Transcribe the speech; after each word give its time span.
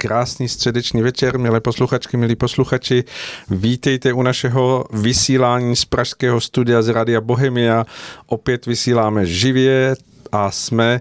Krásný 0.00 0.48
středeční 0.48 1.02
večer, 1.02 1.38
milé 1.38 1.60
posluchačky, 1.60 2.16
milí 2.16 2.36
posluchači. 2.36 3.04
Vítejte 3.50 4.12
u 4.12 4.22
našeho 4.22 4.84
vysílání 4.92 5.76
z 5.76 5.84
Pražského 5.84 6.40
studia 6.40 6.82
z 6.82 6.88
Radia 6.88 7.20
Bohemia. 7.20 7.84
Opět 8.26 8.66
vysíláme 8.66 9.26
živě 9.26 9.94
a 10.32 10.50
jsme 10.50 11.00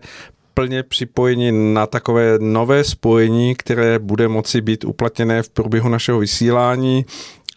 plně 0.54 0.84
připojeni 0.84 1.52
na 1.52 1.88
takové 1.88 2.38
nové 2.40 2.84
spojení, 2.84 3.56
které 3.56 4.00
bude 4.00 4.28
moci 4.28 4.62
být 4.62 4.86
uplatněné 4.86 5.44
v 5.44 5.50
průběhu 5.50 5.90
našeho 5.90 6.20
vysílání. 6.20 7.06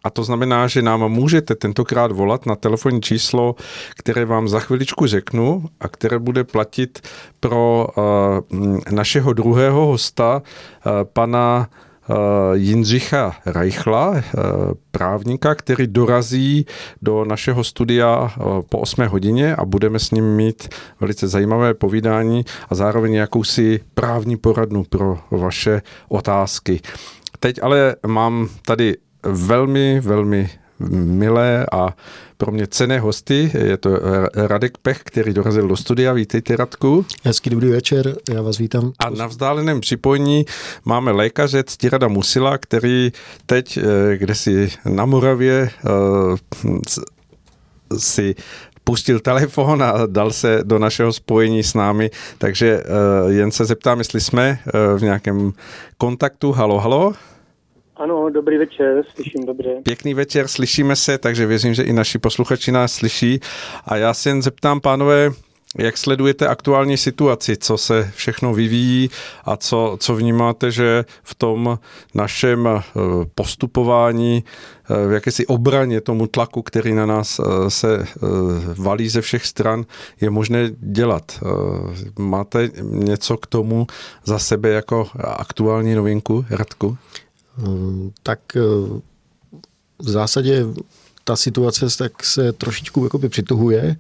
A 0.05 0.11
to 0.11 0.25
znamená, 0.25 0.67
že 0.67 0.83
nám 0.83 1.09
můžete 1.09 1.55
tentokrát 1.55 2.13
volat 2.13 2.47
na 2.47 2.57
telefonní 2.57 3.01
číslo, 3.03 3.55
které 3.97 4.25
vám 4.25 4.49
za 4.49 4.61
chviličku 4.61 5.07
řeknu 5.07 5.65
a 5.81 5.89
které 5.89 6.19
bude 6.19 6.45
platit 6.45 7.09
pro 7.41 7.87
uh, 7.97 8.79
našeho 8.91 9.33
druhého 9.33 9.87
hosta, 9.87 10.43
uh, 10.43 10.93
pana 11.13 11.69
uh, 12.09 12.17
Jindřicha 12.53 13.37
Reichla, 13.47 14.11
uh, 14.11 14.21
právníka, 14.91 15.55
který 15.55 15.87
dorazí 15.87 16.67
do 17.03 17.25
našeho 17.25 17.65
studia 17.65 18.23
uh, 18.23 18.63
po 18.69 18.79
8 18.79 19.07
hodině 19.07 19.57
a 19.57 19.65
budeme 19.65 19.99
s 19.99 20.11
ním 20.11 20.25
mít 20.25 20.69
velice 21.01 21.29
zajímavé 21.29 21.75
povídání 21.75 22.45
a 22.69 22.75
zároveň 22.75 23.13
jakousi 23.13 23.81
právní 23.95 24.37
poradnu 24.37 24.85
pro 24.85 25.19
vaše 25.31 25.83
otázky. 26.09 26.81
Teď 27.41 27.63
ale 27.63 27.97
mám 28.07 28.49
tady 28.67 28.97
velmi, 29.23 30.01
velmi 30.01 30.51
milé 30.91 31.67
a 31.73 31.97
pro 32.37 32.53
mě 32.53 32.67
cené 32.67 33.01
hosty. 33.01 33.51
Je 33.55 33.77
to 33.77 33.91
Radek 34.35 34.79
Pech, 34.79 35.01
který 35.05 35.33
dorazil 35.33 35.69
do 35.69 35.77
studia. 35.77 36.13
Vítejte, 36.13 36.57
Radku. 36.57 37.07
Hezký 37.25 37.51
dobrý 37.51 37.69
večer, 37.69 38.17
já 38.31 38.43
vás 38.43 38.59
vítám. 38.59 38.93
A 38.99 39.11
na 39.11 39.27
vzdáleném 39.27 39.81
připojení 39.81 40.47
máme 40.85 41.13
lékaře 41.13 41.65
Ctirada 41.67 42.09
Musila, 42.09 42.59
který 42.59 43.13
teď, 43.47 43.79
eh, 43.79 44.17
kde 44.17 44.35
si 44.35 44.71
na 44.85 45.07
Moravě 45.07 45.71
eh, 45.71 46.71
si 47.99 48.35
pustil 48.85 49.21
telefon 49.21 49.83
a 49.83 50.07
dal 50.07 50.31
se 50.31 50.61
do 50.63 50.79
našeho 50.79 51.13
spojení 51.13 51.63
s 51.63 51.75
námi, 51.75 52.11
takže 52.39 52.83
jen 53.29 53.51
se 53.51 53.65
zeptám, 53.65 53.99
jestli 53.99 54.21
jsme 54.21 54.59
v 54.97 55.03
nějakém 55.03 55.53
kontaktu. 55.99 56.53
Halo, 56.53 56.81
halo. 56.81 57.13
Ano, 58.03 58.31
dobrý 58.31 58.59
večer, 58.59 59.05
slyším 59.15 59.47
dobře. 59.47 59.71
Pěkný 59.83 60.15
večer, 60.15 60.49
slyšíme 60.49 60.97
se, 60.97 61.19
takže 61.19 61.47
věřím, 61.47 61.75
že 61.75 61.83
i 61.83 61.93
naši 61.93 62.19
posluchači 62.19 62.73
nás 62.73 62.93
slyší. 62.93 63.41
A 63.85 63.97
já 63.97 64.15
se 64.15 64.31
jen 64.31 64.43
zeptám, 64.43 64.81
pánové, 64.81 65.31
jak 65.79 65.99
sledujete 65.99 66.49
aktuální 66.49 66.97
situaci, 66.97 67.57
co 67.57 67.79
se 67.79 68.11
všechno 68.15 68.55
vyvíjí 68.55 69.11
a 69.45 69.57
co, 69.57 69.97
co 70.01 70.15
vnímáte, 70.15 70.71
že 70.71 71.05
v 71.23 71.35
tom 71.35 71.79
našem 72.15 72.67
eh, 72.67 72.83
postupování, 73.35 74.45
eh, 74.45 75.09
v 75.09 75.13
jakési 75.13 75.47
obraně 75.47 76.01
tomu 76.01 76.27
tlaku, 76.27 76.63
který 76.63 76.95
na 76.95 77.07
nás 77.07 77.41
eh, 77.41 77.71
se 77.71 78.07
valí 78.79 79.09
ze 79.09 79.21
všech 79.21 79.47
stran, 79.47 79.85
je 80.21 80.31
možné 80.31 80.71
dělat. 80.79 81.41
Máte 82.19 82.71
něco 82.83 83.37
k 83.37 83.47
tomu 83.47 83.87
za 84.25 84.39
sebe 84.39 84.69
jako 84.69 85.09
aktuální 85.17 85.95
novinku, 85.95 86.45
Radku? 86.51 86.97
Ehm, 87.59 88.11
tak 88.23 88.41
eh, 88.57 88.61
v 89.99 90.09
zásadě 90.09 90.67
ta 91.25 91.37
situace 91.37 91.87
tak 91.99 92.25
se 92.25 92.53
trošičku 92.53 93.05
jakoby 93.05 93.29
přituhuje. 93.29 93.97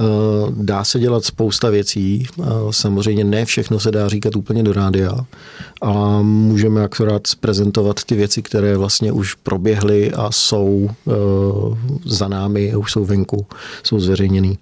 Eh, 0.00 0.04
dá 0.50 0.84
se 0.84 0.98
dělat 0.98 1.24
spousta 1.24 1.70
věcí, 1.70 2.26
samozřejmě 2.70 3.24
ne 3.24 3.44
všechno 3.44 3.80
se 3.80 3.90
dá 3.90 4.08
říkat 4.08 4.36
úplně 4.36 4.62
do 4.62 4.72
rádia 4.72 5.26
a 5.82 6.22
můžeme 6.22 6.84
akorát 6.84 7.22
prezentovat 7.40 8.04
ty 8.04 8.14
věci, 8.14 8.42
které 8.42 8.76
vlastně 8.76 9.12
už 9.12 9.34
proběhly 9.34 10.12
a 10.12 10.32
jsou 10.32 10.90
eh, 10.90 11.12
za 12.04 12.28
námi, 12.28 12.76
už 12.76 12.92
jsou 12.92 13.04
venku, 13.04 13.46
jsou 13.82 14.00
zveřejněný. 14.00 14.58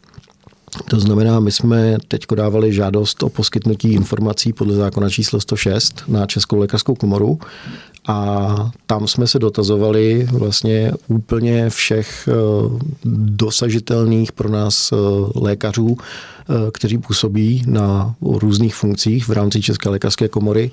To 0.88 1.00
znamená, 1.00 1.40
my 1.40 1.52
jsme 1.52 1.96
teď 2.08 2.26
dávali 2.34 2.72
žádost 2.72 3.22
o 3.22 3.28
poskytnutí 3.28 3.92
informací 3.92 4.52
podle 4.52 4.74
zákona 4.74 5.10
číslo 5.10 5.40
106 5.40 6.04
na 6.08 6.26
Českou 6.26 6.58
lékařskou 6.58 6.94
komoru 6.94 7.38
a 8.06 8.70
tam 8.86 9.08
jsme 9.08 9.26
se 9.26 9.38
dotazovali 9.38 10.28
vlastně 10.32 10.92
úplně 11.08 11.70
všech 11.70 12.28
eh, 12.28 12.32
dosažitelných 13.14 14.32
pro 14.32 14.48
nás 14.48 14.92
eh, 14.92 14.96
lékařů, 15.34 15.96
eh, 15.98 16.52
kteří 16.72 16.98
působí 16.98 17.62
na 17.66 18.14
různých 18.22 18.74
funkcích 18.74 19.28
v 19.28 19.32
rámci 19.32 19.62
České 19.62 19.88
lékařské 19.88 20.28
komory, 20.28 20.70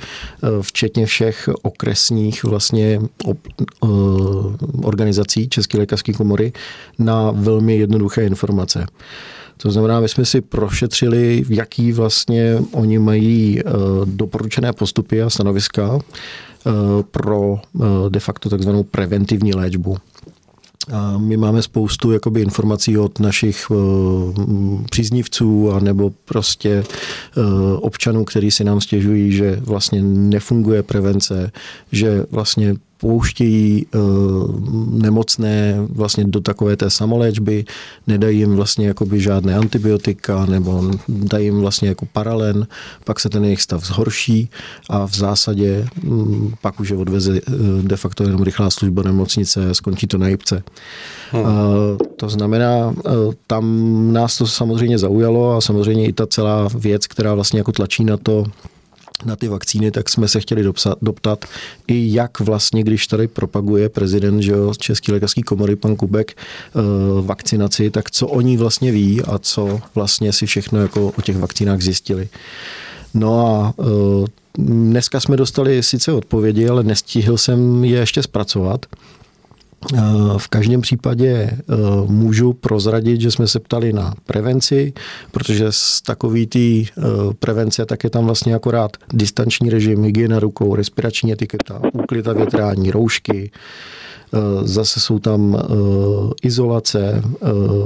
včetně 0.62 1.06
všech 1.06 1.50
okresních 1.62 2.44
vlastně 2.44 3.02
organizací 4.84 5.50
České 5.50 5.78
lékařské 5.78 6.14
komory 6.14 6.54
na 7.00 7.32
velmi 7.32 7.78
jednoduché 7.78 8.26
informace. 8.26 8.86
To 9.62 9.72
znamená, 9.72 10.00
my 10.00 10.10
jsme 10.10 10.26
si 10.26 10.42
prošetřili, 10.42 11.44
jaký 11.50 11.92
vlastně 11.92 12.58
oni 12.72 13.00
mají 13.00 13.62
doporučené 14.06 14.74
postupy 14.74 15.22
a 15.22 15.30
stanoviska 15.30 16.00
Eh, 16.66 17.04
pro 17.12 17.60
eh, 17.76 18.10
de 18.10 18.20
facto 18.20 18.50
takzvanou 18.50 18.84
preventivní 18.84 19.54
léčbu. 19.54 19.98
A 20.92 21.18
my 21.18 21.38
máme 21.38 21.62
spoustu 21.62 22.12
jakoby, 22.12 22.42
informací 22.42 22.98
od 22.98 23.20
našich 23.20 23.70
uh, 23.70 24.86
příznivců 24.90 25.72
a 25.72 25.80
nebo 25.80 26.12
prostě 26.26 26.84
uh, 27.38 27.44
občanů, 27.82 28.26
kteří 28.26 28.52
si 28.52 28.64
nám 28.64 28.82
stěžují, 28.82 29.32
že 29.32 29.56
vlastně 29.62 30.02
nefunguje 30.04 30.84
prevence, 30.84 31.52
že 31.92 32.26
vlastně 32.32 32.76
pouštějí 33.02 33.86
uh, 33.96 34.02
nemocné 35.02 35.76
vlastně 35.90 36.24
do 36.24 36.42
takové 36.42 36.76
té 36.76 36.90
samoléčby, 36.90 37.66
nedají 38.08 38.40
jim 38.40 38.56
vlastně 38.56 38.88
jakoby 38.88 39.20
žádné 39.22 39.56
antibiotika 39.56 40.46
nebo 40.46 40.92
dají 41.10 41.46
jim 41.46 41.60
vlastně 41.60 41.90
jako 41.90 42.06
paralen, 42.06 42.68
pak 43.04 43.20
se 43.20 43.30
ten 43.30 43.44
jejich 43.44 43.62
stav 43.62 43.86
zhorší 43.86 44.50
a 44.90 45.06
v 45.08 45.16
zásadě 45.16 45.88
um, 46.04 46.54
pak 46.62 46.80
už 46.80 46.90
je 46.90 46.98
odveze 46.98 47.32
uh, 47.32 47.58
de 47.84 47.98
facto 47.98 48.24
jenom 48.24 48.44
rychlá 48.44 48.70
služba 48.70 49.04
nemocnice 49.04 49.70
a 49.70 49.74
skončí 49.74 50.08
to 50.08 50.18
na 50.18 50.28
jipce. 50.28 50.64
Hmm. 51.32 51.44
Uh, 51.44 51.50
to 52.16 52.30
znamená, 52.30 52.88
uh, 52.88 52.94
tam 53.48 53.64
nás 54.14 54.38
to 54.38 54.48
samozřejmě 54.48 54.98
zaujalo 54.98 55.58
a 55.58 55.62
samozřejmě 55.62 56.08
i 56.08 56.14
ta 56.14 56.28
celá 56.28 56.70
věc, 56.76 57.08
která 57.08 57.34
vlastně 57.34 57.60
jako 57.60 57.72
tlačí 57.72 58.04
na 58.04 58.18
to, 58.18 58.44
na 59.26 59.36
ty 59.36 59.48
vakcíny, 59.48 59.92
tak 59.92 60.10
jsme 60.10 60.28
se 60.28 60.40
chtěli 60.40 60.64
dopsat, 60.64 60.98
doptat 61.02 61.46
i 61.88 62.14
jak 62.14 62.40
vlastně, 62.40 62.84
když 62.84 63.08
tady 63.08 63.28
propaguje 63.28 63.90
prezident 63.90 64.42
že 64.42 64.52
jo, 64.52 64.74
České 64.78 65.12
lékařské 65.12 65.42
komory, 65.44 65.76
pan 65.76 65.96
Kubek, 65.96 66.32
eh, 66.38 66.82
vakcinaci, 67.22 67.90
tak 67.90 68.12
co 68.12 68.28
oni 68.28 68.58
vlastně 68.58 68.92
ví 68.92 69.22
a 69.22 69.38
co 69.38 69.80
vlastně 69.96 70.34
si 70.34 70.46
všechno 70.46 70.82
jako 70.82 71.14
o 71.18 71.22
těch 71.22 71.38
vakcínách 71.38 71.82
zjistili. 71.82 72.30
No 73.14 73.48
a 73.48 73.74
eh, 73.80 74.28
dneska 74.58 75.20
jsme 75.20 75.38
dostali 75.38 75.84
sice 75.84 76.14
odpovědi, 76.14 76.70
ale 76.70 76.84
nestihl 76.84 77.38
jsem 77.38 77.84
je 77.84 78.00
ještě 78.00 78.24
zpracovat. 78.24 78.86
V 80.38 80.48
každém 80.48 80.82
případě 80.82 81.28
eh, 81.28 81.56
můžu 82.08 82.54
prozradit, 82.54 83.22
že 83.22 83.32
jsme 83.32 83.48
se 83.48 83.60
ptali 83.60 83.94
na 83.94 84.14
prevenci, 84.26 84.94
protože 85.32 85.66
z 85.70 86.02
takový 86.02 86.48
té 86.48 86.60
eh, 86.60 86.86
prevence 87.40 87.86
tak 87.86 88.04
je 88.04 88.10
tam 88.10 88.26
vlastně 88.26 88.56
akorát 88.56 88.98
distanční 89.14 89.70
režim, 89.70 90.04
hygiena 90.04 90.40
rukou, 90.40 90.76
respirační 90.76 91.32
etiketa, 91.32 91.82
úklid 91.94 92.28
a 92.28 92.34
větrání, 92.34 92.92
roušky, 92.92 93.52
eh, 94.34 94.38
Zase 94.64 95.00
jsou 95.00 95.20
tam 95.20 95.58
izolace, 96.44 97.22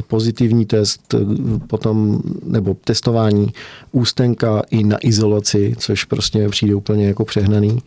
pozitivní 0.07 0.65
test, 0.65 1.15
potom, 1.67 2.21
nebo 2.43 2.77
testování 2.83 3.53
ústenka 3.91 4.61
i 4.71 4.83
na 4.83 4.97
izolaci, 4.97 5.75
což 5.77 6.03
prostě 6.03 6.49
přijde 6.49 6.75
úplně 6.75 7.07
jako 7.07 7.25
přehnaný. 7.25 7.79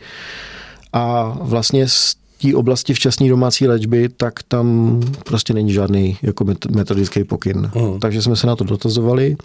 A 0.92 1.36
vlastně 1.40 1.88
z 1.88 2.16
té 2.42 2.54
oblasti 2.54 2.94
včasné 2.94 3.28
domácí 3.28 3.68
léčby, 3.68 4.08
tak 4.08 4.42
tam 4.42 5.00
prostě 5.24 5.54
není 5.54 5.72
žádný 5.72 6.16
jako 6.22 6.44
metodický 6.70 7.24
pokyn. 7.24 7.70
Hmm. 7.74 8.00
Takže 8.00 8.22
jsme 8.22 8.36
se 8.36 8.46
na 8.46 8.56
to 8.56 8.64
dotazovali. 8.64 9.36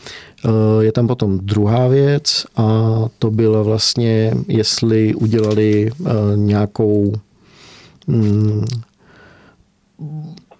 Eh, 0.46 0.50
je 0.84 0.92
tam 0.92 1.08
potom 1.08 1.40
druhá 1.40 1.88
věc 1.88 2.46
a 2.56 2.66
to 3.20 3.32
byla 3.32 3.62
vlastně, 3.64 4.34
jestli 4.48 5.16
udělali 5.16 5.92
eh, 5.92 6.12
nějakou 6.36 7.14
hmm, 8.08 8.66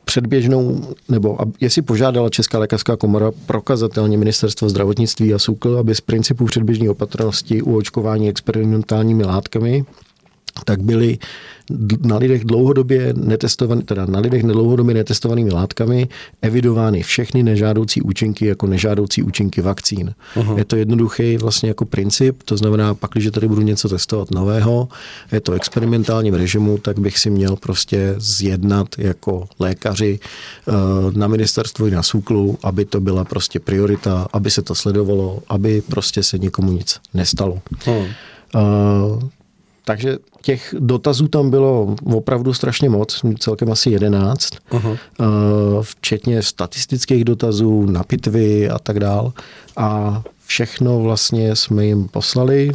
předběžnou, 0.06 0.82
nebo 1.10 1.38
jestli 1.62 1.82
požádala 1.82 2.30
Česká 2.30 2.60
lékařská 2.60 2.98
komora 2.98 3.32
prokazatelně 3.46 4.18
ministerstvo 4.18 4.70
zdravotnictví 4.70 5.34
a 5.34 5.40
SUKL, 5.40 5.78
aby 5.78 5.96
z 5.96 6.02
principu 6.02 6.46
předběžné 6.46 6.90
opatrnosti 6.90 7.62
u 7.62 7.78
očkování 7.78 8.30
experimentálními 8.30 9.24
látkami 9.24 9.86
tak 10.64 10.82
byly 10.82 11.18
na 12.06 12.18
lidech 12.18 12.46
dlouhodobě 12.46 13.14
netestovaný, 13.18 13.82
teda 13.82 14.06
na 14.06 14.20
lidech 14.20 14.44
dlouhodobě 14.44 14.96
netestovanými 14.96 15.52
látkami 15.52 16.08
evidovány 16.42 17.04
všechny 17.04 17.44
nežádoucí 17.44 18.02
účinky 18.02 18.46
jako 18.46 18.68
nežádoucí 18.68 19.24
účinky 19.24 19.62
vakcín. 19.62 20.14
Uh-huh. 20.36 20.58
Je 20.58 20.66
to 20.66 20.76
jednoduchý 20.76 21.38
vlastně 21.38 21.70
jako 21.70 21.86
princip, 21.86 22.44
to 22.44 22.58
znamená, 22.58 22.94
pak, 22.94 23.12
když 23.12 23.30
tady 23.32 23.48
budu 23.48 23.62
něco 23.62 23.90
testovat 23.90 24.32
nového, 24.32 24.88
je 25.32 25.40
to 25.40 25.54
experimentálním 25.54 26.34
režimu, 26.34 26.78
tak 26.78 27.00
bych 27.00 27.20
si 27.20 27.30
měl 27.30 27.56
prostě 27.56 28.16
zjednat 28.18 28.88
jako 28.98 29.48
lékaři 29.60 30.20
eh, 30.68 30.72
na 31.18 31.28
ministerstvu 31.28 31.88
i 31.88 31.92
na 31.92 32.04
SÚKLu, 32.04 32.58
aby 32.64 32.86
to 32.86 33.00
byla 33.00 33.24
prostě 33.24 33.60
priorita, 33.60 34.28
aby 34.34 34.52
se 34.52 34.62
to 34.62 34.76
sledovalo, 34.76 35.40
aby 35.48 35.82
prostě 35.82 36.24
se 36.24 36.38
nikomu 36.38 36.72
nic 36.72 37.00
nestalo. 37.14 37.62
Uh-huh. 37.86 38.08
Uh, 38.56 39.24
takže 39.86 40.18
těch 40.42 40.76
dotazů 40.80 41.28
tam 41.28 41.50
bylo 41.50 41.96
opravdu 42.04 42.54
strašně 42.54 42.90
moc, 42.90 43.22
celkem 43.40 43.72
asi 43.72 43.90
jedenáct, 43.90 44.54
uh-huh. 44.72 44.98
včetně 45.82 46.42
statistických 46.42 47.24
dotazů 47.24 47.86
na 47.86 48.04
pitvy 48.04 48.70
a 48.70 48.80
tak 48.80 49.00
dál. 49.00 49.34
A 49.78 50.22
všechno 50.46 51.00
vlastně 51.00 51.56
jsme 51.56 51.86
jim 51.86 52.08
poslali. 52.08 52.72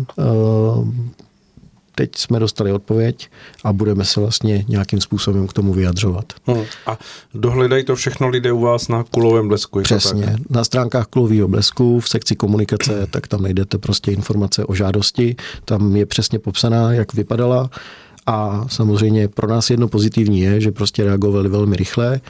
Teď 1.99 2.17
jsme 2.17 2.39
dostali 2.39 2.73
odpověď 2.73 3.29
a 3.65 3.73
budeme 3.73 4.05
se 4.05 4.21
vlastně 4.21 4.65
nějakým 4.69 5.01
způsobem 5.01 5.47
k 5.47 5.53
tomu 5.53 5.73
vyjadřovat. 5.73 6.33
Hmm. 6.47 6.63
A 6.87 6.99
dohledají 7.35 7.85
to 7.85 7.97
všechno 7.97 8.29
lidé 8.29 8.53
u 8.53 8.61
vás 8.61 8.89
na 8.89 9.05
kulovém 9.05 9.49
blesku? 9.49 9.81
Přesně. 9.81 10.25
Tak? 10.27 10.51
Na 10.51 10.65
stránkách 10.65 11.07
kulového 11.07 11.49
blesku 11.49 12.01
v 12.01 12.09
sekci 12.09 12.37
komunikace, 12.37 13.07
tak 13.11 13.29
tam 13.29 13.43
najdete 13.43 13.79
prostě 13.79 14.13
informace 14.13 14.65
o 14.65 14.75
žádosti. 14.75 15.37
Tam 15.65 15.97
je 15.97 16.07
přesně 16.07 16.39
popsaná, 16.39 16.93
jak 16.93 17.15
vypadala 17.15 17.71
a 18.27 18.67
samozřejmě 18.69 19.29
pro 19.29 19.49
nás 19.49 19.71
jedno 19.71 19.89
pozitivní 19.89 20.41
je, 20.41 20.61
že 20.61 20.73
prostě 20.73 21.05
reagovali 21.05 21.49
velmi 21.49 21.77
rychle. 21.77 22.15
E, 22.15 22.21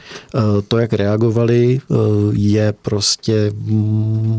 to, 0.67 0.77
jak 0.77 0.93
reagovali, 0.93 1.79
e, 1.79 1.95
je 2.31 2.73
prostě 2.81 3.51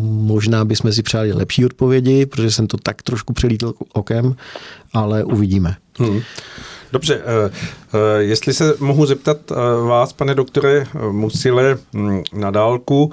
možná 0.09 0.65
bychom 0.65 0.93
si 0.93 1.03
přáli 1.03 1.33
lepší 1.33 1.67
odpovědi, 1.67 2.27
protože 2.27 2.51
jsem 2.51 2.67
to 2.67 2.77
tak 2.77 3.03
trošku 3.03 3.33
přelítl 3.33 3.75
okem, 3.93 4.35
ale 4.95 5.25
uvidíme. 5.25 5.77
Hmm. 5.99 6.21
Dobře, 6.93 7.21
eh, 7.21 7.51
eh, 7.95 8.23
jestli 8.23 8.55
se 8.55 8.75
mohu 8.81 9.07
zeptat 9.07 9.37
eh, 9.51 9.55
vás, 9.87 10.13
pane 10.13 10.35
doktore 10.35 10.87
Musile, 11.11 11.79
hm, 11.95 12.23
na 12.35 12.51
dálku, 12.51 13.13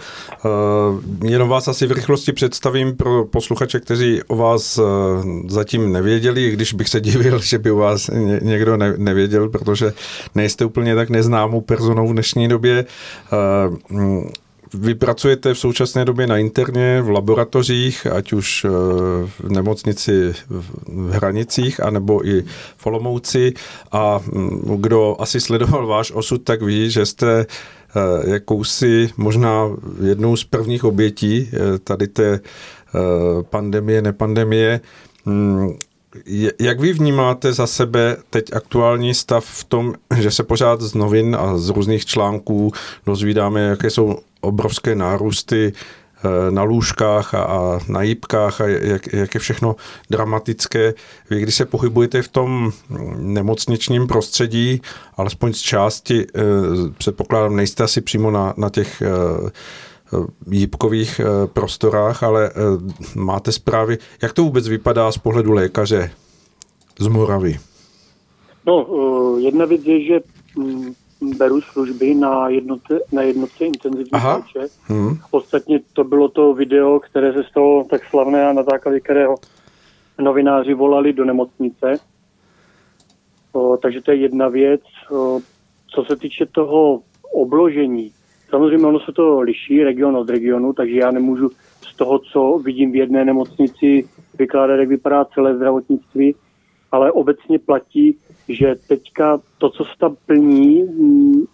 jenom 1.24 1.50
vás 1.50 1.68
asi 1.68 1.88
v 1.88 1.92
rychlosti 1.92 2.33
představím 2.33 2.95
pro 2.95 3.25
posluchače, 3.25 3.80
kteří 3.80 4.24
o 4.27 4.36
vás 4.36 4.80
zatím 5.48 5.92
nevěděli, 5.92 6.51
když 6.51 6.74
bych 6.74 6.89
se 6.89 7.01
divil, 7.01 7.39
že 7.39 7.57
by 7.57 7.72
o 7.72 7.75
vás 7.75 8.10
někdo 8.42 8.77
nevěděl, 8.98 9.50
protože 9.50 9.94
nejste 10.36 10.66
úplně 10.66 10.95
tak 10.95 11.10
neznámou 11.10 11.62
personou 11.62 12.07
v 12.07 12.13
dnešní 12.13 12.48
době. 12.48 12.86
Vy 14.80 14.95
pracujete 14.95 15.54
v 15.54 15.60
současné 15.60 16.06
době 16.06 16.27
na 16.27 16.38
interně, 16.38 17.01
v 17.01 17.10
laboratořích, 17.10 18.07
ať 18.07 18.33
už 18.33 18.66
eh, 18.66 18.69
v 19.39 19.50
nemocnici 19.50 20.33
v 20.50 21.12
Hranicích, 21.12 21.83
anebo 21.83 22.27
i 22.27 22.44
v 22.77 22.86
Olomouci. 22.86 23.54
A 23.92 24.19
mm, 24.31 24.81
kdo 24.81 25.16
asi 25.19 25.42
sledoval 25.42 25.88
váš 25.88 26.12
osud, 26.12 26.44
tak 26.44 26.62
ví, 26.62 26.92
že 26.92 27.06
jste 27.06 27.39
eh, 27.39 28.30
jakousi 28.30 29.10
možná 29.18 29.69
jednou 30.04 30.36
z 30.36 30.44
prvních 30.44 30.83
obětí 30.83 31.50
eh, 31.54 31.80
tady 31.80 32.07
té 32.07 32.39
pandemie, 33.50 34.01
nepandemie. 34.01 34.80
Jak 36.59 36.79
vy 36.79 36.94
vnímáte 36.94 37.53
za 37.53 37.67
sebe 37.67 38.17
teď 38.29 38.53
aktuální 38.53 39.13
stav 39.13 39.45
v 39.45 39.63
tom, 39.63 39.94
že 40.17 40.31
se 40.31 40.44
pořád 40.44 40.81
z 40.81 40.94
novin 40.94 41.38
a 41.39 41.57
z 41.57 41.69
různých 41.69 42.06
článků 42.06 42.71
dozvídáme, 43.06 43.62
jaké 43.62 43.89
jsou 43.89 44.19
obrovské 44.41 44.95
nárůsty 44.95 45.73
eh, 45.73 46.51
na 46.51 46.63
lůžkách 46.63 47.33
a, 47.33 47.44
a 47.44 47.79
na 47.88 48.01
jípkách 48.01 48.62
a 48.62 48.67
jak, 48.67 49.13
jak 49.13 49.33
je 49.33 49.39
všechno 49.39 49.75
dramatické. 50.09 50.94
Vy, 51.29 51.39
když 51.39 51.56
se 51.56 51.65
pohybujete 51.65 52.21
v 52.21 52.27
tom 52.27 52.71
nemocničním 53.17 54.07
prostředí, 54.07 54.81
alespoň 55.17 55.53
z 55.53 55.59
části, 55.59 56.25
eh, 56.35 56.41
předpokládám, 56.97 57.56
nejste 57.56 57.83
asi 57.83 58.01
přímo 58.01 58.31
na, 58.31 58.53
na 58.57 58.69
těch 58.69 59.01
eh, 59.01 59.50
jípkových 60.52 61.22
prostorách, 61.54 62.24
ale 62.24 62.52
máte 63.16 63.52
zprávy, 63.52 63.98
jak 64.22 64.34
to 64.34 64.44
vůbec 64.44 64.68
vypadá 64.68 65.12
z 65.12 65.18
pohledu 65.18 65.52
lékaře 65.52 66.12
z 67.00 67.07
Moravy? 67.07 67.60
No, 68.66 68.88
jedna 69.38 69.66
věc 69.66 69.81
je, 69.86 70.06
že 70.06 70.19
mm, 70.57 70.94
beru 71.38 71.62
služby 71.62 72.16
na 72.16 72.50
jednotce, 72.50 73.00
na 73.12 73.22
jednotce 73.22 73.66
intenzivní 73.66 74.12
péče. 74.12 74.68
Hmm. 74.84 75.18
Ostatně 75.31 75.80
to 75.94 76.04
bylo 76.04 76.30
to 76.30 76.54
video, 76.54 77.00
které 77.00 77.34
se 77.34 77.44
stalo 77.44 77.84
tak 77.90 78.01
slavné 78.10 78.48
a 78.48 78.54
na 78.54 78.63
základě 78.63 79.00
kterého 79.00 79.36
novináři 80.22 80.74
volali 80.74 81.13
do 81.13 81.25
nemocnice. 81.25 82.00
O, 83.51 83.78
takže 83.78 84.01
to 84.01 84.12
je 84.12 84.18
jedna 84.18 84.48
věc. 84.48 84.81
O, 85.12 85.40
co 85.88 86.04
se 86.04 86.16
týče 86.16 86.46
toho 86.46 87.01
obložení, 87.34 88.12
samozřejmě 88.50 88.88
ono 88.88 89.00
se 89.00 89.12
to 89.12 89.39
liší 89.42 89.83
region 89.83 90.18
od 90.18 90.30
regionu, 90.30 90.74
takže 90.74 91.00
já 91.00 91.12
nemůžu 91.12 91.50
z 91.81 91.95
toho, 91.95 92.19
co 92.19 92.62
vidím 92.63 92.92
v 92.92 92.95
jedné 92.95 93.25
nemocnici, 93.25 94.09
vykládat, 94.38 94.75
jak 94.75 94.89
vypadá 94.89 95.25
celé 95.25 95.56
zdravotnictví, 95.56 96.36
ale 96.92 97.12
obecně 97.12 97.59
platí, 97.59 98.18
že 98.50 98.75
teďka 98.88 99.42
to, 99.57 99.69
co 99.69 99.83
se 99.83 99.92
tam 100.00 100.15
plní, 100.25 100.83
mm, 100.83 101.45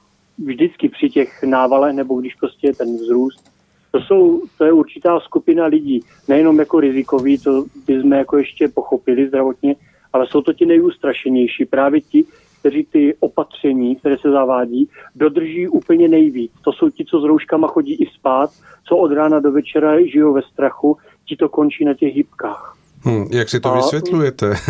vždycky 0.45 0.89
při 0.89 1.09
těch 1.09 1.43
návalech, 1.43 1.95
nebo 1.95 2.19
když 2.21 2.35
prostě 2.35 2.67
je 2.67 2.75
ten 2.75 2.95
vzrůst, 2.95 3.51
to, 3.91 3.99
jsou, 4.01 4.41
to 4.57 4.65
je 4.65 4.71
určitá 4.71 5.19
skupina 5.19 5.65
lidí, 5.65 5.99
nejenom 6.27 6.59
jako 6.59 6.79
rizikový, 6.79 7.37
to 7.37 7.65
bychom 7.87 8.11
jako 8.11 8.37
ještě 8.37 8.67
pochopili 8.67 9.27
zdravotně, 9.27 9.75
ale 10.13 10.27
jsou 10.27 10.41
to 10.41 10.53
ti 10.53 10.65
nejústrašenější, 10.65 11.65
právě 11.65 12.01
ti, 12.01 12.25
kteří 12.59 12.87
ty 12.91 13.15
opatření, 13.61 13.95
které 13.95 14.17
se 14.17 14.31
zavádí, 14.31 14.89
dodrží 15.15 15.67
úplně 15.67 16.07
nejvíc. 16.07 16.51
To 16.63 16.73
jsou 16.73 16.89
ti, 16.89 17.05
co 17.05 17.21
s 17.21 17.23
rouškama 17.23 17.67
chodí 17.67 17.93
i 17.93 18.05
spát, 18.19 18.49
co 18.87 18.97
od 18.97 19.11
rána 19.11 19.39
do 19.39 19.51
večera 19.51 20.05
žijou 20.05 20.33
ve 20.33 20.41
strachu, 20.41 20.97
ti 21.25 21.35
to 21.35 21.49
končí 21.49 21.85
na 21.85 21.93
těch 21.93 22.15
hybkách. 22.15 22.77
Hmm, 23.03 23.27
jak 23.31 23.49
si 23.49 23.59
to 23.59 23.69
A, 23.69 23.75
vysvětlujete? 23.75 24.53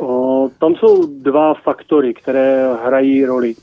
O, 0.00 0.50
tam 0.60 0.74
jsou 0.74 1.06
dva 1.06 1.54
faktory, 1.54 2.14
které 2.14 2.74
hrají 2.84 3.24
roli. 3.24 3.54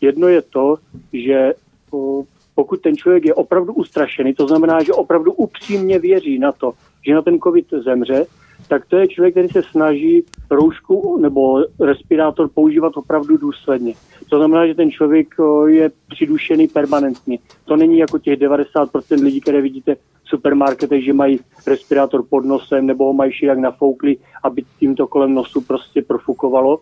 Jedno 0.00 0.28
je 0.28 0.42
to, 0.42 0.76
že 1.12 1.52
o, 1.92 2.24
pokud 2.54 2.80
ten 2.80 2.96
člověk 2.96 3.24
je 3.24 3.34
opravdu 3.34 3.72
ustrašený, 3.72 4.34
to 4.34 4.46
znamená, 4.46 4.82
že 4.82 4.92
opravdu 4.92 5.32
upřímně 5.32 5.98
věří 5.98 6.38
na 6.38 6.52
to, 6.52 6.72
že 7.06 7.14
na 7.14 7.22
ten 7.22 7.38
covid 7.38 7.66
zemře, 7.84 8.26
tak 8.68 8.86
to 8.86 8.96
je 8.96 9.08
člověk, 9.08 9.34
který 9.34 9.48
se 9.48 9.62
snaží 9.62 10.24
roušku 10.50 11.18
nebo 11.18 11.64
respirátor 11.80 12.48
používat 12.54 12.96
opravdu 12.96 13.36
důsledně. 13.36 13.94
To 14.30 14.36
znamená, 14.36 14.66
že 14.66 14.74
ten 14.74 14.90
člověk 14.90 15.34
je 15.66 15.90
přidušený 16.08 16.68
permanentně. 16.68 17.38
To 17.64 17.76
není 17.76 17.98
jako 17.98 18.18
těch 18.18 18.38
90% 18.38 19.24
lidí, 19.24 19.40
které 19.40 19.60
vidíte 19.60 19.94
v 19.94 20.28
supermarketech, 20.28 21.04
že 21.04 21.12
mají 21.12 21.40
respirátor 21.66 22.24
pod 22.30 22.44
nosem 22.44 22.86
nebo 22.86 23.04
ho 23.04 23.12
mají 23.12 23.32
jak 23.42 23.58
nafoukli, 23.58 24.16
aby 24.42 24.62
tímto 24.78 25.06
kolem 25.06 25.34
nosu 25.34 25.60
prostě 25.60 26.02
profukovalo. 26.02 26.80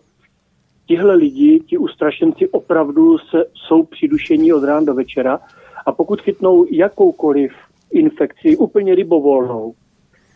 Tihle 0.87 1.15
lidi, 1.15 1.59
ti 1.59 1.77
ustrašenci 1.77 2.49
opravdu 2.49 3.17
se, 3.17 3.45
jsou 3.53 3.83
přidušení 3.83 4.53
od 4.53 4.63
rána 4.63 4.85
do 4.85 4.93
večera 4.93 5.39
a 5.85 5.91
pokud 5.91 6.21
chytnou 6.21 6.65
jakoukoliv 6.71 7.51
infekci, 7.91 8.57
úplně 8.57 8.95
rybovolnou, 8.95 9.73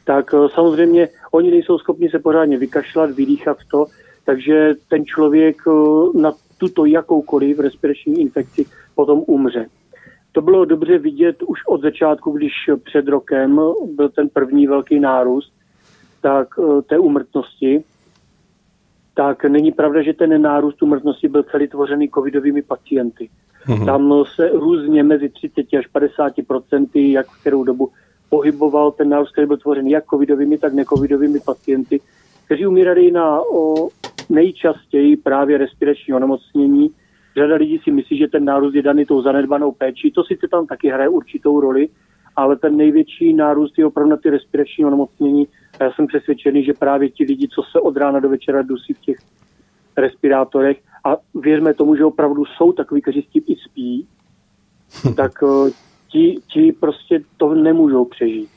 tak 0.04 0.34
eh, 0.34 0.50
samozřejmě 0.54 1.10
oni 1.32 1.52
nejsou 1.52 1.78
schopni 1.78 2.10
se 2.10 2.20
pořádně 2.20 2.58
vykašlat, 2.58 3.12
vydýchat 3.12 3.58
to, 3.72 3.86
takže 4.26 4.74
ten 4.90 5.06
člověk 5.06 5.58
eh, 5.68 6.20
na 6.20 6.32
tuto 6.58 6.86
jakoukoliv 6.86 7.60
respirační 7.60 8.22
infekci 8.22 8.66
potom 8.96 9.24
umře. 9.28 9.66
To 10.32 10.42
bylo 10.42 10.66
dobře 10.66 10.98
vidět 10.98 11.44
už 11.44 11.60
od 11.68 11.82
začátku, 11.82 12.32
když 12.32 12.54
před 12.84 13.08
rokem 13.08 13.60
byl 13.96 14.10
ten 14.10 14.30
první 14.30 14.68
velký 14.68 15.00
nárůst 15.00 15.54
tak 16.22 16.48
eh, 16.60 16.82
té 16.82 17.00
umrtnosti, 17.00 17.84
tak 19.14 19.44
není 19.44 19.72
pravda, 19.72 20.02
že 20.02 20.14
ten 20.14 20.42
nárůst 20.42 20.84
umrtnosti 20.84 21.28
byl 21.28 21.44
celý 21.44 21.68
tvořený 21.68 22.10
covidovými 22.10 22.62
pacienty. 22.62 23.30
Mm-hmm. 23.68 23.86
Tam 23.86 24.24
se 24.36 24.50
různě 24.50 25.04
mezi 25.04 25.30
30 25.30 25.66
až 25.80 25.88
50 25.88 26.34
procenty, 26.48 27.12
jak 27.12 27.28
v 27.28 27.42
kterou 27.42 27.64
dobu 27.64 27.92
pohyboval 28.32 28.92
ten 28.92 29.10
nárůst, 29.10 29.32
který 29.32 29.48
byl 29.48 29.58
tvořen 29.58 29.88
jak 29.88 30.06
covidovými, 30.06 30.58
tak 30.58 30.74
necovidovými 30.74 31.40
pacienty, 31.40 32.02
kteří 32.46 32.68
umírali 32.68 33.12
na 33.12 33.42
o, 33.42 33.90
nejčastěji 34.30 35.18
právě 35.18 35.58
respirační 35.58 36.14
onemocnění. 36.14 36.90
Řada 37.38 37.56
lidí 37.56 37.80
si 37.84 37.92
myslí, 37.92 38.18
že 38.18 38.28
ten 38.28 38.46
nárůst 38.46 38.76
je 38.76 38.82
daný 38.82 39.06
tou 39.06 39.22
zanedbanou 39.22 39.72
péčí. 39.72 40.12
To 40.12 40.24
sice 40.24 40.48
tam 40.48 40.68
taky 40.68 40.90
hraje 40.90 41.10
určitou 41.10 41.60
roli, 41.60 41.90
ale 42.36 42.56
ten 42.56 42.78
největší 42.78 43.34
nárůst 43.34 43.78
je 43.78 43.86
opravdu 43.86 44.10
na 44.10 44.18
ty 44.18 44.30
respirační 44.30 44.86
onemocnění. 44.86 45.48
A 45.80 45.84
já 45.84 45.92
jsem 45.92 46.08
přesvědčený, 46.08 46.64
že 46.64 46.74
právě 46.74 47.10
ti 47.10 47.24
lidi, 47.24 47.48
co 47.48 47.62
se 47.72 47.80
od 47.80 47.98
rána 47.98 48.20
do 48.20 48.30
večera 48.30 48.62
dusí 48.62 48.94
v 48.94 49.00
těch 49.00 49.18
respirátorech 49.98 50.78
a 51.06 51.18
věřme 51.36 51.74
tomu, 51.74 51.96
že 51.96 52.06
opravdu 52.06 52.46
jsou 52.46 52.72
takový, 52.72 53.02
kteří 53.02 53.22
s 53.22 53.32
tím 53.32 53.44
i 53.48 53.56
spí, 53.56 54.08
tak 55.16 55.32
eh, 55.44 55.91
ti, 56.12 56.36
ti 56.54 56.72
prostě 56.80 57.20
to 57.38 57.54
nemůžou 57.54 58.06
přežít. 58.06 58.50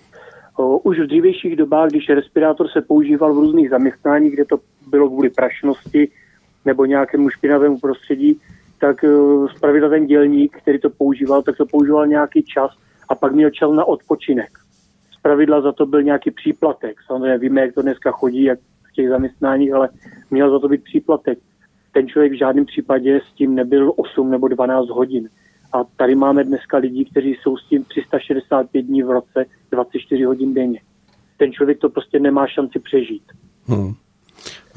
Eh, 0.60 0.78
už 0.82 1.00
v 1.00 1.06
dřívějších 1.06 1.56
dobách, 1.56 1.90
když 1.90 2.08
respirátor 2.08 2.68
se 2.68 2.80
používal 2.80 3.34
v 3.34 3.38
různých 3.38 3.70
zaměstnáních, 3.70 4.32
kde 4.32 4.44
to 4.44 4.56
bylo 4.86 5.08
kvůli 5.08 5.30
prašnosti 5.30 6.08
nebo 6.64 6.84
nějakému 6.84 7.30
špinavému 7.30 7.78
prostředí, 7.78 8.40
tak 8.80 9.04
zpravidla 9.56 9.88
ten 9.88 10.06
dělník, 10.06 10.56
který 10.56 10.78
to 10.78 10.90
používal, 10.90 11.42
tak 11.42 11.56
to 11.56 11.66
používal 11.66 12.06
nějaký 12.06 12.42
čas 12.42 12.70
a 13.08 13.14
pak 13.14 13.32
měl 13.32 13.50
čas 13.50 13.70
na 13.72 13.84
odpočinek. 13.84 14.50
Z 15.18 15.22
pravidla 15.22 15.60
za 15.60 15.72
to 15.72 15.86
byl 15.86 16.02
nějaký 16.02 16.30
příplatek. 16.30 16.96
Samozřejmě 17.06 17.38
víme, 17.38 17.60
jak 17.60 17.74
to 17.74 17.82
dneska 17.82 18.10
chodí, 18.10 18.42
jak 18.42 18.58
v 18.58 18.92
těch 18.92 19.08
zaměstnáních, 19.08 19.72
ale 19.72 19.88
měl 20.30 20.50
za 20.50 20.58
to 20.58 20.68
být 20.68 20.84
příplatek. 20.84 21.38
Ten 21.92 22.08
člověk 22.08 22.32
v 22.32 22.38
žádném 22.38 22.66
případě 22.66 23.20
s 23.30 23.34
tím 23.34 23.54
nebyl 23.54 23.92
8 23.96 24.30
nebo 24.30 24.48
12 24.48 24.88
hodin. 24.88 25.28
A 25.74 25.84
tady 25.96 26.14
máme 26.14 26.44
dneska 26.44 26.76
lidi, 26.76 27.04
kteří 27.04 27.36
jsou 27.42 27.56
s 27.56 27.68
tím 27.68 27.84
365 27.84 28.82
dní 28.82 29.02
v 29.02 29.10
roce, 29.10 29.46
24 29.70 30.24
hodin 30.24 30.54
denně. 30.54 30.80
Ten 31.36 31.52
člověk 31.52 31.78
to 31.78 31.88
prostě 31.88 32.18
nemá 32.20 32.46
šanci 32.46 32.78
přežít. 32.78 33.22
Hmm. 33.66 33.92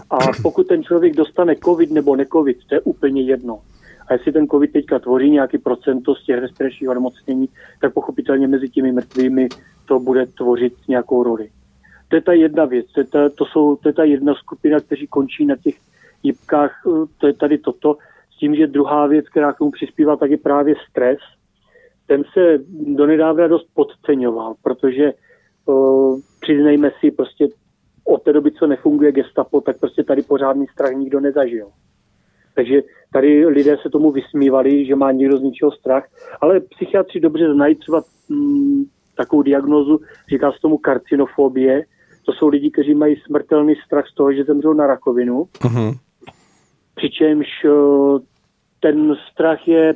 A 0.10 0.18
pokud 0.42 0.68
ten 0.68 0.84
člověk 0.84 1.16
dostane 1.16 1.56
covid 1.56 1.92
nebo 1.92 2.16
necovid, 2.16 2.58
to 2.70 2.76
je 2.76 2.82
úplně 2.82 3.22
jedno. 3.22 3.62
A 4.08 4.14
jestli 4.14 4.32
ten 4.32 4.48
COVID 4.48 4.72
teďka 4.72 5.00
tvoří 5.00 5.30
nějaký 5.30 5.58
procento 5.58 6.16
z 6.16 6.26
těch 6.26 6.40
respiračních 6.40 6.90
onemocnění, 6.90 7.50
tak 7.82 7.94
pochopitelně 7.94 8.48
mezi 8.48 8.70
těmi 8.70 8.92
mrtvými 8.92 9.48
to 9.86 10.00
bude 10.00 10.26
tvořit 10.26 10.74
nějakou 10.88 11.24
roli. 11.24 11.50
To 12.08 12.16
je 12.16 12.22
ta 12.22 12.34
jedna 12.34 12.66
věc, 12.66 12.86
to 12.92 13.00
je 13.00 13.04
ta, 13.04 13.30
to 13.30 13.46
jsou, 13.46 13.76
to 13.76 13.90
je 13.90 13.94
ta 13.94 14.04
jedna 14.04 14.34
skupina, 14.36 14.80
kteří 14.80 15.08
končí 15.08 15.46
na 15.46 15.56
těch 15.56 15.76
jibkách, 16.24 16.82
eh, 16.88 17.06
to 17.18 17.28
je 17.28 17.34
tady 17.34 17.58
toto, 17.58 17.98
tím, 18.40 18.56
že 18.56 18.68
druhá 18.68 19.08
věc, 19.08 19.30
která 19.30 19.54
k 19.54 19.58
tomu 19.58 19.72
přispívá, 19.72 20.16
tak 20.16 20.32
je 20.32 20.38
právě 20.38 20.76
stres. 20.90 21.18
Ten 22.08 22.24
se 22.34 22.58
donedávna 22.96 23.48
dost 23.48 23.68
podceňoval, 23.74 24.56
protože 24.64 25.14
uh, 25.66 26.20
přiznejme 26.40 26.92
si, 27.00 27.12
prostě 27.12 27.48
od 28.06 28.24
té 28.24 28.34
doby, 28.34 28.52
co 28.52 28.68
nefunguje 28.68 29.12
gestapo, 29.12 29.62
tak 29.62 29.80
prostě 29.80 30.04
tady 30.04 30.22
pořádný 30.22 30.66
strach 30.68 30.94
nikdo 30.94 31.20
nezažil. 31.20 31.68
Takže 32.56 32.82
tady 33.14 33.46
lidé 33.46 33.78
se 33.82 33.90
tomu 33.90 34.12
vysmívali, 34.12 34.86
že 34.86 34.96
má 34.96 35.12
někdo 35.12 35.38
z 35.38 35.42
ničeho 35.42 35.72
strach, 35.72 36.08
ale 36.42 36.60
psychiatři 36.60 37.20
dobře 37.20 37.54
znají 37.54 37.76
třeba 37.76 38.04
mm, 38.30 38.84
takovou 39.18 39.42
diagnózu, 39.42 40.00
říká 40.30 40.52
se 40.52 40.58
tomu 40.62 40.78
karcinofobie. 40.78 41.84
To 42.26 42.34
jsou 42.34 42.48
lidi, 42.48 42.72
kteří 42.72 42.96
mají 42.96 43.16
smrtelný 43.16 43.76
strach 43.86 44.08
z 44.08 44.16
toho, 44.16 44.34
že 44.34 44.44
zemřou 44.44 44.74
na 44.74 44.88
rakovinu. 44.88 45.44
Uh-huh. 45.44 45.98
Přičemž 46.98 47.48
eh, 47.66 47.70
ten 48.80 49.16
strach 49.32 49.68
je 49.68 49.94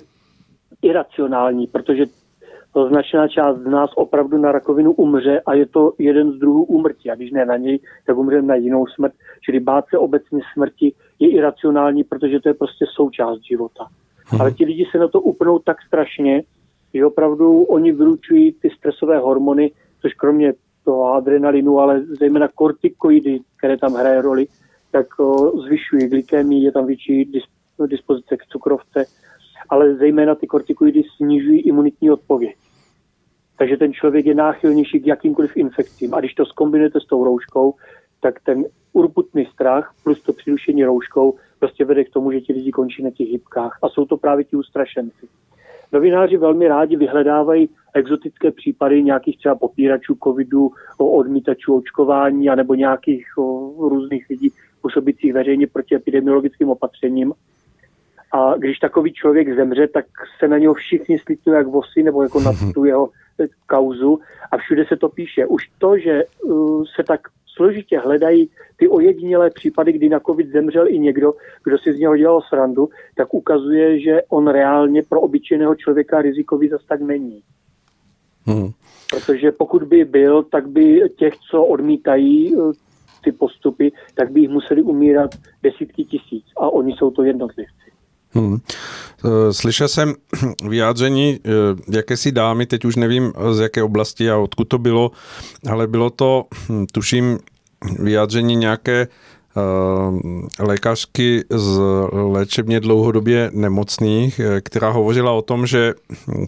iracionální, 0.82 1.68
protože 1.68 2.06
značná 2.90 3.28
část 3.28 3.58
z 3.58 3.66
nás 3.66 3.90
opravdu 3.96 4.38
na 4.38 4.52
rakovinu 4.52 4.92
umře 4.92 5.42
a 5.46 5.54
je 5.54 5.66
to 5.66 5.94
jeden 6.00 6.32
z 6.32 6.36
druhů 6.36 6.64
úmrtí. 6.64 7.12
A 7.12 7.16
když 7.16 7.32
ne 7.32 7.46
na 7.46 7.58
něj, 7.58 7.80
tak 8.06 8.18
umře 8.18 8.42
na 8.42 8.56
jinou 8.56 8.88
smrt. 8.88 9.14
Čili 9.46 9.60
bát 9.60 9.86
se 9.90 9.98
obecně 9.98 10.40
smrti 10.54 10.94
je 11.20 11.30
iracionální, 11.30 12.04
protože 12.04 12.40
to 12.40 12.50
je 12.50 12.54
prostě 12.54 12.86
součást 12.96 13.40
života. 13.50 13.88
Hmm. 14.26 14.42
Ale 14.42 14.52
ti 14.52 14.66
lidi 14.66 14.86
se 14.92 14.98
na 14.98 15.08
to 15.08 15.22
upnou 15.22 15.60
tak 15.60 15.78
strašně, 15.88 16.44
že 16.94 17.06
opravdu 17.06 17.64
oni 17.64 17.92
vylučují 17.92 18.52
ty 18.52 18.70
stresové 18.70 19.20
hormony, 19.20 19.72
což 20.02 20.14
kromě 20.14 20.54
toho 20.86 21.14
adrenalinu, 21.14 21.80
ale 21.80 22.02
zejména 22.20 22.48
kortikoidy, 22.56 23.40
které 23.58 23.78
tam 23.78 23.94
hraje 23.94 24.22
roli, 24.22 24.48
tak 24.92 25.08
zvyšují 25.66 26.08
glykémii, 26.08 26.64
je 26.64 26.72
tam 26.72 26.86
větší 26.86 27.32
dispozice 27.88 28.38
k 28.38 28.46
cukrovce, 28.46 29.06
ale 29.70 29.96
zejména 29.96 30.36
ty 30.36 30.48
kortikoidy 30.48 31.04
snižují 31.18 31.62
imunitní 31.62 32.12
odpověď. 32.12 32.56
Takže 33.58 33.78
ten 33.78 33.94
člověk 33.94 34.26
je 34.26 34.36
náchylnější 34.36 35.00
k 35.00 35.08
jakýmkoliv 35.08 35.58
infekcím. 35.58 36.14
A 36.14 36.20
když 36.20 36.34
to 36.34 36.46
skombinujete 36.46 37.00
s 37.00 37.06
tou 37.06 37.24
rouškou, 37.24 37.74
tak 38.22 38.40
ten 38.44 38.64
urputný 38.94 39.46
strach 39.46 39.94
plus 40.04 40.22
to 40.22 40.34
přidušení 40.34 40.86
rouškou 40.86 41.38
prostě 41.60 41.86
vede 41.86 42.04
k 42.04 42.10
tomu, 42.10 42.32
že 42.32 42.42
ti 42.42 42.54
lidi 42.54 42.72
končí 42.72 43.04
na 43.04 43.10
těch 43.10 43.28
hybkách. 43.28 43.80
A 43.82 43.90
jsou 43.90 44.06
to 44.06 44.18
právě 44.18 44.46
ti 44.46 44.56
ustrašenci. 44.56 45.28
Novináři 45.92 46.38
velmi 46.38 46.68
rádi 46.68 46.96
vyhledávají 46.96 47.70
exotické 47.94 48.52
případy 48.52 49.04
nějakých 49.04 49.38
třeba 49.38 49.56
popíračů 49.56 50.18
covidu, 50.24 50.72
odmítačů 50.98 51.76
očkování 51.76 52.50
anebo 52.50 52.76
nějakých 52.76 53.26
o, 53.38 53.74
různých 53.90 54.26
lidí 54.30 54.52
působících 54.82 55.34
veřejně 55.34 55.68
proti 55.68 55.96
epidemiologickým 55.96 56.70
opatřením. 56.70 57.34
A 58.34 58.58
když 58.58 58.80
takový 58.80 59.14
člověk 59.14 59.56
zemře, 59.56 59.88
tak 59.88 60.06
se 60.40 60.48
na 60.48 60.58
něho 60.58 60.74
všichni 60.74 61.20
slitují 61.20 61.56
jak 61.56 61.68
vosy 61.68 62.04
nebo 62.04 62.24
jako 62.24 62.40
na 62.40 62.52
tu 62.74 62.86
jeho 62.86 63.10
kauzu 63.68 64.20
a 64.52 64.58
všude 64.58 64.86
se 64.86 64.98
to 64.98 65.10
píše. 65.10 65.46
Už 65.46 65.64
to, 65.78 65.98
že 65.98 66.24
uh, 66.44 66.84
se 66.96 67.04
tak 67.04 67.22
složitě 67.56 68.00
hledají 68.00 68.50
ty 68.78 68.88
ojedinělé 68.88 69.50
případy, 69.50 69.92
kdy 69.92 70.10
na 70.10 70.20
covid 70.20 70.52
zemřel 70.52 70.88
i 70.88 71.00
někdo, 71.00 71.34
kdo 71.64 71.78
si 71.78 71.94
z 71.94 72.00
něho 72.00 72.18
dělal 72.18 72.42
srandu, 72.42 72.90
tak 73.16 73.34
ukazuje, 73.34 74.00
že 74.00 74.22
on 74.30 74.48
reálně 74.48 75.04
pro 75.10 75.22
obyčejného 75.22 75.76
člověka 75.76 76.22
rizikový 76.22 76.70
zase 76.70 76.86
tak 76.88 77.02
není. 77.02 77.44
Hmm. 78.46 78.70
Protože 79.10 79.52
pokud 79.52 79.84
by 79.84 80.06
byl, 80.06 80.44
tak 80.44 80.70
by 80.70 81.10
těch, 81.16 81.34
co 81.38 81.64
odmítají 81.64 82.56
uh, 82.56 82.72
ty 83.24 83.32
postupy, 83.32 83.92
tak 84.16 84.32
by 84.32 84.40
jich 84.40 84.50
museli 84.50 84.82
umírat 84.82 85.32
desítky 85.64 86.04
tisíc 86.06 86.46
a 86.58 86.70
oni 86.70 86.94
jsou 86.94 87.12
to 87.12 87.24
jednotlivci. 87.24 87.92
Hmm. 88.34 88.58
Eh, 89.26 89.54
slyšel 89.54 89.88
jsem 89.88 90.14
vyjádření 90.70 91.40
eh, 91.46 91.50
jakési 91.98 92.32
dámy, 92.32 92.66
teď 92.66 92.86
už 92.86 92.96
nevím 92.96 93.34
z 93.52 93.60
jaké 93.60 93.84
oblasti 93.84 94.32
a 94.32 94.38
odkud 94.38 94.68
to 94.68 94.78
bylo, 94.78 95.12
ale 95.70 95.88
bylo 95.88 96.10
to, 96.10 96.46
hm, 96.70 96.86
tuším, 96.92 97.40
vyjádření 98.00 98.56
nějaké 98.56 99.02
eh, 99.02 100.64
lékařky 100.64 101.44
z 101.50 101.80
léčebně 102.12 102.80
dlouhodobě 102.80 103.52
nemocných, 103.54 104.42
která 104.62 104.90
hovořila 104.90 105.32
o 105.32 105.42
tom, 105.42 105.66
že 105.66 105.94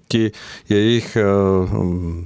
ti 0.08 0.32
jejich 0.70 1.18
hm, 1.65 2.25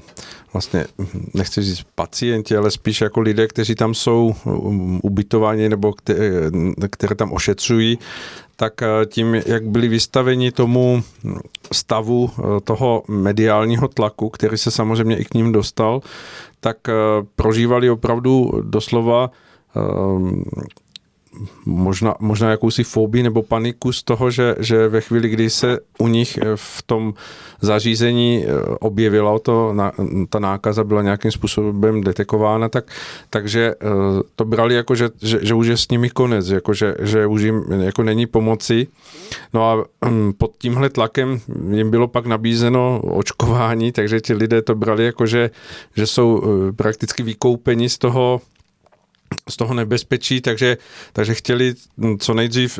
vlastně, 0.53 0.85
nechci 1.33 1.61
říct 1.61 1.85
pacienti, 1.95 2.57
ale 2.57 2.71
spíš 2.71 3.01
jako 3.01 3.19
lidé, 3.21 3.47
kteří 3.47 3.75
tam 3.75 3.93
jsou 3.93 4.35
hm, 4.45 4.99
ubytováni 5.03 5.69
nebo 5.69 5.93
které, 5.93 6.41
které 6.89 7.15
tam 7.15 7.33
ošetřují, 7.33 7.99
tak 8.55 8.81
eh, 8.81 9.05
tím, 9.05 9.35
jak 9.45 9.63
byli 9.63 9.87
vystaveni 9.87 10.51
tomu 10.51 11.03
stavu 11.71 12.31
eh, 12.37 12.41
toho 12.63 13.03
mediálního 13.07 13.87
tlaku, 13.87 14.29
který 14.29 14.57
se 14.57 14.71
samozřejmě 14.71 15.17
i 15.17 15.25
k 15.25 15.33
ním 15.33 15.51
dostal, 15.51 16.01
tak 16.59 16.77
eh, 16.89 16.93
prožívali 17.35 17.89
opravdu 17.89 18.51
doslova 18.61 19.31
možná, 21.65 22.15
možná 22.19 22.51
jakousi 22.51 22.83
fobii 22.83 23.23
nebo 23.23 23.43
paniku 23.43 23.93
z 23.93 24.03
toho, 24.03 24.31
že, 24.31 24.55
že 24.59 24.87
ve 24.87 25.01
chvíli, 25.01 25.29
kdy 25.29 25.49
se 25.49 25.79
u 25.97 26.07
nich 26.07 26.39
v 26.55 26.83
tom 26.83 27.13
zařízení 27.61 28.45
objevila 28.79 29.39
to, 29.39 29.75
ta 30.29 30.39
nákaza 30.39 30.83
byla 30.83 31.01
nějakým 31.01 31.31
způsobem 31.31 32.01
detekována, 32.01 32.69
tak, 32.69 32.85
takže 33.29 33.75
to 34.35 34.45
brali 34.45 34.75
jako, 34.75 34.95
že, 34.95 35.09
že, 35.21 35.39
že 35.41 35.53
už 35.53 35.67
je 35.67 35.77
s 35.77 35.89
nimi 35.89 36.09
konec, 36.09 36.49
jako 36.49 36.73
že, 36.73 36.95
že 36.99 37.27
už 37.27 37.41
jim 37.41 37.63
jako 37.81 38.03
není 38.03 38.25
pomoci. 38.25 38.87
No 39.53 39.69
a 39.69 39.85
hm, 40.05 40.33
pod 40.37 40.51
tímhle 40.57 40.89
tlakem 40.89 41.39
jim 41.71 41.91
bylo 41.91 42.07
pak 42.07 42.25
nabízeno 42.25 43.01
očkování, 43.01 43.91
takže 43.91 44.21
ti 44.21 44.33
lidé 44.33 44.61
to 44.61 44.75
brali 44.75 45.05
jako, 45.05 45.25
že, 45.25 45.49
že 45.95 46.07
jsou 46.07 46.41
prakticky 46.75 47.23
vykoupeni 47.23 47.89
z 47.89 47.97
toho 47.97 48.41
z 49.49 49.57
toho 49.57 49.73
nebezpečí, 49.73 50.41
takže, 50.41 50.77
takže 51.13 51.33
chtěli 51.33 51.73
co 52.19 52.33
nejdřív 52.33 52.79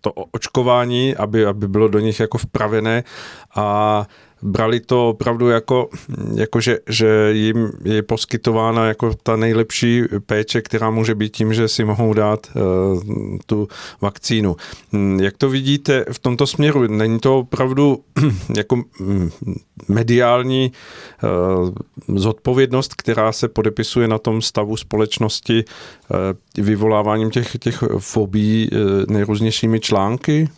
to 0.00 0.12
očkování, 0.12 1.16
aby, 1.16 1.46
aby 1.46 1.68
bylo 1.68 1.88
do 1.88 1.98
nich 1.98 2.20
jako 2.20 2.38
vpravené. 2.38 3.04
A 3.54 4.06
brali 4.42 4.80
to 4.80 5.08
opravdu 5.08 5.48
jako, 5.48 5.88
jako 6.34 6.60
že, 6.60 6.78
že 6.88 7.30
jim 7.32 7.72
je 7.84 8.02
poskytována 8.02 8.86
jako 8.86 9.14
ta 9.22 9.36
nejlepší 9.36 10.02
péče, 10.26 10.62
která 10.62 10.90
může 10.90 11.14
být 11.14 11.36
tím, 11.36 11.54
že 11.54 11.68
si 11.68 11.84
mohou 11.84 12.14
dát 12.14 12.46
uh, 12.54 13.02
tu 13.46 13.68
vakcínu. 14.00 14.56
Hm, 14.92 15.20
jak 15.20 15.36
to 15.36 15.50
vidíte 15.50 16.04
v 16.12 16.18
tomto 16.18 16.46
směru? 16.46 16.86
Není 16.86 17.20
to 17.20 17.38
opravdu 17.38 18.04
jako 18.56 18.76
hm, 19.00 19.30
mediální 19.88 20.72
uh, 21.22 21.70
zodpovědnost, 22.18 22.94
která 22.94 23.32
se 23.32 23.48
podepisuje 23.48 24.08
na 24.08 24.18
tom 24.18 24.42
stavu 24.42 24.76
společnosti 24.76 25.64
uh, 25.64 26.64
vyvoláváním 26.64 27.30
těch, 27.30 27.58
těch 27.58 27.84
fobí 27.98 28.70
nejrůznějšími 29.08 29.80
články? 29.80 30.48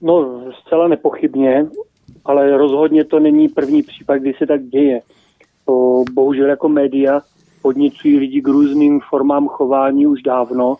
No, 0.00 0.44
zcela 0.68 0.88
nepochybně. 0.88 1.66
ale 2.24 2.56
rozhodně 2.56 3.04
to 3.04 3.20
není 3.20 3.48
první 3.48 3.82
případ, 3.82 4.16
kdy 4.16 4.34
se 4.38 4.46
tak 4.46 4.64
děje. 4.64 5.00
O, 5.66 6.04
bohužel 6.12 6.48
jako 6.48 6.68
média 6.68 7.20
podnicují 7.62 8.18
lidi 8.18 8.40
k 8.40 8.48
různým 8.48 9.00
formám 9.00 9.48
chování 9.48 10.06
už 10.06 10.22
dávno. 10.22 10.76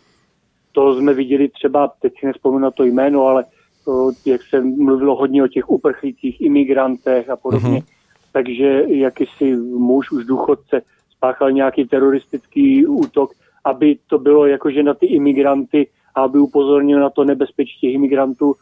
To 0.73 0.95
jsme 0.95 1.15
viděli 1.15 1.49
třeba, 1.49 1.93
teď 2.03 2.13
si 2.21 2.27
nespomenu 2.27 2.59
na 2.59 2.71
to 2.71 2.85
jméno, 2.85 3.27
ale 3.27 3.45
o, 3.89 4.13
jak 4.27 4.43
se 4.43 4.61
mluvilo 4.61 5.17
hodně 5.17 5.45
o 5.45 5.49
těch 5.49 5.71
uprchlících, 5.71 6.41
imigrantech 6.41 7.31
a 7.31 7.37
podobně. 7.37 7.79
Mm-hmm. 7.79 7.95
Takže 8.33 8.85
jakýsi 8.87 9.57
muž, 9.57 10.13
už 10.13 10.25
důchodce, 10.25 10.83
spáchal 11.17 11.53
nějaký 11.53 11.85
teroristický 11.85 12.87
útok, 12.87 13.31
aby 13.65 13.99
to 14.07 14.19
bylo 14.19 14.47
jakože 14.47 14.83
na 14.83 14.95
ty 14.95 15.07
imigranty 15.07 15.89
a 16.15 16.23
aby 16.23 16.39
upozornil 16.39 17.01
na 17.01 17.11
to 17.11 17.25
nebezpečí 17.25 17.81
těch 17.81 17.95
imigrantů, 17.95 18.55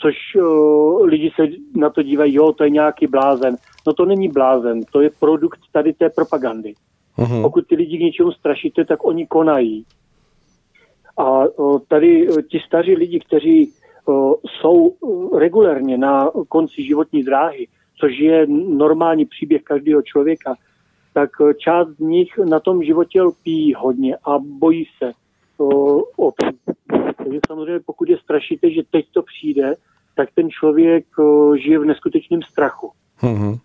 což 0.00 0.14
uh, 0.36 1.04
lidi 1.04 1.30
se 1.36 1.42
na 1.76 1.90
to 1.90 2.02
dívají, 2.02 2.34
jo, 2.34 2.52
to 2.52 2.64
je 2.64 2.70
nějaký 2.70 3.06
blázen. 3.06 3.56
No 3.86 3.92
to 3.92 4.04
není 4.04 4.28
blázen, 4.28 4.80
to 4.92 5.00
je 5.00 5.10
produkt 5.20 5.60
tady 5.72 5.92
té 5.92 6.10
propagandy. 6.10 6.74
Uh-huh. 7.18 7.42
Pokud 7.42 7.66
ty 7.66 7.74
lidi 7.74 7.98
k 7.98 8.00
něčemu 8.00 8.32
strašíte, 8.32 8.84
tak 8.84 9.04
oni 9.04 9.26
konají. 9.26 9.84
A 11.16 11.44
uh, 11.46 11.78
tady 11.88 12.28
uh, 12.28 12.42
ti 12.42 12.58
staří 12.66 12.94
lidi, 12.94 13.20
kteří 13.20 13.72
uh, 14.06 14.34
jsou 14.46 14.96
regulérně 15.38 15.98
na 15.98 16.30
konci 16.48 16.82
životní 16.82 17.22
dráhy, 17.22 17.68
což 18.00 18.18
je 18.18 18.46
normální 18.68 19.24
příběh 19.24 19.62
každého 19.62 20.02
člověka, 20.02 20.54
tak 21.14 21.30
část 21.58 21.88
z 21.88 21.98
nich 21.98 22.38
na 22.38 22.60
tom 22.60 22.82
životě 22.82 23.22
lpí 23.22 23.74
hodně 23.74 24.16
a 24.24 24.38
bojí 24.38 24.84
se 24.98 25.12
o 25.58 26.32
takže 27.16 27.40
samozřejmě 27.46 27.80
pokud 27.86 28.08
je 28.08 28.18
strašíte, 28.18 28.70
že 28.70 28.82
teď 28.90 29.06
to 29.12 29.22
přijde, 29.22 29.74
tak 30.16 30.28
ten 30.34 30.50
člověk 30.50 31.04
uh, 31.18 31.56
žije 31.56 31.78
v 31.78 31.84
neskutečném 31.84 32.42
strachu. 32.42 32.90
Mm-hmm. 33.22 33.58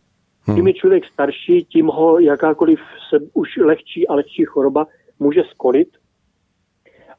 Tím 0.56 0.68
je 0.68 0.74
člověk 0.74 1.06
starší, 1.06 1.66
tím 1.66 1.88
ho 1.88 2.20
jakákoliv 2.20 2.80
se 3.10 3.20
už 3.34 3.58
lehčí 3.58 4.08
a 4.08 4.16
lehčí 4.16 4.46
choroba 4.46 4.88
může 5.20 5.44
skolit. 5.44 5.88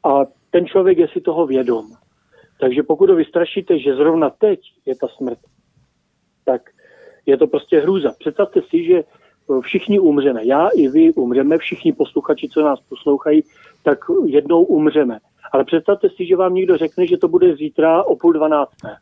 A 0.03 0.25
ten 0.49 0.65
člověk 0.65 0.97
je 0.97 1.07
si 1.07 1.21
toho 1.21 1.47
vědom. 1.47 1.85
Takže 2.59 2.83
pokud 2.83 3.09
ho 3.09 3.15
vystrašíte, 3.15 3.79
že 3.79 3.95
zrovna 3.95 4.29
teď 4.29 4.59
je 4.85 4.95
ta 4.95 5.07
smrt, 5.07 5.39
tak 6.45 6.61
je 7.25 7.37
to 7.37 7.47
prostě 7.47 7.79
hrůza. 7.79 8.13
Představte 8.19 8.61
si, 8.61 8.85
že 8.85 9.03
všichni 9.61 9.99
umřeme. 9.99 10.45
Já 10.45 10.67
i 10.67 10.87
vy 10.87 11.13
umřeme, 11.13 11.57
všichni 11.57 11.93
posluchači, 11.93 12.49
co 12.49 12.61
nás 12.61 12.79
poslouchají, 12.89 13.43
tak 13.85 13.99
jednou 14.25 14.63
umřeme. 14.63 15.19
Ale 15.51 15.63
představte 15.63 16.09
si, 16.09 16.25
že 16.25 16.35
vám 16.35 16.53
někdo 16.53 16.77
řekne, 16.77 17.07
že 17.07 17.17
to 17.17 17.27
bude 17.27 17.55
zítra 17.55 18.03
o 18.03 18.15
půl 18.15 18.33
dvanácté. 18.33 18.95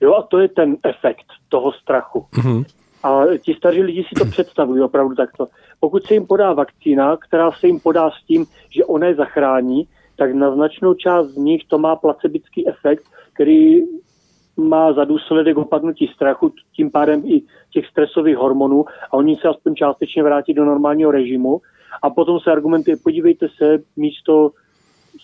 Jo, 0.00 0.14
a 0.14 0.22
to 0.22 0.38
je 0.38 0.48
ten 0.48 0.76
efekt 0.82 1.26
toho 1.48 1.72
strachu. 1.72 2.26
Mm-hmm. 2.32 2.64
A 3.02 3.36
ti 3.38 3.54
staří 3.54 3.82
lidi 3.82 4.04
si 4.08 4.14
to 4.14 4.24
představují 4.24 4.82
opravdu 4.82 5.14
takto. 5.14 5.46
Pokud 5.80 6.04
se 6.04 6.14
jim 6.14 6.26
podá 6.26 6.52
vakcína, 6.52 7.16
která 7.16 7.52
se 7.52 7.66
jim 7.66 7.80
podá 7.80 8.10
s 8.10 8.26
tím, 8.26 8.46
že 8.70 8.84
ona 8.84 9.06
je 9.06 9.14
zachrání, 9.14 9.88
tak 10.16 10.34
na 10.34 10.54
značnou 10.54 10.94
část 10.94 11.26
z 11.26 11.36
nich 11.36 11.62
to 11.68 11.78
má 11.78 11.96
placebický 11.96 12.68
efekt, 12.68 13.04
který 13.34 13.82
má 14.56 14.92
za 14.92 15.04
důsledek 15.04 15.56
opadnutí 15.56 16.06
strachu, 16.14 16.52
tím 16.72 16.90
pádem 16.90 17.22
i 17.24 17.42
těch 17.70 17.86
stresových 17.86 18.36
hormonů 18.36 18.84
a 19.10 19.12
oni 19.12 19.36
se 19.36 19.48
aspoň 19.48 19.74
částečně 19.74 20.22
vrátí 20.22 20.54
do 20.54 20.64
normálního 20.64 21.10
režimu 21.10 21.60
a 22.02 22.10
potom 22.10 22.40
se 22.40 22.50
argumentuje, 22.50 22.96
podívejte 22.96 23.46
se, 23.58 23.78
místo 23.96 24.50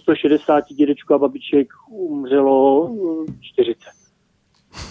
160 0.02 0.64
dědečků 0.68 1.14
a 1.14 1.18
babiček 1.18 1.68
umřelo 1.90 2.90
40. 3.40 3.78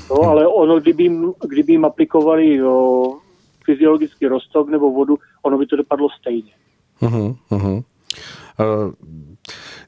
No, 0.09 0.21
ale 0.21 0.47
ono, 0.47 0.79
kdyby 0.79 1.03
jim, 1.03 1.33
kdyby 1.47 1.73
jim 1.73 1.85
aplikovali 1.85 2.55
jo, 2.55 3.03
fyziologický 3.65 4.27
roztok 4.27 4.69
nebo 4.69 4.91
vodu, 4.91 5.17
ono 5.41 5.57
by 5.57 5.65
to 5.65 5.75
dopadlo 5.75 6.09
stejně. 6.09 6.51
Uh-huh, 7.01 7.35
uh-huh. 7.51 7.83
Uh, 8.59 8.91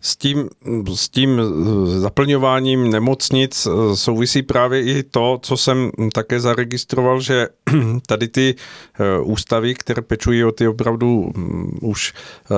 s 0.05 0.15
tím, 0.15 0.50
s 0.95 1.09
tím 1.09 1.41
zaplňováním 1.85 2.89
nemocnic 2.89 3.67
eh, 3.67 3.95
souvisí 3.95 4.41
právě 4.41 4.81
i 4.81 5.03
to, 5.03 5.39
co 5.41 5.57
jsem 5.57 5.91
také 6.13 6.39
zaregistroval, 6.39 7.21
že 7.21 7.47
tady 8.07 8.27
ty 8.27 8.55
eh, 8.55 9.19
ústavy, 9.21 9.74
které 9.74 10.01
pečují 10.01 10.43
o 10.43 10.51
ty 10.51 10.67
opravdu 10.67 11.31
mm, 11.35 11.77
už 11.81 12.13
eh, 12.13 12.55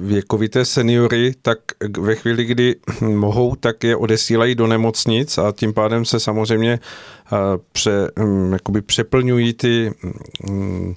věkovité 0.00 0.64
seniory, 0.64 1.34
tak 1.42 1.58
ve 1.98 2.14
chvíli, 2.14 2.44
kdy 2.44 2.76
mohou, 3.00 3.56
tak 3.56 3.84
je 3.84 3.96
odesílají 3.96 4.54
do 4.54 4.66
nemocnic 4.66 5.38
a 5.38 5.52
tím 5.52 5.72
pádem 5.72 6.04
se 6.04 6.20
samozřejmě 6.20 6.80
pře, 7.72 8.10
mm, 8.18 8.52
jakoby 8.52 8.82
přeplňují 8.82 9.52
ty 9.52 9.92
mm, 10.50 10.94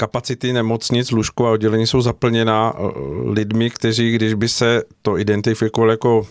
kapacity 0.00 0.52
nemocnic, 0.52 1.10
lůžku 1.10 1.46
a 1.46 1.50
oddělení 1.50 1.86
jsou 1.86 2.00
zaplněná 2.00 2.74
eh, 2.76 2.82
lidmi, 3.30 3.70
kteří, 3.70 4.12
když 4.12 4.34
by 4.34 4.48
se 4.48 4.82
to 5.02 5.18
identifikovalo 5.18 5.90
jako 5.90 6.26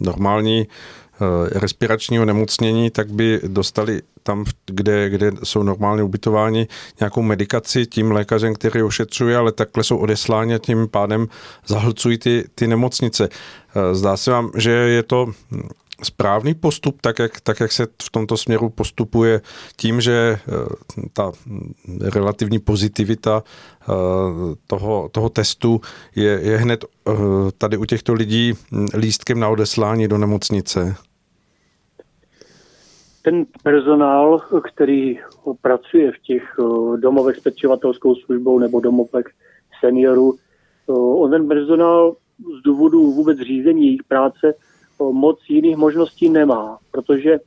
normální 0.00 0.66
eh, 0.66 1.58
respiračního 1.58 2.24
nemocnění, 2.24 2.90
tak 2.90 3.10
by 3.10 3.40
dostali 3.46 4.02
tam, 4.22 4.44
kde, 4.66 5.10
kde 5.10 5.32
jsou 5.44 5.62
normálně 5.62 6.02
ubytováni, 6.02 6.68
nějakou 7.00 7.22
medikaci 7.22 7.86
tím 7.86 8.12
lékařem, 8.12 8.54
který 8.54 8.82
ošetřuje, 8.82 9.36
ale 9.36 9.52
takhle 9.52 9.84
jsou 9.84 9.96
odesláni 9.96 10.54
a 10.54 10.58
tím 10.58 10.88
pádem 10.88 11.28
zahlcují 11.66 12.18
ty, 12.18 12.44
ty 12.54 12.66
nemocnice. 12.66 13.28
Eh, 13.28 13.94
zdá 13.94 14.16
se 14.16 14.30
vám, 14.30 14.50
že 14.56 14.70
je 14.70 15.02
to 15.02 15.32
správný 16.02 16.54
postup, 16.54 17.00
tak 17.00 17.18
jak, 17.18 17.40
tak 17.40 17.60
jak 17.60 17.72
se 17.72 17.86
v 18.02 18.10
tomto 18.10 18.36
směru 18.36 18.68
postupuje 18.68 19.40
tím, 19.76 20.00
že 20.00 20.12
eh, 20.12 20.38
ta 21.12 21.32
relativní 22.14 22.58
pozitivita 22.58 23.42
eh, 23.42 23.92
toho, 24.66 25.08
toho 25.12 25.28
testu 25.28 25.80
je, 26.16 26.40
je 26.42 26.56
hned 26.56 26.84
eh, 26.84 27.12
tady 27.58 27.76
u 27.76 27.84
těchto 27.84 28.14
lidí 28.14 28.52
lístkem 28.94 29.40
na 29.40 29.48
odeslání 29.48 30.08
do 30.08 30.18
nemocnice? 30.18 30.96
Ten 33.22 33.46
personál, 33.62 34.40
který 34.72 35.18
pracuje 35.60 36.12
v 36.12 36.18
těch 36.18 36.42
domovech 36.96 37.36
s 37.36 37.40
pečovatelskou 37.40 38.14
službou 38.14 38.58
nebo 38.58 38.80
domovech 38.80 39.26
seniorů, 39.80 40.38
on 40.88 41.30
ten 41.30 41.48
personál 41.48 42.16
z 42.60 42.62
důvodu 42.62 43.12
vůbec 43.12 43.38
řízení 43.38 43.86
jejich 43.86 44.04
práce 44.04 44.54
moc 45.00 45.38
jiných 45.48 45.76
možností 45.76 46.28
nemá, 46.28 46.78
protože 46.90 47.38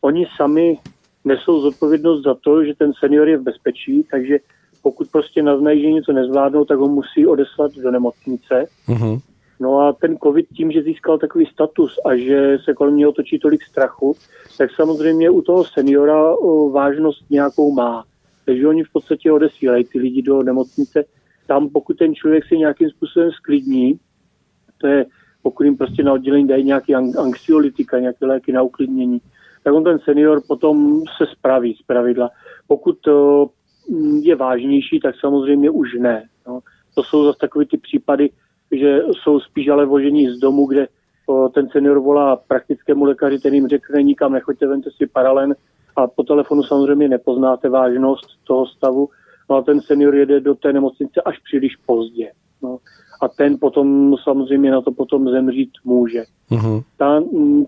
oni 0.00 0.26
sami 0.36 0.78
nesou 1.24 1.60
zodpovědnost 1.60 2.24
za 2.24 2.34
to, 2.34 2.64
že 2.64 2.74
ten 2.74 2.92
senior 3.00 3.28
je 3.28 3.36
v 3.36 3.42
bezpečí, 3.42 4.04
takže 4.10 4.38
pokud 4.82 5.08
prostě 5.10 5.42
naznají, 5.42 5.82
že 5.82 5.90
něco 5.90 6.12
nezvládnou, 6.12 6.64
tak 6.64 6.78
ho 6.78 6.88
musí 6.88 7.26
odeslat 7.26 7.72
do 7.72 7.90
nemocnice. 7.90 8.66
Uh-huh. 8.88 9.20
No 9.60 9.80
a 9.80 9.92
ten 9.92 10.16
covid 10.16 10.46
tím, 10.56 10.72
že 10.72 10.82
získal 10.82 11.18
takový 11.18 11.46
status 11.46 11.98
a 12.04 12.16
že 12.16 12.58
se 12.64 12.74
kolem 12.74 12.96
něho 12.96 13.12
točí 13.12 13.38
tolik 13.38 13.62
strachu, 13.62 14.16
tak 14.58 14.70
samozřejmě 14.74 15.30
u 15.30 15.42
toho 15.42 15.64
seniora 15.64 16.36
o, 16.36 16.70
vážnost 16.70 17.30
nějakou 17.30 17.72
má. 17.72 18.04
Takže 18.44 18.68
oni 18.68 18.84
v 18.84 18.92
podstatě 18.92 19.32
odesílají 19.32 19.84
ty 19.84 19.98
lidi 19.98 20.22
do 20.22 20.42
nemocnice. 20.42 21.04
Tam, 21.46 21.68
pokud 21.68 21.98
ten 21.98 22.14
člověk 22.14 22.44
se 22.48 22.56
nějakým 22.56 22.90
způsobem 22.90 23.30
sklidní, 23.30 23.98
to 24.80 24.86
je 24.86 25.06
pokud 25.42 25.62
jim 25.62 25.76
prostě 25.76 26.02
na 26.02 26.12
oddělení 26.12 26.48
dají 26.48 26.64
nějaký 26.64 26.94
anxiolitika, 26.94 27.98
nějaké 27.98 28.26
léky 28.26 28.52
na 28.52 28.62
uklidnění, 28.62 29.20
tak 29.64 29.74
on 29.74 29.84
ten 29.84 29.98
senior 29.98 30.42
potom 30.48 31.02
se 31.16 31.26
spraví 31.32 31.74
z 31.74 31.82
pravidla. 31.82 32.30
Pokud 32.66 32.98
mm, 33.90 34.16
je 34.16 34.36
vážnější, 34.36 35.00
tak 35.00 35.14
samozřejmě 35.20 35.70
už 35.70 35.94
ne. 35.94 36.24
No. 36.46 36.60
To 36.94 37.02
jsou 37.02 37.24
zase 37.24 37.38
takové 37.40 37.64
ty 37.64 37.76
případy, 37.76 38.30
že 38.72 39.00
jsou 39.22 39.40
spíš 39.40 39.68
ale 39.68 39.86
vožení 39.86 40.30
z 40.30 40.38
domu, 40.38 40.66
kde 40.66 40.86
o, 41.26 41.48
ten 41.48 41.68
senior 41.68 41.98
volá 41.98 42.36
praktickému 42.36 43.04
lékaři, 43.04 43.38
ten 43.38 43.54
jim 43.54 43.68
řekne 43.68 44.02
nikam 44.02 44.32
nechoďte, 44.32 44.66
vente 44.66 44.90
si 44.96 45.06
paralen 45.06 45.54
a 45.96 46.06
po 46.06 46.22
telefonu 46.22 46.62
samozřejmě 46.62 47.08
nepoznáte 47.08 47.68
vážnost 47.68 48.26
toho 48.44 48.66
stavu, 48.66 49.08
no 49.50 49.56
a 49.56 49.62
ten 49.62 49.80
senior 49.80 50.14
jede 50.14 50.40
do 50.40 50.54
té 50.54 50.72
nemocnice 50.72 51.22
až 51.22 51.38
příliš 51.38 51.76
pozdě. 51.76 52.32
No 52.62 52.78
a 53.20 53.28
ten 53.28 53.58
potom 53.60 54.14
samozřejmě 54.24 54.70
na 54.70 54.80
to 54.80 54.92
potom 54.92 55.30
zemřít 55.30 55.70
může. 55.84 56.22
Uh-huh. 56.50 56.82
Ta, 56.96 57.22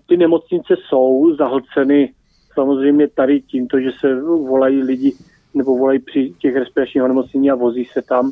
ty 0.07 0.17
nemocnice 0.17 0.75
jsou 0.87 1.35
zahlceny 1.35 2.13
samozřejmě 2.53 3.07
tady 3.07 3.41
tímto, 3.41 3.79
že 3.79 3.89
se 3.99 4.21
volají 4.21 4.83
lidi 4.83 5.13
nebo 5.53 5.77
volají 5.77 5.99
při 5.99 6.33
těch 6.39 6.55
respiračních 6.55 7.03
nemocnění 7.03 7.51
a 7.51 7.55
vozí 7.55 7.85
se 7.85 8.01
tam. 8.01 8.31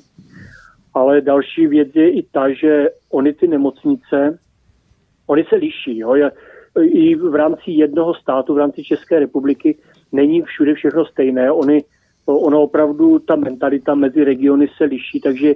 Ale 0.93 1.21
další 1.21 1.67
věc 1.67 1.89
je 1.93 2.09
i 2.11 2.23
ta, 2.23 2.53
že 2.53 2.87
oni 3.11 3.33
ty 3.33 3.47
nemocnice, 3.47 4.39
oni 5.27 5.43
se 5.49 5.55
liší. 5.55 5.97
Jo? 5.97 6.29
I 6.83 7.15
v 7.15 7.35
rámci 7.35 7.71
jednoho 7.71 8.13
státu, 8.13 8.53
v 8.53 8.57
rámci 8.57 8.83
České 8.83 9.19
republiky, 9.19 9.77
není 10.11 10.41
všude 10.41 10.73
všechno 10.73 11.05
stejné. 11.05 11.51
Oni, 11.51 11.83
ono 12.25 12.61
opravdu, 12.61 13.19
ta 13.19 13.35
mentalita 13.35 13.95
mezi 13.95 14.23
regiony 14.23 14.67
se 14.77 14.83
liší, 14.83 15.19
takže 15.19 15.55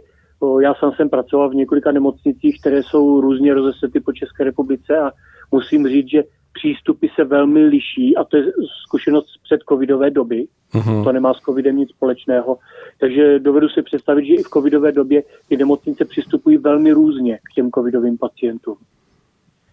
já 0.60 0.74
sám 0.74 0.92
jsem 0.92 1.10
pracoval 1.10 1.50
v 1.50 1.56
několika 1.56 1.92
nemocnicích, 1.92 2.60
které 2.60 2.84
jsou 2.84 3.22
různě 3.22 3.54
rozesety 3.54 4.00
po 4.00 4.14
České 4.14 4.44
republice 4.44 4.98
a 4.98 5.12
musím 5.52 5.88
říct, 5.88 6.10
že 6.10 6.24
přístupy 6.54 7.08
se 7.16 7.24
velmi 7.24 7.66
liší 7.66 8.18
a 8.18 8.24
to 8.24 8.38
je 8.38 8.44
zkušenost 8.86 9.30
z 9.30 9.38
předcovidové 9.44 10.10
doby. 10.10 10.48
Uh-huh. 10.74 11.04
To 11.04 11.12
nemá 11.12 11.34
s 11.34 11.38
covidem 11.38 11.78
nic 11.78 11.90
společného. 11.90 12.58
Takže 13.00 13.40
dovedu 13.40 13.70
si 13.70 13.82
představit, 13.82 14.26
že 14.26 14.34
i 14.34 14.44
v 14.44 14.50
covidové 14.50 14.92
době 14.92 15.24
ty 15.50 15.58
nemocnice 15.58 16.06
přistupují 16.06 16.58
velmi 16.58 16.92
různě 16.92 17.38
k 17.38 17.54
těm 17.56 17.72
covidovým 17.72 18.18
pacientům. 18.18 18.76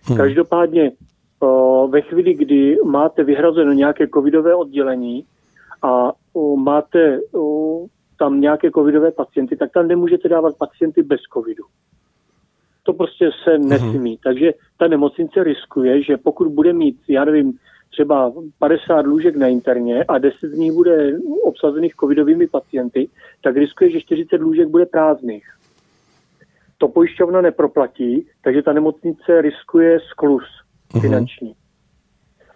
Hmm. 0.04 0.16
Každopádně 0.16 0.92
ve 1.88 2.00
chvíli, 2.00 2.34
kdy 2.34 2.76
máte 2.84 3.24
vyhrazeno 3.24 3.72
nějaké 3.72 4.08
covidové 4.08 4.54
oddělení 4.54 5.24
a 5.82 6.12
máte 6.56 7.20
tam 8.20 8.40
nějaké 8.40 8.70
covidové 8.70 9.10
pacienty, 9.12 9.56
tak 9.56 9.72
tam 9.72 9.88
nemůžete 9.88 10.28
dávat 10.28 10.58
pacienty 10.58 11.02
bez 11.02 11.20
covidu. 11.32 11.64
To 12.82 12.92
prostě 12.92 13.30
se 13.44 13.58
mhm. 13.58 13.68
nesmí. 13.68 14.16
Uh-huh. 14.16 14.20
Takže 14.24 14.52
ta 14.78 14.88
nemocnice 14.88 15.44
riskuje, 15.44 16.02
že 16.02 16.16
pokud 16.16 16.48
bude 16.48 16.72
mít, 16.72 16.96
já 17.08 17.24
nevím, 17.24 17.58
třeba 17.90 18.32
50 18.58 19.06
lůžek 19.06 19.36
na 19.36 19.46
interně 19.46 20.04
a 20.04 20.18
10 20.18 20.36
z 20.40 20.58
nich 20.58 20.72
bude 20.72 21.18
obsazených 21.44 21.94
covidovými 22.00 22.46
pacienty, 22.46 23.08
tak 23.42 23.56
riskuje, 23.56 23.90
že 23.90 24.00
40 24.00 24.40
lůžek 24.40 24.68
bude 24.68 24.86
prázdných. 24.86 25.46
To 26.78 26.88
pojišťovna 26.88 27.40
neproplatí, 27.40 28.26
takže 28.44 28.62
ta 28.62 28.72
nemocnice 28.72 29.40
riskuje 29.40 30.00
sklus 30.00 30.44
uh-huh. 30.92 31.00
finanční. 31.00 31.54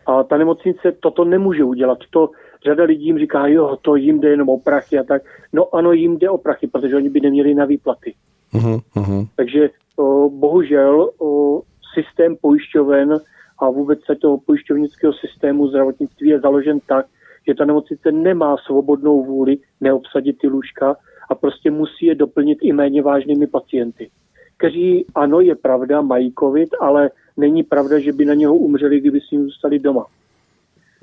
A 0.07 0.23
ta 0.23 0.37
nemocnice 0.37 0.93
toto 1.01 1.25
nemůže 1.25 1.65
udělat. 1.65 1.99
To 2.11 2.31
řada 2.65 2.85
lidí 2.85 3.05
jim 3.05 3.19
říká, 3.19 3.47
jo, 3.47 3.77
to 3.83 3.97
jim 3.97 4.21
jde 4.21 4.29
jenom 4.29 4.49
o 4.49 4.61
prachy 4.61 4.99
a 4.99 5.03
tak. 5.03 5.23
No 5.53 5.75
ano, 5.75 5.93
jim 5.93 6.19
jde 6.19 6.31
o 6.31 6.39
prachy, 6.39 6.67
protože 6.67 6.97
oni 6.97 7.09
by 7.09 7.21
neměli 7.21 7.55
na 7.55 7.65
výplaty. 7.65 8.15
Uh-huh. 8.55 9.29
Takže 9.37 9.71
o, 9.97 10.31
bohužel 10.31 11.11
o, 11.19 11.63
systém 11.95 12.37
pojišťoven 12.41 13.19
a 13.59 13.71
vůbec 13.71 13.99
se 14.05 14.15
toho 14.15 14.39
pojišťovnického 14.39 15.13
systému 15.13 15.69
zdravotnictví 15.69 16.29
je 16.29 16.41
založen 16.41 16.79
tak, 16.89 17.07
že 17.49 17.55
ta 17.55 17.65
nemocnice 17.65 18.13
nemá 18.13 18.57
svobodnou 18.57 19.25
vůli 19.25 19.57
neobsadit 19.81 20.39
ty 20.39 20.49
lůžka 20.49 20.97
a 21.31 21.35
prostě 21.35 21.71
musí 21.71 22.07
je 22.07 22.15
doplnit 22.15 22.59
i 22.63 22.73
méně 22.73 23.03
vážnými 23.03 23.47
pacienty. 23.47 24.11
Kteří, 24.59 25.07
ano, 25.15 25.41
je 25.41 25.55
pravda, 25.55 26.01
mají 26.01 26.33
covid, 26.39 26.69
ale 26.81 27.11
není 27.37 27.63
pravda, 27.63 27.99
že 27.99 28.13
by 28.13 28.25
na 28.25 28.35
něho 28.35 28.55
umřeli, 28.55 29.01
kdyby 29.01 29.21
si 29.21 29.37
ním 29.37 29.45
zůstali 29.45 29.79
doma. 29.79 30.07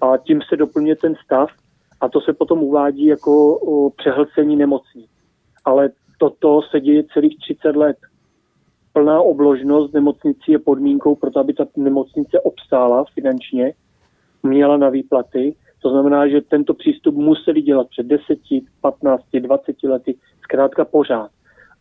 A 0.02 0.18
tím 0.18 0.42
se 0.50 0.58
doplňuje 0.58 0.96
ten 0.96 1.16
stav 1.26 1.50
a 2.02 2.10
to 2.10 2.22
se 2.22 2.34
potom 2.34 2.64
uvádí 2.64 3.06
jako 3.06 3.60
přehlcení 3.98 4.56
nemocní. 4.56 5.06
Ale 5.66 5.90
toto 6.18 6.62
se 6.62 6.80
děje 6.80 7.04
celých 7.14 7.38
30 7.38 7.76
let. 7.76 7.98
Plná 8.94 9.22
obložnost 9.22 9.94
nemocnicí 9.94 10.52
je 10.52 10.60
podmínkou 10.60 11.16
pro 11.16 11.32
to, 11.32 11.40
aby 11.40 11.54
ta 11.54 11.66
nemocnice 11.78 12.40
obstála 12.40 13.04
finančně, 13.14 13.74
měla 14.44 14.78
na 14.78 14.90
výplaty. 14.90 15.56
To 15.82 15.90
znamená, 15.90 16.28
že 16.28 16.42
tento 16.42 16.74
přístup 16.74 17.16
museli 17.16 17.62
dělat 17.62 17.88
před 17.90 18.06
10, 18.06 18.24
15, 18.82 19.24
20 19.40 19.84
lety, 19.84 20.18
zkrátka 20.42 20.86
pořád. 20.86 21.32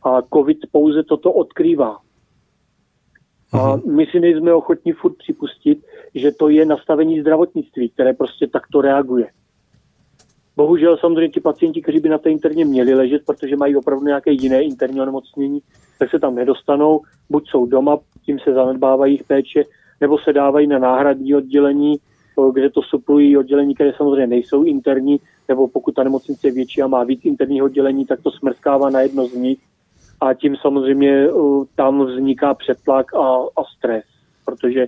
A 0.03 0.23
COVID 0.35 0.59
pouze 0.73 1.03
toto 1.03 1.33
odkrývá. 1.33 1.99
A 3.53 3.77
mhm. 3.77 3.97
my 3.97 4.07
si 4.07 4.21
nejsme 4.21 4.55
ochotní 4.55 4.93
furt 4.93 5.17
připustit, 5.17 5.79
že 6.15 6.33
to 6.33 6.49
je 6.49 6.67
nastavení 6.67 7.21
zdravotnictví, 7.21 7.89
které 7.89 8.13
prostě 8.13 8.47
takto 8.47 8.81
reaguje. 8.81 9.27
Bohužel 10.57 10.97
samozřejmě 10.97 11.29
ti 11.29 11.41
pacienti, 11.41 11.83
kteří 11.83 12.01
by 12.01 12.09
na 12.09 12.19
té 12.19 12.31
interně 12.31 12.65
měli 12.65 12.95
ležet, 12.95 13.23
protože 13.27 13.57
mají 13.57 13.77
opravdu 13.77 14.07
nějaké 14.07 14.33
jiné 14.33 14.63
interní 14.63 15.01
onemocnění, 15.01 15.61
tak 15.99 16.11
se 16.11 16.19
tam 16.19 16.35
nedostanou, 16.35 17.01
buď 17.31 17.49
jsou 17.49 17.67
doma, 17.67 17.99
tím 18.27 18.39
se 18.39 18.53
zanedbávají 18.53 19.13
jejich 19.13 19.25
péče, 19.25 19.65
nebo 20.01 20.19
se 20.19 20.33
dávají 20.33 20.67
na 20.67 20.79
náhradní 20.79 21.35
oddělení, 21.35 21.97
kde 22.53 22.71
to 22.71 22.83
suplují 22.83 23.37
oddělení, 23.37 23.75
které 23.75 23.93
samozřejmě 23.97 24.27
nejsou 24.27 24.65
interní, 24.65 25.21
nebo 25.49 25.69
pokud 25.69 25.95
ta 25.95 26.05
nemocnice 26.05 26.49
je 26.49 26.53
větší 26.53 26.83
a 26.83 26.87
má 26.87 27.05
víc 27.05 27.21
interních 27.25 27.63
oddělení, 27.63 28.07
tak 28.07 28.23
to 28.23 28.31
smrskává 28.31 28.91
na 28.91 29.01
jedno 29.01 29.27
z 29.27 29.35
nich 29.35 29.59
a 30.21 30.35
tím 30.35 30.57
samozřejmě 30.57 31.29
tam 31.75 32.07
vzniká 32.07 32.55
přetlak 32.55 33.15
a, 33.15 33.37
a 33.57 33.65
stres, 33.77 34.05
protože 34.45 34.87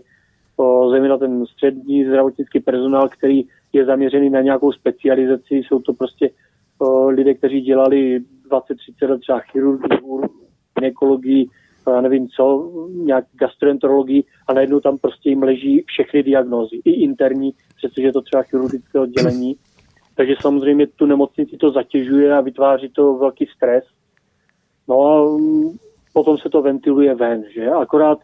zejména 0.90 1.18
ten 1.18 1.46
střední 1.46 2.04
zdravotnický 2.04 2.60
personál, 2.60 3.08
který 3.08 3.42
je 3.72 3.84
zaměřený 3.84 4.30
na 4.30 4.40
nějakou 4.40 4.72
specializaci, 4.72 5.54
jsou 5.54 5.78
to 5.78 5.92
prostě 5.92 6.30
lidé, 7.08 7.34
kteří 7.34 7.60
dělali 7.60 8.20
20-30 8.50 9.08
let 9.08 9.20
třeba 9.20 9.38
chirurgii, 9.38 9.98
gynekologii, 10.78 11.46
já 11.86 12.00
nevím 12.00 12.28
co, 12.28 12.70
nějak 12.92 13.24
gastroenterologii 13.32 14.24
a 14.48 14.52
najednou 14.52 14.80
tam 14.80 14.98
prostě 14.98 15.28
jim 15.28 15.42
leží 15.42 15.84
všechny 15.86 16.22
diagnózy, 16.22 16.76
i 16.84 16.90
interní, 16.90 17.54
přestože 17.76 18.08
je 18.08 18.12
to 18.12 18.22
třeba 18.22 18.42
chirurgické 18.42 19.00
oddělení. 19.00 19.56
Takže 20.14 20.34
samozřejmě 20.40 20.86
tu 20.86 21.06
nemocnici 21.06 21.56
to 21.56 21.70
zatěžuje 21.70 22.36
a 22.36 22.40
vytváří 22.40 22.88
to 22.88 23.14
velký 23.14 23.46
stres. 23.56 23.84
No 24.88 25.06
a 25.06 25.38
potom 26.12 26.38
se 26.38 26.48
to 26.48 26.62
ventiluje 26.62 27.14
ven, 27.14 27.44
že? 27.54 27.70
Akorát 27.70 28.18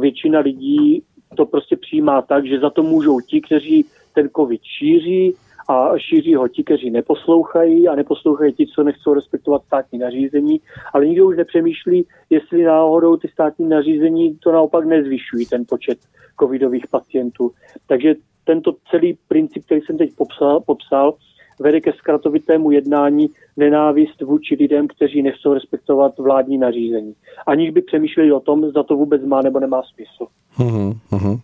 většina 0.00 0.40
lidí 0.40 1.02
to 1.36 1.46
prostě 1.46 1.76
přijímá 1.76 2.22
tak, 2.22 2.46
že 2.46 2.60
za 2.60 2.70
to 2.70 2.82
můžou 2.82 3.20
ti, 3.20 3.40
kteří 3.40 3.86
ten 4.14 4.30
covid 4.36 4.60
šíří 4.78 5.34
a 5.68 5.98
šíří 5.98 6.34
ho 6.34 6.48
ti, 6.48 6.64
kteří 6.64 6.90
neposlouchají 6.90 7.88
a 7.88 7.94
neposlouchají 7.94 8.52
ti, 8.52 8.66
co 8.66 8.82
nechcou 8.82 9.14
respektovat 9.14 9.64
státní 9.64 9.98
nařízení, 9.98 10.60
ale 10.92 11.06
nikdo 11.06 11.26
už 11.26 11.36
nepřemýšlí, 11.36 12.06
jestli 12.30 12.62
náhodou 12.62 13.16
ty 13.16 13.28
státní 13.28 13.68
nařízení 13.68 14.36
to 14.36 14.52
naopak 14.52 14.84
nezvyšují, 14.84 15.46
ten 15.46 15.64
počet 15.68 15.98
covidových 16.40 16.86
pacientů. 16.86 17.50
Takže 17.86 18.14
tento 18.44 18.74
celý 18.90 19.18
princip, 19.28 19.64
který 19.64 19.80
jsem 19.80 19.98
teď 19.98 20.10
popsal, 20.16 20.60
popsal 20.60 21.14
vede 21.60 21.80
ke 21.80 21.92
zkratovitému 21.92 22.70
jednání 22.70 23.30
nenávist 23.56 24.20
vůči 24.20 24.56
lidem, 24.60 24.88
kteří 24.88 25.22
nechcou 25.22 25.54
respektovat 25.54 26.18
vládní 26.18 26.58
nařízení. 26.58 27.14
Aniž 27.46 27.70
by 27.70 27.82
přemýšleli 27.82 28.32
o 28.32 28.40
tom, 28.40 28.70
zda 28.70 28.82
to 28.82 28.96
vůbec 28.96 29.24
má 29.24 29.42
nebo 29.42 29.60
nemá 29.60 29.82
smysl. 29.94 30.26
Uhum, 30.60 31.00
uhum. 31.12 31.40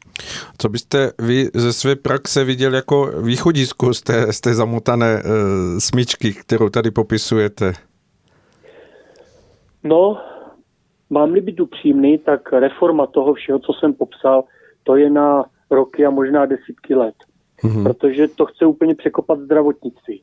Co 0.59 0.69
byste 0.69 1.13
vy 1.19 1.49
ze 1.55 1.73
své 1.73 1.97
praxe 1.97 2.45
viděl 2.45 2.75
jako 2.75 3.11
východisku 3.23 3.95
z 3.95 4.03
té, 4.03 4.33
z 4.33 4.41
té 4.41 4.55
zamotané 4.55 5.15
uh, 5.15 5.79
smyčky, 5.79 6.33
kterou 6.33 6.69
tady 6.69 6.91
popisujete? 6.91 7.73
No, 9.85 10.19
mám-li 11.11 11.41
být 11.41 11.61
upřímný, 11.61 12.19
tak 12.19 12.53
reforma 12.53 13.07
toho 13.07 13.35
všeho, 13.35 13.59
co 13.59 13.73
jsem 13.73 13.95
popsal, 13.95 14.45
to 14.83 14.97
je 14.97 15.11
na 15.11 15.45
roky 15.71 16.07
a 16.07 16.11
možná 16.11 16.47
desítky 16.47 16.95
let. 16.95 17.15
Uhum. 17.65 17.85
Protože 17.85 18.29
to 18.29 18.47
chce 18.47 18.67
úplně 18.67 18.95
překopat 18.95 19.39
zdravotnictví. 19.39 20.23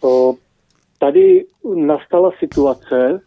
To, 0.00 0.34
tady 0.98 1.44
nastala 1.74 2.30
situace 2.38 3.20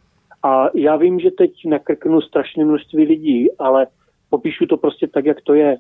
a 0.44 0.70
já 0.74 0.96
vím, 0.96 1.20
že 1.20 1.32
teď 1.32 1.52
nakrknu 1.66 2.22
strašné 2.22 2.66
množství 2.66 3.06
lidí, 3.06 3.58
ale 3.58 3.88
popíšu 4.30 4.66
to 4.66 4.78
prostě 4.78 5.08
tak, 5.08 5.26
jak 5.26 5.42
to 5.42 5.54
je. 5.54 5.78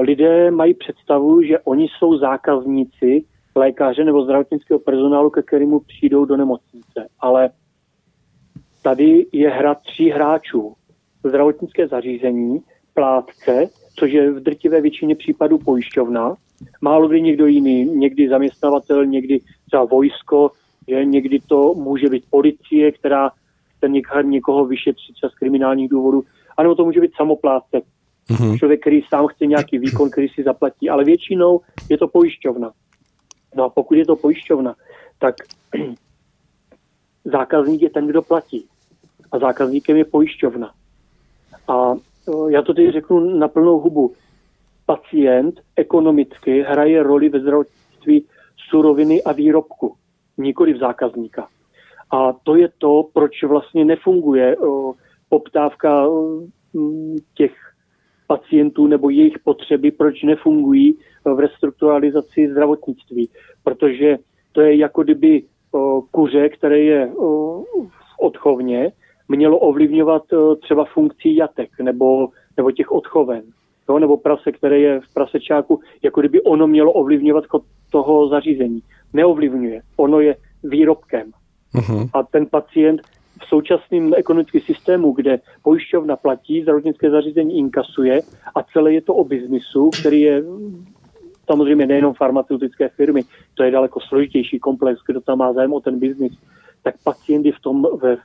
Lidé 0.00 0.50
mají 0.50 0.74
představu, 0.74 1.42
že 1.42 1.58
oni 1.58 1.88
jsou 1.88 2.18
zákazníci 2.18 3.24
lékaře 3.56 4.04
nebo 4.04 4.24
zdravotnického 4.24 4.80
personálu, 4.80 5.30
ke 5.30 5.42
kterému 5.42 5.80
přijdou 5.80 6.24
do 6.24 6.36
nemocnice. 6.36 7.08
Ale 7.20 7.50
tady 8.82 9.26
je 9.32 9.50
hra 9.50 9.74
tří 9.74 10.10
hráčů. 10.10 10.74
Zdravotnické 11.24 11.88
zařízení, 11.88 12.62
plátce, 12.94 13.66
což 13.94 14.12
je 14.12 14.32
v 14.32 14.40
drtivé 14.40 14.80
většině 14.80 15.14
případů 15.14 15.58
pojišťovna, 15.58 16.34
málo 16.80 17.08
kdy 17.08 17.22
někdo 17.22 17.46
jiný, 17.46 17.84
někdy 17.84 18.28
zaměstnavatel, 18.28 19.06
někdy 19.06 19.40
třeba 19.66 19.84
vojsko, 19.84 20.50
že 20.88 21.04
někdy 21.04 21.40
to 21.46 21.74
může 21.74 22.08
být 22.08 22.24
policie, 22.30 22.92
která 22.92 23.30
chce 23.76 23.88
někoho 24.22 24.66
vyšetřit 24.66 25.16
z 25.32 25.34
kriminálních 25.34 25.88
důvodů, 25.88 26.22
anebo 26.56 26.74
to 26.74 26.84
může 26.84 27.00
být 27.00 27.14
samoplátce. 27.16 27.80
Mm-hmm. 28.30 28.58
Člověk, 28.58 28.80
který 28.80 29.02
sám 29.08 29.26
chce 29.26 29.46
nějaký 29.46 29.78
výkon, 29.78 30.10
který 30.10 30.28
si 30.28 30.42
zaplatí, 30.42 30.90
ale 30.90 31.04
většinou 31.04 31.60
je 31.90 31.98
to 31.98 32.08
pojišťovna. 32.08 32.72
No 33.56 33.64
a 33.64 33.68
pokud 33.68 33.94
je 33.94 34.06
to 34.06 34.16
pojišťovna, 34.16 34.74
tak 35.18 35.34
zákazník 37.24 37.82
je 37.82 37.90
ten, 37.90 38.06
kdo 38.06 38.22
platí. 38.22 38.66
A 39.32 39.38
zákazníkem 39.38 39.96
je 39.96 40.04
pojišťovna. 40.04 40.72
A 41.68 41.94
já 42.48 42.62
to 42.62 42.74
teď 42.74 42.92
řeknu 42.92 43.20
na 43.38 43.48
plnou 43.48 43.80
hubu. 43.80 44.12
Pacient 44.86 45.60
ekonomicky 45.76 46.62
hraje 46.62 47.02
roli 47.02 47.28
ve 47.28 47.40
zdravotnictví 47.40 48.26
suroviny 48.70 49.22
a 49.22 49.32
výrobku, 49.32 49.94
nikoli 50.38 50.72
v 50.72 50.78
zákazníka. 50.78 51.48
A 52.10 52.32
to 52.32 52.56
je 52.56 52.68
to, 52.78 53.08
proč 53.12 53.42
vlastně 53.42 53.84
nefunguje 53.84 54.56
poptávka 55.28 56.06
těch 57.34 57.52
pacientů 58.26 58.86
nebo 58.86 59.10
jejich 59.10 59.38
potřeby, 59.38 59.90
proč 59.90 60.22
nefungují 60.22 60.98
v 61.24 61.38
restrukturalizaci 61.38 62.50
zdravotnictví. 62.50 63.28
Protože 63.64 64.16
to 64.52 64.60
je 64.60 64.76
jako 64.76 65.02
kdyby 65.02 65.42
kuře, 66.10 66.48
které 66.48 66.78
je 66.78 67.12
v 67.88 68.18
odchovně, 68.20 68.92
mělo 69.28 69.58
ovlivňovat 69.58 70.22
třeba 70.62 70.84
funkcí 70.84 71.36
jatek 71.36 71.70
nebo, 71.82 72.28
nebo 72.56 72.70
těch 72.70 72.92
odchoven. 72.92 73.42
jo, 73.88 73.98
nebo 73.98 74.16
prase, 74.16 74.52
které 74.52 74.78
je 74.78 75.00
v 75.00 75.14
prasečáku, 75.14 75.80
jako 76.02 76.20
kdyby 76.20 76.42
ono 76.42 76.66
mělo 76.66 76.92
ovlivňovat 76.92 77.46
chod 77.46 77.62
toho 77.90 78.28
zařízení. 78.28 78.82
Neovlivňuje. 79.12 79.82
Ono 79.96 80.20
je 80.20 80.36
výrobkem. 80.64 81.32
Uh-huh. 81.74 82.08
A 82.14 82.22
ten 82.22 82.46
pacient 82.46 83.00
v 83.42 83.46
současném 83.46 84.14
ekonomickém 84.16 84.60
systému, 84.60 85.12
kde 85.12 85.40
pojišťovna 85.62 86.16
platí, 86.16 86.62
zdravotnické 86.62 87.10
zařízení 87.10 87.58
inkasuje 87.58 88.20
a 88.54 88.62
celé 88.62 88.92
je 88.92 89.02
to 89.02 89.14
o 89.14 89.24
biznisu, 89.24 89.90
který 90.00 90.20
je 90.20 90.42
samozřejmě 91.46 91.86
nejenom 91.86 92.14
farmaceutické 92.14 92.88
firmy, 92.88 93.22
to 93.54 93.62
je 93.62 93.70
daleko 93.70 94.00
složitější 94.00 94.58
komplex, 94.58 95.00
kdo 95.06 95.20
tam 95.20 95.38
má 95.38 95.52
zájem 95.52 95.72
o 95.72 95.80
ten 95.80 95.98
biznis, 95.98 96.32
tak 96.82 96.94
pacient 97.04 97.46
je 97.46 97.52
v 97.52 97.60
tom 97.60 97.86
ve, 98.02 98.16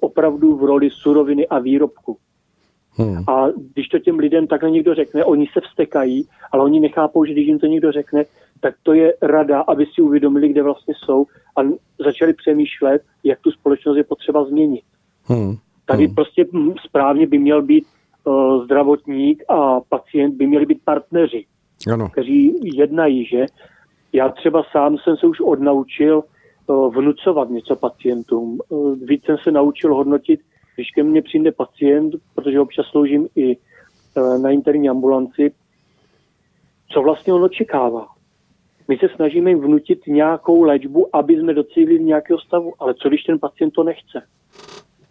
opravdu 0.00 0.56
v 0.56 0.64
roli 0.64 0.90
suroviny 0.90 1.46
a 1.46 1.58
výrobku. 1.58 2.16
Hmm. 2.98 3.24
A 3.28 3.46
když 3.74 3.88
to 3.88 3.98
těm 3.98 4.18
lidem 4.18 4.46
takhle 4.46 4.70
někdo 4.70 4.94
řekne, 4.94 5.24
oni 5.24 5.46
se 5.52 5.60
vstekají, 5.60 6.28
ale 6.52 6.64
oni 6.64 6.80
nechápou, 6.80 7.24
že 7.24 7.32
když 7.32 7.46
jim 7.46 7.58
to 7.58 7.66
někdo 7.66 7.92
řekne, 7.92 8.24
tak 8.60 8.74
to 8.82 8.92
je 8.92 9.14
rada, 9.22 9.60
aby 9.60 9.86
si 9.86 10.02
uvědomili, 10.02 10.48
kde 10.48 10.62
vlastně 10.62 10.94
jsou 11.04 11.26
a 11.56 11.60
začali 11.98 12.34
přemýšlet, 12.34 13.02
jak 13.24 13.40
tu 13.40 13.50
společnost 13.50 13.96
je 13.96 14.04
potřeba 14.04 14.44
změnit. 14.44 14.82
Hmm. 15.24 15.56
Tady 15.86 16.06
hmm. 16.06 16.14
prostě 16.14 16.46
správně 16.84 17.26
by 17.26 17.38
měl 17.38 17.62
být 17.62 17.84
uh, 18.24 18.64
zdravotník 18.64 19.44
a 19.48 19.80
pacient 19.80 20.34
by 20.34 20.46
měli 20.46 20.66
být 20.66 20.84
partneři, 20.84 21.44
ano. 21.92 22.08
kteří 22.08 22.54
jednají, 22.62 23.24
že? 23.26 23.46
Já 24.12 24.28
třeba 24.28 24.62
sám 24.72 24.96
jsem 24.98 25.16
se 25.16 25.26
už 25.26 25.40
odnaučil 25.40 26.22
vnucovat 26.68 27.50
něco 27.50 27.76
pacientům. 27.76 28.60
Uh, 28.68 28.96
víc 28.98 29.24
jsem 29.24 29.36
se 29.38 29.50
naučil 29.50 29.94
hodnotit, 29.94 30.40
když 30.74 30.90
ke 30.90 31.02
mně 31.02 31.22
přijde 31.22 31.52
pacient, 31.52 32.14
protože 32.34 32.60
občas 32.60 32.86
sloužím 32.86 33.28
i 33.36 33.56
uh, 33.56 34.42
na 34.42 34.50
interní 34.50 34.88
ambulanci, 34.88 35.52
co 36.92 37.02
vlastně 37.02 37.32
on 37.32 37.44
očekává. 37.44 38.06
My 38.88 38.98
se 38.98 39.08
snažíme 39.16 39.50
jim 39.50 39.60
vnutit 39.60 40.06
nějakou 40.06 40.62
léčbu, 40.62 41.16
aby 41.16 41.36
jsme 41.36 41.54
docílili 41.54 42.04
nějakého 42.04 42.38
stavu, 42.38 42.72
ale 42.78 42.94
co 42.94 43.08
když 43.08 43.22
ten 43.22 43.38
pacient 43.38 43.70
to 43.70 43.82
nechce? 43.82 44.22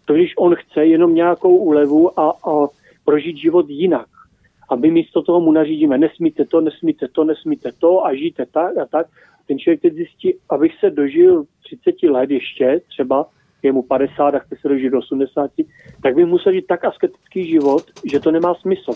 To 0.04 0.14
když 0.14 0.34
on 0.36 0.54
chce 0.54 0.86
jenom 0.86 1.14
nějakou 1.14 1.56
úlevu 1.56 2.20
a, 2.20 2.30
a 2.30 2.68
prožít 3.04 3.36
život 3.36 3.68
jinak. 3.68 4.06
Aby 4.70 4.90
místo 4.90 5.22
toho 5.22 5.40
mu 5.40 5.52
nařídíme, 5.52 5.98
nesmíte 5.98 6.44
to, 6.44 6.60
nesmíte 6.60 7.08
to, 7.08 7.24
nesmíte 7.24 7.72
to 7.72 8.06
a 8.06 8.14
žijte 8.14 8.46
tak 8.46 8.76
a 8.76 8.86
tak. 8.86 9.06
Ten 9.48 9.58
člověk 9.58 9.82
teď 9.82 9.94
zjistí, 9.94 10.34
abych 10.50 10.72
se 10.80 10.90
dožil 10.90 11.44
30 11.64 12.02
let 12.02 12.30
ještě, 12.30 12.80
třeba 12.88 13.26
je 13.62 13.72
mu 13.72 13.82
50 13.82 14.34
a 14.34 14.38
chce 14.38 14.56
se 14.60 14.68
dožít 14.68 14.92
do 14.92 14.98
80, 14.98 15.50
tak 16.02 16.14
by 16.14 16.24
musel 16.24 16.52
žít 16.52 16.66
tak 16.66 16.84
asketický 16.84 17.48
život, 17.48 17.82
že 18.10 18.20
to 18.20 18.30
nemá 18.30 18.54
smysl. 18.54 18.92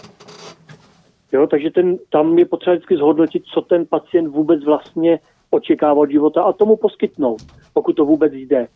Jo, 1.33 1.47
takže 1.47 1.71
ten, 1.71 1.99
tam 2.11 2.39
je 2.39 2.47
potřeba 2.47 2.75
vždycky 2.75 2.97
zhodnotit, 2.97 3.45
co 3.45 3.61
ten 3.61 3.87
pacient 3.87 4.29
vůbec 4.29 4.65
vlastně 4.65 5.19
očekává 5.51 6.01
od 6.01 6.11
života 6.11 6.43
a 6.43 6.53
tomu 6.53 6.77
poskytnout, 6.77 7.43
pokud 7.75 7.93
to 7.93 8.05
vůbec 8.05 8.33
jde. 8.33 8.69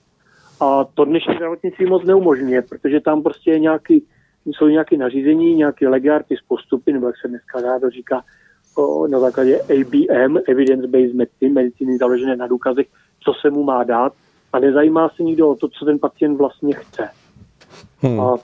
A 0.60 0.84
to 0.84 1.04
dnešní 1.04 1.34
zdravotnictví 1.34 1.86
moc 1.86 2.04
neumožňuje, 2.04 2.62
protože 2.62 3.00
tam 3.00 3.22
prostě 3.22 3.50
je 3.50 3.58
nějaký, 3.58 4.06
jsou 4.46 4.68
nějaké 4.68 4.96
nařízení, 4.96 5.54
nějaké 5.54 5.88
legárty 5.88 6.36
z 6.36 6.48
postupy, 6.48 6.92
nebo 6.92 7.06
jak 7.06 7.16
se 7.22 7.28
dneska 7.28 7.60
rádo 7.60 7.90
říká, 7.90 8.24
na 9.06 9.20
základě 9.20 9.60
ABM, 9.60 10.38
Evidence-Based 10.48 11.14
Medicine, 11.14 11.52
medicíny 11.52 11.98
založené 11.98 12.36
na 12.36 12.46
důkazech, 12.46 12.86
co 13.20 13.32
se 13.40 13.50
mu 13.50 13.62
má 13.62 13.84
dát 13.84 14.12
a 14.52 14.58
nezajímá 14.58 15.08
se 15.08 15.22
nikdo 15.22 15.48
o 15.48 15.54
to, 15.54 15.68
co 15.68 15.84
ten 15.84 15.98
pacient 15.98 16.36
vlastně 16.36 16.74
chce. 16.74 17.08
Hmm. 17.98 18.20
A 18.20 18.36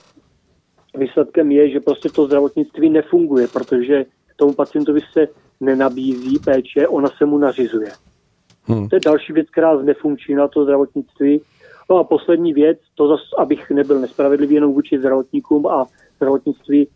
výsledkem 0.97 1.51
je, 1.51 1.69
že 1.69 1.79
prostě 1.79 2.09
to 2.09 2.25
zdravotnictví 2.25 2.89
nefunguje, 2.89 3.47
protože 3.47 4.05
tomu 4.35 4.53
pacientovi 4.53 5.01
se 5.13 5.27
nenabízí 5.61 6.39
péče, 6.39 6.87
ona 6.87 7.09
se 7.17 7.25
mu 7.25 7.37
nařizuje. 7.37 7.91
Hmm. 8.63 8.89
To 8.89 8.95
je 8.95 8.99
další 9.05 9.33
věc, 9.33 9.47
která 9.51 9.77
znefunkční 9.77 10.35
na 10.35 10.47
to 10.47 10.63
zdravotnictví. 10.63 11.41
No 11.89 11.97
a 11.97 12.03
poslední 12.03 12.53
věc, 12.53 12.77
to 12.95 13.07
zase, 13.07 13.23
abych 13.37 13.69
nebyl 13.69 13.99
nespravedlivý 13.99 14.55
jenom 14.55 14.73
vůči 14.73 14.99
zdravotníkům 14.99 15.67
a 15.67 15.85
zdravotnictví, 16.15 16.87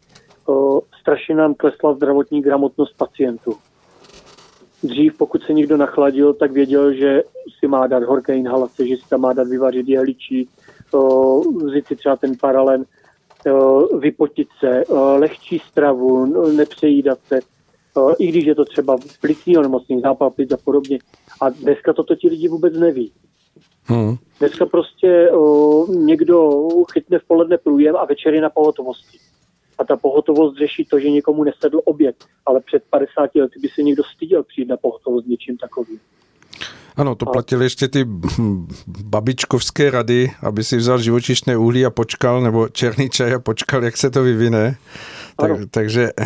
strašně 1.00 1.36
nám 1.36 1.54
klesla 1.54 1.94
zdravotní 1.94 2.42
gramotnost 2.42 2.98
pacientů. 2.98 3.54
Dřív, 4.84 5.18
pokud 5.18 5.44
se 5.44 5.54
někdo 5.54 5.78
nachladil, 5.78 6.34
tak 6.34 6.52
věděl, 6.52 6.94
že 6.94 7.24
si 7.60 7.68
má 7.68 7.88
dát 7.88 8.04
horké 8.04 8.36
inhalace, 8.36 8.88
že 8.88 8.96
si 8.96 9.10
tam 9.10 9.22
má 9.22 9.34
dát 9.34 9.48
vyvařit 9.48 9.90
jehličí, 9.90 10.50
vzít 11.66 11.88
si 11.88 11.96
třeba 11.96 12.16
ten 12.16 12.38
paralen, 12.42 12.86
vypotit 14.00 14.48
se, 14.60 14.84
lehčí 15.18 15.60
stravu, 15.60 16.26
nepřejídat 16.52 17.20
se, 17.28 17.40
i 18.20 18.28
když 18.28 18.46
je 18.46 18.56
to 18.56 18.66
třeba 18.66 18.98
plicní 19.22 19.58
onemocnění, 19.58 20.02
zápal 20.02 20.30
plic 20.30 20.52
a 20.52 20.58
podobně. 20.58 21.00
A 21.42 21.50
dneska 21.50 21.94
toto 21.94 22.16
ti 22.16 22.30
lidi 22.30 22.48
vůbec 22.48 22.74
neví. 22.74 23.12
Hmm. 23.84 24.16
Dneska 24.40 24.66
prostě 24.66 25.32
o, 25.32 25.86
někdo 25.92 26.68
chytne 26.94 27.20
v 27.20 27.28
poledne 27.28 27.58
průjem 27.58 27.96
a 27.96 28.06
večer 28.06 28.34
je 28.34 28.42
na 28.42 28.50
pohotovosti. 28.50 29.18
A 29.78 29.84
ta 29.84 29.98
pohotovost 29.98 30.58
řeší 30.58 30.86
to, 30.86 31.00
že 31.00 31.10
někomu 31.10 31.44
nesedl 31.44 31.82
oběd, 31.86 32.16
ale 32.46 32.62
před 32.62 32.84
50 32.90 33.36
lety 33.36 33.60
by 33.60 33.68
se 33.68 33.84
někdo 33.84 34.04
styděl 34.16 34.44
přijít 34.44 34.70
na 34.70 34.78
pohotovost 34.78 35.26
s 35.26 35.30
něčím 35.30 35.58
takovým. 35.58 36.00
Ano, 36.98 37.16
to 37.16 37.26
platily 37.26 37.66
ještě 37.66 37.88
ty 37.88 38.06
babičkovské 39.04 39.92
rady, 39.92 40.32
aby 40.44 40.64
si 40.64 40.78
vzal 40.78 40.98
živočišné 41.00 41.58
uhlí 41.58 41.86
a 41.86 41.90
počkal, 41.90 42.42
nebo 42.42 42.70
černý 42.70 43.10
čaj 43.10 43.34
a 43.34 43.40
počkal, 43.40 43.84
jak 43.84 43.98
se 43.98 44.10
to 44.10 44.24
vyvine. 44.24 44.76
Tak, 45.40 45.52
takže 45.72 46.10
eh, 46.20 46.26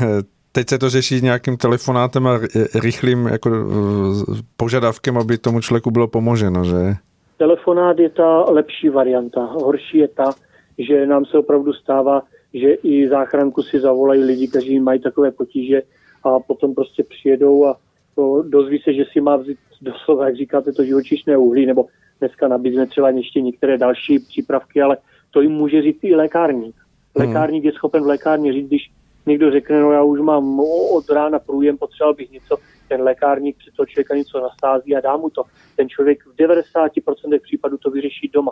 teď 0.52 0.70
se 0.70 0.78
to 0.78 0.90
řeší 0.90 1.22
nějakým 1.22 1.58
telefonátem 1.58 2.28
a 2.28 2.40
rychlým 2.84 3.28
jako, 3.28 3.50
eh, 3.50 4.42
požadavkem, 4.58 5.18
aby 5.18 5.38
tomu 5.38 5.62
člověku 5.62 5.92
bylo 5.92 6.08
pomoženo, 6.08 6.64
že? 6.64 6.96
Telefonát 7.38 8.00
je 8.00 8.10
ta 8.10 8.46
lepší 8.52 8.90
varianta. 8.90 9.46
Horší 9.46 9.98
je 9.98 10.08
ta, 10.08 10.34
že 10.78 11.06
nám 11.06 11.26
se 11.26 11.38
opravdu 11.38 11.74
stává, 11.74 12.22
že 12.54 12.74
i 12.74 13.10
záchranku 13.10 13.64
si 13.64 13.80
zavolají 13.80 14.24
lidi, 14.24 14.48
kteří 14.48 14.80
mají 14.80 15.00
takové 15.00 15.32
potíže 15.32 15.82
a 16.24 16.40
potom 16.40 16.76
prostě 16.76 17.04
přijedou 17.04 17.66
a 17.66 17.78
to 18.16 18.44
dozví 18.48 18.80
se, 18.80 18.94
že 18.94 19.04
si 19.12 19.22
má 19.22 19.36
vzít 19.36 19.58
doslova, 19.82 20.26
jak 20.26 20.36
říkáte, 20.36 20.72
to 20.72 20.84
živočišné 20.84 21.38
uhlí, 21.38 21.66
nebo 21.66 21.86
dneska 22.20 22.48
nabízíme 22.48 22.88
třeba 22.88 23.10
ještě 23.10 23.42
některé 23.42 23.78
další 23.78 24.20
přípravky, 24.20 24.82
ale 24.82 24.98
to 25.32 25.42
jim 25.42 25.52
může 25.52 25.82
říct 25.82 26.04
i 26.04 26.16
lékárník. 26.16 26.76
Hmm. 27.16 27.28
Lékárník 27.28 27.64
je 27.64 27.72
schopen 27.72 28.04
v 28.04 28.08
lékárně 28.08 28.54
říct, 28.54 28.68
když 28.68 28.92
někdo 29.26 29.52
řekne, 29.52 29.82
no 29.82 29.92
já 29.92 30.04
už 30.04 30.20
mám 30.20 30.60
od 30.92 31.10
rána 31.10 31.40
průjem, 31.40 31.78
potřeboval 31.78 32.14
bych 32.14 32.32
něco, 32.32 32.58
ten 32.88 33.02
lékárník 33.02 33.58
při 33.58 33.72
toho 33.72 33.86
člověka 33.86 34.16
něco 34.16 34.42
nastází 34.42 34.96
a 34.96 35.02
dá 35.02 35.18
mu 35.18 35.30
to. 35.30 35.44
Ten 35.76 35.90
člověk 35.90 36.24
v 36.26 36.36
90% 36.36 37.40
případů 37.42 37.78
to 37.78 37.92
vyřeší 37.92 38.30
doma. 38.34 38.52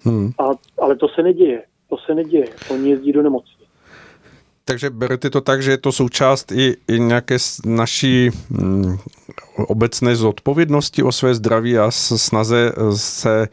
Hmm. 0.00 0.30
A, 0.38 0.50
ale 0.78 0.96
to 0.96 1.08
se 1.08 1.22
neděje. 1.22 1.62
To 1.94 2.00
se 2.06 2.14
neděje. 2.14 2.46
Oni 2.70 2.90
jezdí 2.90 3.12
do 3.12 3.22
nemocnice. 3.22 3.64
Takže 4.64 4.90
berete 4.90 5.30
to 5.30 5.40
tak, 5.40 5.62
že 5.62 5.70
je 5.70 5.78
to 5.78 5.92
součást 5.92 6.52
i, 6.52 6.76
i 6.88 7.00
nějaké 7.00 7.36
naší 7.66 8.30
mm, 8.50 8.98
obecné 9.56 10.16
zodpovědnosti 10.16 11.02
o 11.02 11.12
své 11.12 11.34
zdraví 11.34 11.78
a 11.78 11.90
snaze 11.90 12.72
eh, 12.76 12.96
se 12.96 13.48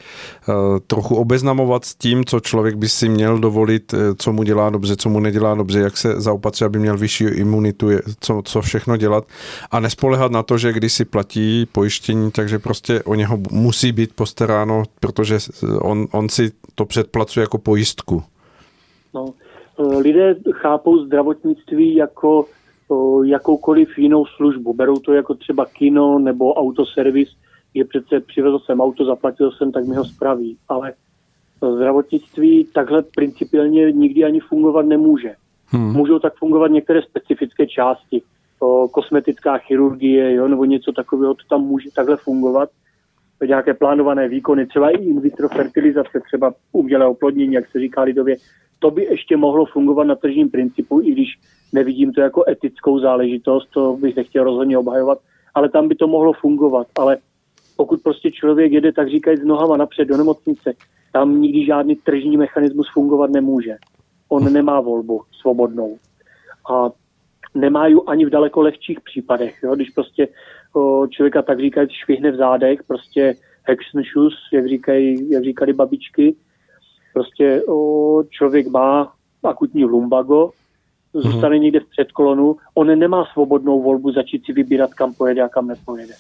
uh, 0.48 0.56
trochu 0.88 1.16
obeznamovat 1.16 1.86
s 1.86 1.96
tím, 1.96 2.26
co 2.26 2.40
člověk 2.40 2.76
by 2.76 2.90
si 2.90 3.10
měl 3.10 3.40
dovolit, 3.40 3.94
eh, 3.94 3.98
co 4.18 4.34
mu 4.34 4.44
dělá 4.44 4.70
dobře, 4.70 4.96
co 4.96 5.10
mu 5.10 5.20
nedělá 5.20 5.56
dobře, 5.56 5.80
jak 5.80 5.98
se 5.98 6.22
zaopatřit, 6.22 6.66
aby 6.66 6.80
měl 6.80 6.98
vyšší 6.98 7.24
imunitu, 7.24 7.90
co, 8.20 8.42
co 8.46 8.62
všechno 8.62 8.98
dělat 8.98 9.28
a 9.72 9.80
nespolehat 9.80 10.32
na 10.32 10.44
to, 10.44 10.58
že 10.58 10.74
když 10.74 10.94
si 10.94 11.06
platí 11.06 11.66
pojištění, 11.72 12.32
takže 12.32 12.60
prostě 12.60 13.04
o 13.04 13.16
něho 13.16 13.40
musí 13.52 13.92
být 13.92 14.14
postaráno, 14.16 14.84
protože 15.00 15.38
on, 15.80 16.08
on 16.12 16.30
si 16.30 16.52
to 16.76 16.86
předplacuje 16.86 17.42
jako 17.42 17.58
pojistku. 17.58 18.24
No, 19.14 19.26
lidé 19.98 20.36
chápou 20.52 21.06
zdravotnictví 21.06 21.96
jako 21.96 22.46
jakoukoliv 23.24 23.98
jinou 23.98 24.26
službu. 24.26 24.74
Berou 24.74 24.96
to 24.96 25.14
jako 25.14 25.34
třeba 25.34 25.66
kino 25.66 26.20
nebo 26.20 26.54
autoservis, 26.54 27.30
je 27.74 27.86
přece 27.86 28.20
přivezl 28.20 28.60
jsem 28.60 28.82
auto, 28.82 29.06
zaplatil 29.06 29.52
jsem, 29.52 29.72
tak 29.72 29.86
mi 29.86 29.96
ho 29.96 30.06
spraví. 30.06 30.58
Ale 30.70 30.94
zdravotnictví 31.76 32.68
takhle 32.74 33.04
principiálně 33.16 33.92
nikdy 33.92 34.24
ani 34.24 34.40
fungovat 34.40 34.86
nemůže. 34.86 35.36
Hmm. 35.66 35.94
Můžou 35.94 36.20
tak 36.20 36.34
fungovat 36.36 36.72
některé 36.72 37.02
specifické 37.02 37.68
části, 37.68 38.22
o, 38.60 38.88
kosmetická 38.88 39.58
chirurgie 39.58 40.34
jo, 40.34 40.48
nebo 40.48 40.66
něco 40.66 40.92
takového, 40.92 41.34
to 41.34 41.44
tam 41.50 41.62
může 41.62 41.90
takhle 41.96 42.18
fungovat. 42.18 42.70
Nějaké 43.48 43.74
plánované 43.74 44.28
výkony, 44.28 44.66
třeba 44.66 44.90
i 44.90 44.98
in 44.98 45.22
vitro 45.22 45.50
fertilizace, 45.50 46.22
třeba 46.28 46.54
umělé 46.72 47.06
oplodnění, 47.06 47.54
jak 47.54 47.68
se 47.72 47.80
říká 47.80 48.02
lidově, 48.02 48.36
to 48.82 48.92
by 48.92 49.04
ještě 49.04 49.38
mohlo 49.38 49.66
fungovat 49.66 50.04
na 50.04 50.16
tržním 50.16 50.50
principu, 50.50 51.02
i 51.02 51.12
když 51.12 51.40
nevidím 51.74 52.14
to 52.14 52.22
jako 52.22 52.44
etickou 52.50 53.00
záležitost, 53.00 53.70
to 53.74 53.98
bych 54.02 54.16
nechtěl 54.16 54.44
rozhodně 54.44 54.78
obhajovat, 54.78 55.20
ale 55.54 55.70
tam 55.70 55.88
by 55.88 55.96
to 55.96 56.08
mohlo 56.08 56.34
fungovat. 56.34 56.88
Ale 56.96 57.18
pokud 57.78 58.02
prostě 58.04 58.32
člověk 58.32 58.72
jede, 58.72 58.92
tak 58.92 59.10
říkají 59.10 59.38
s 59.38 59.44
nohama 59.44 59.78
napřed 59.78 60.06
do 60.06 60.18
nemocnice, 60.18 60.74
tam 61.14 61.42
nikdy 61.42 61.66
žádný 61.66 61.96
tržní 61.96 62.38
mechanismus 62.38 62.88
fungovat 62.94 63.30
nemůže. 63.30 63.78
On 64.30 64.54
nemá 64.54 64.80
volbu 64.80 65.22
svobodnou. 65.42 65.98
A 66.72 66.90
nemá 67.56 67.88
ju 67.88 68.04
ani 68.08 68.26
v 68.26 68.30
daleko 68.30 68.62
lehčích 68.62 69.02
případech. 69.02 69.60
Jo? 69.64 69.76
Když 69.76 69.90
prostě 69.90 70.28
o, 70.74 71.08
člověka 71.08 71.42
tak 71.42 71.60
říkají 71.60 71.88
švihne 71.92 72.32
v 72.32 72.36
zádech, 72.36 72.84
prostě 72.88 73.36
shoes, 74.14 74.34
jak, 74.54 74.68
říkají, 74.68 75.30
jak 75.30 75.44
říkali 75.44 75.74
babičky, 75.74 76.36
prostě 77.14 77.64
o, 77.68 78.24
člověk 78.30 78.68
má 78.68 79.14
akutní 79.44 79.86
lumbago, 79.86 80.50
zůstane 81.14 81.56
mm-hmm. 81.56 81.60
někde 81.62 81.80
v 81.80 81.90
předkolonu, 81.90 82.56
on 82.76 83.00
nemá 83.00 83.26
svobodnou 83.34 83.82
volbu 83.82 84.12
začít 84.12 84.46
si 84.46 84.54
vybírat, 84.54 84.94
kam 84.94 85.14
pojede 85.14 85.42
a 85.42 85.50
kam 85.50 85.68
nepojede. 85.68 86.14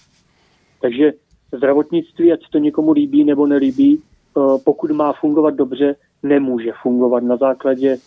Takže 0.81 1.13
zdravotnictví, 1.57 2.33
ať 2.33 2.39
se 2.39 2.47
to 2.51 2.57
někomu 2.57 2.91
líbí 2.91 3.23
nebo 3.23 3.47
nelíbí, 3.47 4.01
pokud 4.65 4.91
má 4.91 5.13
fungovat 5.13 5.53
dobře, 5.53 5.95
nemůže 6.23 6.71
fungovat 6.81 7.23
na 7.23 7.37
základě 7.37 7.97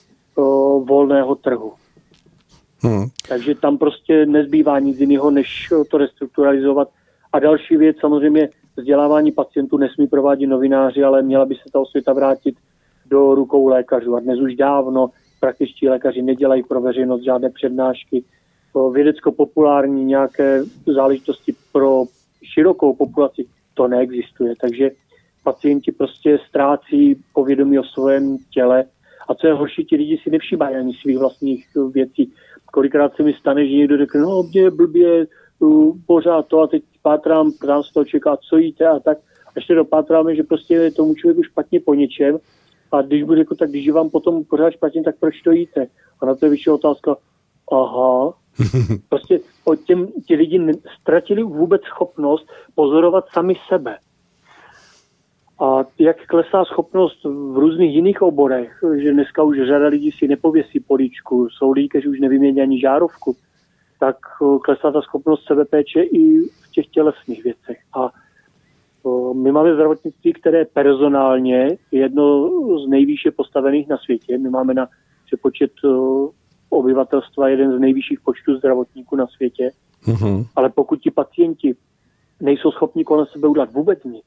volného 0.84 1.34
trhu. 1.34 1.72
Hmm. 2.82 3.04
Takže 3.28 3.54
tam 3.54 3.78
prostě 3.78 4.26
nezbývá 4.26 4.78
nic 4.78 5.00
jiného, 5.00 5.30
než 5.30 5.72
to 5.90 5.98
restrukturalizovat. 5.98 6.88
A 7.32 7.38
další 7.38 7.76
věc, 7.76 7.96
samozřejmě 8.00 8.48
vzdělávání 8.76 9.32
pacientů 9.32 9.76
nesmí 9.76 10.06
provádět 10.06 10.46
novináři, 10.46 11.04
ale 11.04 11.22
měla 11.22 11.46
by 11.46 11.54
se 11.54 11.62
ta 11.72 11.80
osvěta 11.80 12.12
vrátit 12.12 12.54
do 13.10 13.34
rukou 13.34 13.68
lékařů. 13.68 14.16
A 14.16 14.20
dnes 14.20 14.40
už 14.40 14.54
dávno 14.54 15.10
praktičtí 15.40 15.88
lékaři 15.88 16.22
nedělají 16.22 16.62
pro 16.62 16.80
veřejnost 16.80 17.22
žádné 17.22 17.50
přednášky. 17.50 18.24
Vědecko-populární 18.92 20.04
nějaké 20.04 20.62
záležitosti 20.94 21.54
pro 21.72 22.04
širokou 22.42 22.94
populaci 22.94 23.46
to 23.74 23.88
neexistuje. 23.88 24.54
Takže 24.60 24.90
pacienti 25.44 25.92
prostě 25.92 26.38
ztrácí 26.48 27.16
povědomí 27.34 27.78
o 27.78 27.84
svém 27.84 28.36
těle 28.50 28.84
a 29.28 29.34
co 29.34 29.46
je 29.46 29.52
horší, 29.52 29.84
ti 29.84 29.96
lidi 29.96 30.18
si 30.22 30.30
nevšímají 30.30 30.76
ani 30.76 30.94
svých 30.94 31.18
vlastních 31.18 31.66
věcí. 31.92 32.32
Kolikrát 32.72 33.16
se 33.16 33.22
mi 33.22 33.32
stane, 33.32 33.66
že 33.66 33.74
někdo 33.74 33.98
řekne, 33.98 34.20
no 34.20 34.42
mě 34.42 34.70
blbě, 34.70 35.26
pořád 36.06 36.46
to 36.46 36.60
a 36.60 36.66
teď 36.66 36.82
pátrám, 37.02 37.52
ptám 37.52 37.82
z 37.82 37.92
toho 37.92 38.04
čeká, 38.04 38.36
co 38.36 38.56
jíte 38.56 38.86
a 38.86 38.98
tak. 38.98 39.18
A 39.46 39.50
ještě 39.56 39.74
dopátráme, 39.74 40.36
že 40.36 40.42
prostě 40.42 40.74
je 40.74 40.92
tomu 40.92 41.14
člověku 41.14 41.42
špatně 41.42 41.80
po 41.80 41.94
něčem 41.94 42.38
a 42.94 43.02
když 43.02 43.22
bude 43.22 43.38
jako 43.38 43.54
tak, 43.54 43.70
když 43.70 43.90
vám 43.90 44.11
potom 44.11 44.44
pořád 44.44 44.70
špatně, 44.70 45.02
tak 45.02 45.14
proč 45.20 45.42
to 45.42 45.50
jíte? 45.50 45.87
A 46.20 46.26
na 46.26 46.35
to 46.35 46.46
je 46.46 46.50
vyšší 46.50 46.70
otázka, 46.70 47.16
aha, 47.72 48.35
prostě 49.09 49.40
o 49.64 49.74
těm, 49.74 50.07
ti 50.26 50.35
lidi 50.35 50.72
ztratili 51.00 51.42
vůbec 51.42 51.83
schopnost 51.83 52.46
pozorovat 52.74 53.24
sami 53.33 53.54
sebe. 53.68 53.98
A 55.61 55.85
jak 55.98 56.26
klesá 56.26 56.64
schopnost 56.64 57.24
v 57.24 57.59
různých 57.59 57.94
jiných 57.94 58.22
oborech, 58.22 58.85
že 59.02 59.12
dneska 59.12 59.42
už 59.42 59.57
řada 59.66 59.87
lidí 59.87 60.11
si 60.11 60.28
nepověsí 60.28 60.80
políčku, 60.80 61.48
jsou 61.48 61.72
lidi, 61.72 61.88
kteří 61.88 62.09
už 62.09 62.20
nevymění 62.20 62.61
ani 62.61 62.80
žárovku, 62.80 63.37
tak 64.00 64.16
eh, 64.42 64.59
klesá 64.64 64.90
ta 64.90 65.02
schopnost 65.02 65.46
sebepéče 65.46 66.02
i 66.02 66.40
v 66.40 66.70
těch 66.72 66.87
tělesných 66.87 67.44
věcech. 67.44 67.78
A 67.96 68.11
my 69.34 69.52
máme 69.52 69.74
zdravotnictví, 69.74 70.32
které 70.32 70.64
personálně 70.64 71.56
je 71.56 72.00
jedno 72.00 72.50
z 72.84 72.88
nejvýše 72.88 73.30
postavených 73.30 73.88
na 73.88 73.96
světě. 73.98 74.38
My 74.38 74.50
máme 74.50 74.74
na 74.74 74.88
přepočet 75.26 75.72
obyvatelstva 76.68 77.48
jeden 77.48 77.76
z 77.76 77.80
nejvyšších 77.80 78.20
počtů 78.20 78.56
zdravotníků 78.56 79.16
na 79.16 79.26
světě. 79.26 79.70
Mm-hmm. 80.06 80.46
Ale 80.56 80.70
pokud 80.70 81.00
ti 81.00 81.10
pacienti 81.10 81.74
nejsou 82.40 82.70
schopni 82.70 83.04
kolem 83.04 83.26
sebe 83.26 83.48
udělat 83.48 83.72
vůbec 83.72 84.04
nic, 84.04 84.24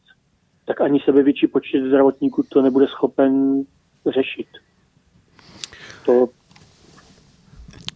tak 0.66 0.82
ani 0.82 1.00
sebevětší 1.00 1.48
počet 1.48 1.88
zdravotníků 1.88 2.44
to 2.50 2.62
nebude 2.62 2.88
schopen 2.88 3.64
řešit. 4.06 4.48
To, 6.06 6.30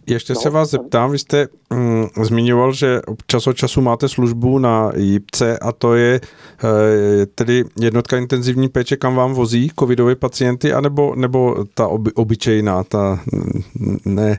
ještě 0.06 0.32
no, 0.32 0.40
se 0.40 0.50
vás 0.50 0.70
zeptám, 0.70 1.10
vy 1.10 1.18
jste 1.18 1.46
mm, 1.72 2.06
zmiňoval, 2.22 2.72
že 2.72 3.00
čas 3.26 3.46
od 3.46 3.56
času 3.56 3.80
máte 3.80 4.08
službu 4.08 4.58
na 4.58 4.92
JIPce 4.96 5.58
a 5.58 5.72
to 5.72 5.94
je 5.94 6.20
e, 6.64 7.26
tedy 7.26 7.64
jednotka 7.80 8.16
intenzivní 8.16 8.68
péče, 8.68 8.96
kam 8.96 9.14
vám 9.16 9.32
vozí 9.32 9.70
covidové 9.78 10.16
pacienty, 10.16 10.72
anebo 10.72 11.14
nebo 11.14 11.64
ta 11.74 11.88
oby, 11.88 12.12
obyčejná, 12.12 12.84
ta 12.84 13.20
ne... 14.06 14.38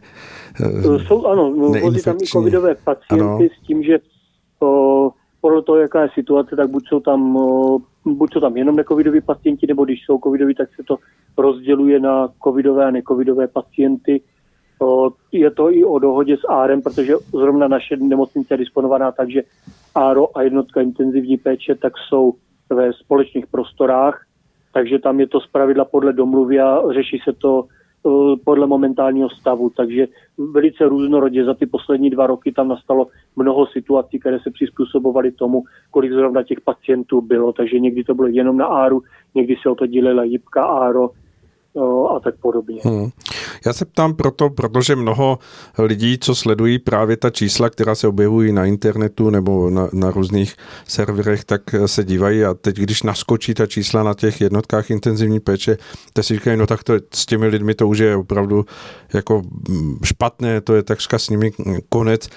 E, 0.60 1.00
Jsou, 1.00 1.26
ano, 1.26 1.52
vozí 1.82 2.02
tam 2.02 2.18
i 2.24 2.28
covidové 2.28 2.76
pacienty 2.76 3.24
ano. 3.26 3.40
s 3.62 3.68
tím, 3.68 3.84
že 3.84 4.00
o, 4.60 5.12
podle 5.42 5.62
toho, 5.62 5.78
jaká 5.78 6.02
je 6.02 6.10
situace, 6.14 6.56
tak 6.56 6.70
buď 6.70 6.88
jsou 6.88 7.00
tam, 7.00 7.34
buď 8.06 8.34
jsou 8.34 8.40
tam 8.40 8.58
jenom 8.58 8.76
necovidoví 8.76 9.22
pacienti, 9.22 9.68
nebo 9.68 9.86
když 9.86 10.06
jsou 10.06 10.20
covidoví, 10.24 10.56
tak 10.56 10.70
se 10.76 10.84
to 10.84 10.98
rozděluje 11.38 12.00
na 12.00 12.30
covidové 12.44 12.86
a 12.86 12.92
necovidové 12.92 13.48
pacienty. 13.48 14.22
Je 15.32 15.52
to 15.52 15.72
i 15.72 15.84
o 15.84 16.00
dohodě 16.00 16.38
s 16.38 16.50
ARem, 16.50 16.82
protože 16.82 17.14
zrovna 17.32 17.68
naše 17.68 17.98
nemocnice 17.98 18.54
je 18.54 18.58
disponovaná 18.58 19.12
tak, 19.12 19.30
že 19.30 19.42
ARO 19.96 20.38
a 20.38 20.42
jednotka 20.42 20.82
intenzivní 20.82 21.38
péče 21.38 21.76
tak 21.76 21.94
jsou 21.98 22.34
ve 22.70 22.94
společných 22.94 23.48
prostorách, 23.48 24.26
takže 24.74 25.00
tam 25.00 25.20
je 25.20 25.28
to 25.28 25.40
zpravidla 25.40 25.86
podle 25.86 26.14
domluvy 26.14 26.60
a 26.60 26.82
řeší 26.94 27.20
se 27.24 27.34
to 27.34 27.68
Eh, 28.06 28.36
podle 28.44 28.68
momentálního 28.68 29.30
stavu. 29.30 29.70
Takže 29.70 30.08
velice 30.38 30.86
různorodě 30.86 31.46
za 31.46 31.54
ty 31.54 31.66
poslední 31.66 32.10
dva 32.10 32.28
roky 32.28 32.52
tam 32.52 32.68
nastalo 32.68 33.08
mnoho 33.36 33.68
situací, 33.68 34.20
které 34.20 34.40
se 34.40 34.52
přizpůsobovaly 34.52 35.32
tomu, 35.32 35.64
kolik 35.92 36.12
zrovna 36.12 36.44
těch 36.44 36.62
pacientů 36.62 37.22
bylo. 37.22 37.54
Takže 37.54 37.80
někdy 37.80 38.04
to 38.04 38.16
bylo 38.16 38.28
jenom 38.28 38.58
na 38.58 38.66
áru, 38.66 39.02
někdy 39.36 39.56
se 39.62 39.70
o 39.70 39.76
to 39.76 39.88
dílela 39.88 40.24
jipka 40.24 40.64
áro, 40.66 41.10
a 42.16 42.20
tak 42.20 42.36
podobně. 42.42 42.82
Hmm. 42.84 43.10
Já 43.66 43.74
se 43.74 43.86
ptám 43.86 44.14
proto, 44.14 44.50
protože 44.50 44.96
mnoho 44.96 45.40
lidí, 45.78 46.18
co 46.18 46.36
sledují 46.36 46.80
právě 46.80 47.18
ta 47.18 47.30
čísla, 47.30 47.70
která 47.70 47.96
se 47.96 48.08
objevují 48.08 48.52
na 48.52 48.66
internetu 48.66 49.30
nebo 49.30 49.70
na, 49.70 49.90
na 49.94 50.12
různých 50.12 50.56
serverech, 50.88 51.44
tak 51.46 51.62
se 51.86 52.04
dívají 52.04 52.46
a 52.46 52.54
teď, 52.54 52.76
když 52.76 53.04
naskočí 53.04 53.54
ta 53.54 53.68
čísla 53.68 54.04
na 54.04 54.14
těch 54.14 54.42
jednotkách 54.42 54.92
intenzivní 54.92 55.40
péče, 55.40 55.78
tak 56.14 56.26
si 56.26 56.34
říkají, 56.34 56.58
no 56.58 56.68
tak 56.68 56.84
to, 56.84 56.94
s 57.14 57.26
těmi 57.26 57.48
lidmi 57.48 57.74
to 57.74 57.88
už 57.88 57.98
je 57.98 58.16
opravdu 58.16 58.66
jako 59.14 59.42
špatné, 60.04 60.62
to 60.62 60.76
je 60.76 60.84
takřka 60.84 61.20
s 61.20 61.30
nimi 61.30 61.52
konec. 61.90 62.30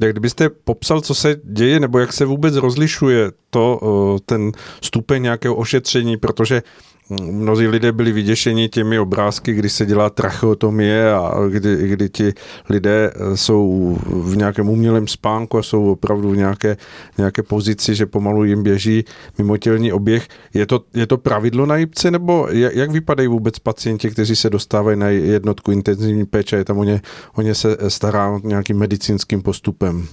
Jak 0.00 0.12
kdybyste 0.12 0.48
popsal, 0.48 1.00
co 1.00 1.14
se 1.14 1.36
děje, 1.44 1.80
nebo 1.80 1.98
jak 1.98 2.12
se 2.12 2.24
vůbec 2.24 2.54
rozlišuje 2.56 3.32
to, 3.50 3.80
ten 4.26 4.52
stupeň 4.82 5.22
nějakého 5.22 5.54
ošetření, 5.54 6.16
protože 6.16 6.62
mnozí 7.10 7.66
lidé 7.66 7.92
byli 7.92 8.12
vyděšeni 8.12 8.68
těmi 8.68 8.98
obrázky, 8.98 9.52
kdy 9.52 9.68
se 9.68 9.86
dělá 9.86 10.10
tracheotomie 10.10 11.12
a 11.12 11.34
kdy, 11.48 11.88
kdy 11.88 12.08
ti 12.08 12.32
lidé 12.68 13.12
jsou 13.34 13.96
v 14.06 14.36
nějakém 14.36 14.68
umělém 14.68 15.06
spánku 15.06 15.58
a 15.58 15.62
jsou 15.62 15.92
opravdu 15.92 16.30
v 16.30 16.36
nějaké, 16.36 16.76
nějaké 17.18 17.42
pozici, 17.42 17.94
že 17.94 18.06
pomalu 18.06 18.44
jim 18.44 18.62
běží 18.62 19.04
mimotělní 19.38 19.92
oběh. 19.92 20.28
Je 20.54 20.66
to, 20.66 20.80
je 20.94 21.06
to 21.06 21.18
pravidlo 21.18 21.66
na 21.66 21.76
jipce, 21.76 22.10
nebo 22.10 22.48
jak, 22.50 22.74
jak 22.74 22.90
vypadají 22.90 23.28
vůbec 23.28 23.58
pacienti, 23.58 24.10
kteří 24.10 24.36
se 24.36 24.50
dostávají 24.50 24.98
na 24.98 25.08
jednotku 25.08 25.72
intenzivní 25.72 26.26
péče? 26.26 26.56
Je 26.56 26.64
tam 26.64 26.78
o 26.78 26.84
ně, 26.84 27.00
o 27.34 27.42
ně 27.42 27.54
se 27.54 27.76
stará 27.88 28.40
nějakým 28.44 28.78
medicínským 28.78 29.42
postupem? 29.42 30.06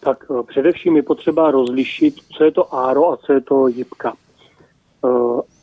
Tak 0.00 0.24
eh, 0.30 0.42
především 0.42 0.96
je 0.96 1.02
potřeba 1.02 1.50
rozlišit, 1.50 2.14
co 2.36 2.44
je 2.44 2.50
to 2.50 2.74
áro 2.74 3.12
a 3.12 3.16
co 3.16 3.32
je 3.32 3.40
to 3.40 3.68
jipka. 3.68 4.12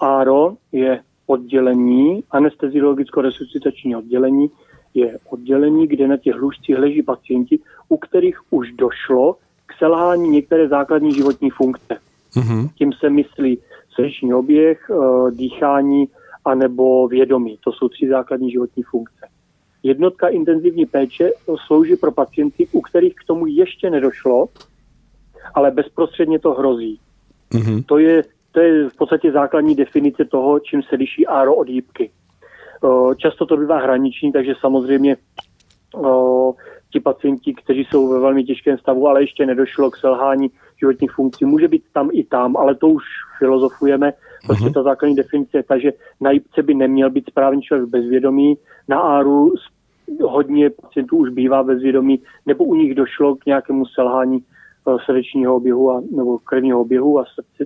ARO 0.01 0.57
je 0.71 0.99
oddělení, 1.27 2.23
anesteziologicko-resuscitační 2.31 3.95
oddělení, 3.97 4.51
je 4.93 5.17
oddělení, 5.29 5.87
kde 5.87 6.07
na 6.07 6.17
těch 6.17 6.35
lůžcích 6.35 6.77
leží 6.77 7.03
pacienti, 7.03 7.59
u 7.89 7.97
kterých 7.97 8.39
už 8.49 8.71
došlo 8.71 9.35
k 9.65 9.73
selhání 9.77 10.29
některé 10.29 10.67
základní 10.67 11.13
životní 11.13 11.49
funkce. 11.49 11.97
Mm-hmm. 12.35 12.69
Tím 12.75 12.93
se 12.93 13.09
myslí 13.09 13.57
srdeční 13.93 14.33
oběh, 14.33 14.89
eh, 14.89 15.31
dýchání 15.31 16.07
anebo 16.45 17.07
vědomí. 17.07 17.57
To 17.63 17.71
jsou 17.71 17.89
tři 17.89 18.07
základní 18.07 18.51
životní 18.51 18.83
funkce. 18.83 19.27
Jednotka 19.83 20.27
intenzivní 20.27 20.85
péče 20.85 21.31
slouží 21.67 21.95
pro 21.95 22.11
pacienty, 22.11 22.67
u 22.71 22.81
kterých 22.81 23.15
k 23.15 23.23
tomu 23.27 23.45
ještě 23.47 23.89
nedošlo, 23.89 24.49
ale 25.53 25.71
bezprostředně 25.71 26.39
to 26.39 26.53
hrozí. 26.53 26.99
Mm-hmm. 27.51 27.83
To 27.85 27.97
je 27.97 28.23
to 28.51 28.59
je 28.59 28.89
v 28.89 28.95
podstatě 28.95 29.31
základní 29.31 29.75
definice 29.75 30.25
toho, 30.25 30.59
čím 30.59 30.83
se 30.83 30.95
liší 30.95 31.27
áro 31.27 31.55
od 31.55 31.69
jípky. 31.69 32.11
Často 33.17 33.45
to 33.45 33.57
bývá 33.57 33.79
hraniční, 33.79 34.31
takže 34.31 34.53
samozřejmě 34.59 35.17
ti 36.91 36.99
pacienti, 36.99 37.53
kteří 37.53 37.85
jsou 37.85 38.07
ve 38.07 38.19
velmi 38.19 38.43
těžkém 38.43 38.77
stavu, 38.77 39.07
ale 39.07 39.23
ještě 39.23 39.45
nedošlo 39.45 39.91
k 39.91 39.97
selhání 39.97 40.51
životních 40.79 41.11
funkcí, 41.11 41.45
může 41.45 41.67
být 41.67 41.83
tam 41.93 42.09
i 42.13 42.23
tam, 42.23 42.57
ale 42.57 42.75
to 42.75 42.87
už 42.87 43.03
filozofujeme. 43.39 44.13
Prostě 44.45 44.65
uh-huh. 44.65 44.73
ta 44.73 44.83
základní 44.83 45.15
definice 45.15 45.57
je 45.57 45.63
ta, 45.63 45.77
že 45.77 45.91
na 46.21 46.31
jípce 46.31 46.63
by 46.63 46.73
neměl 46.73 47.09
být 47.09 47.25
správný 47.29 47.61
člověk 47.61 47.89
bezvědomí, 47.89 48.57
na 48.87 48.99
áru 48.99 49.53
hodně 50.21 50.69
pacientů 50.69 51.17
už 51.17 51.29
bývá 51.29 51.63
bezvědomí, 51.63 52.21
nebo 52.45 52.63
u 52.63 52.75
nich 52.75 52.95
došlo 52.95 53.35
k 53.35 53.45
nějakému 53.45 53.85
selhání 53.85 54.39
srdečního 55.05 55.55
oběhu 55.55 55.91
a, 55.91 56.01
nebo 56.15 56.37
krevního 56.37 56.81
oběhu 56.81 57.19
a 57.19 57.25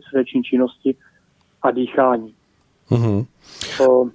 srdeční 0.10 0.44
činnosti 0.44 0.96
a 1.62 1.72
dýchání. 1.72 2.34
Mm-hmm. 2.90 3.26
Co 3.78 4.10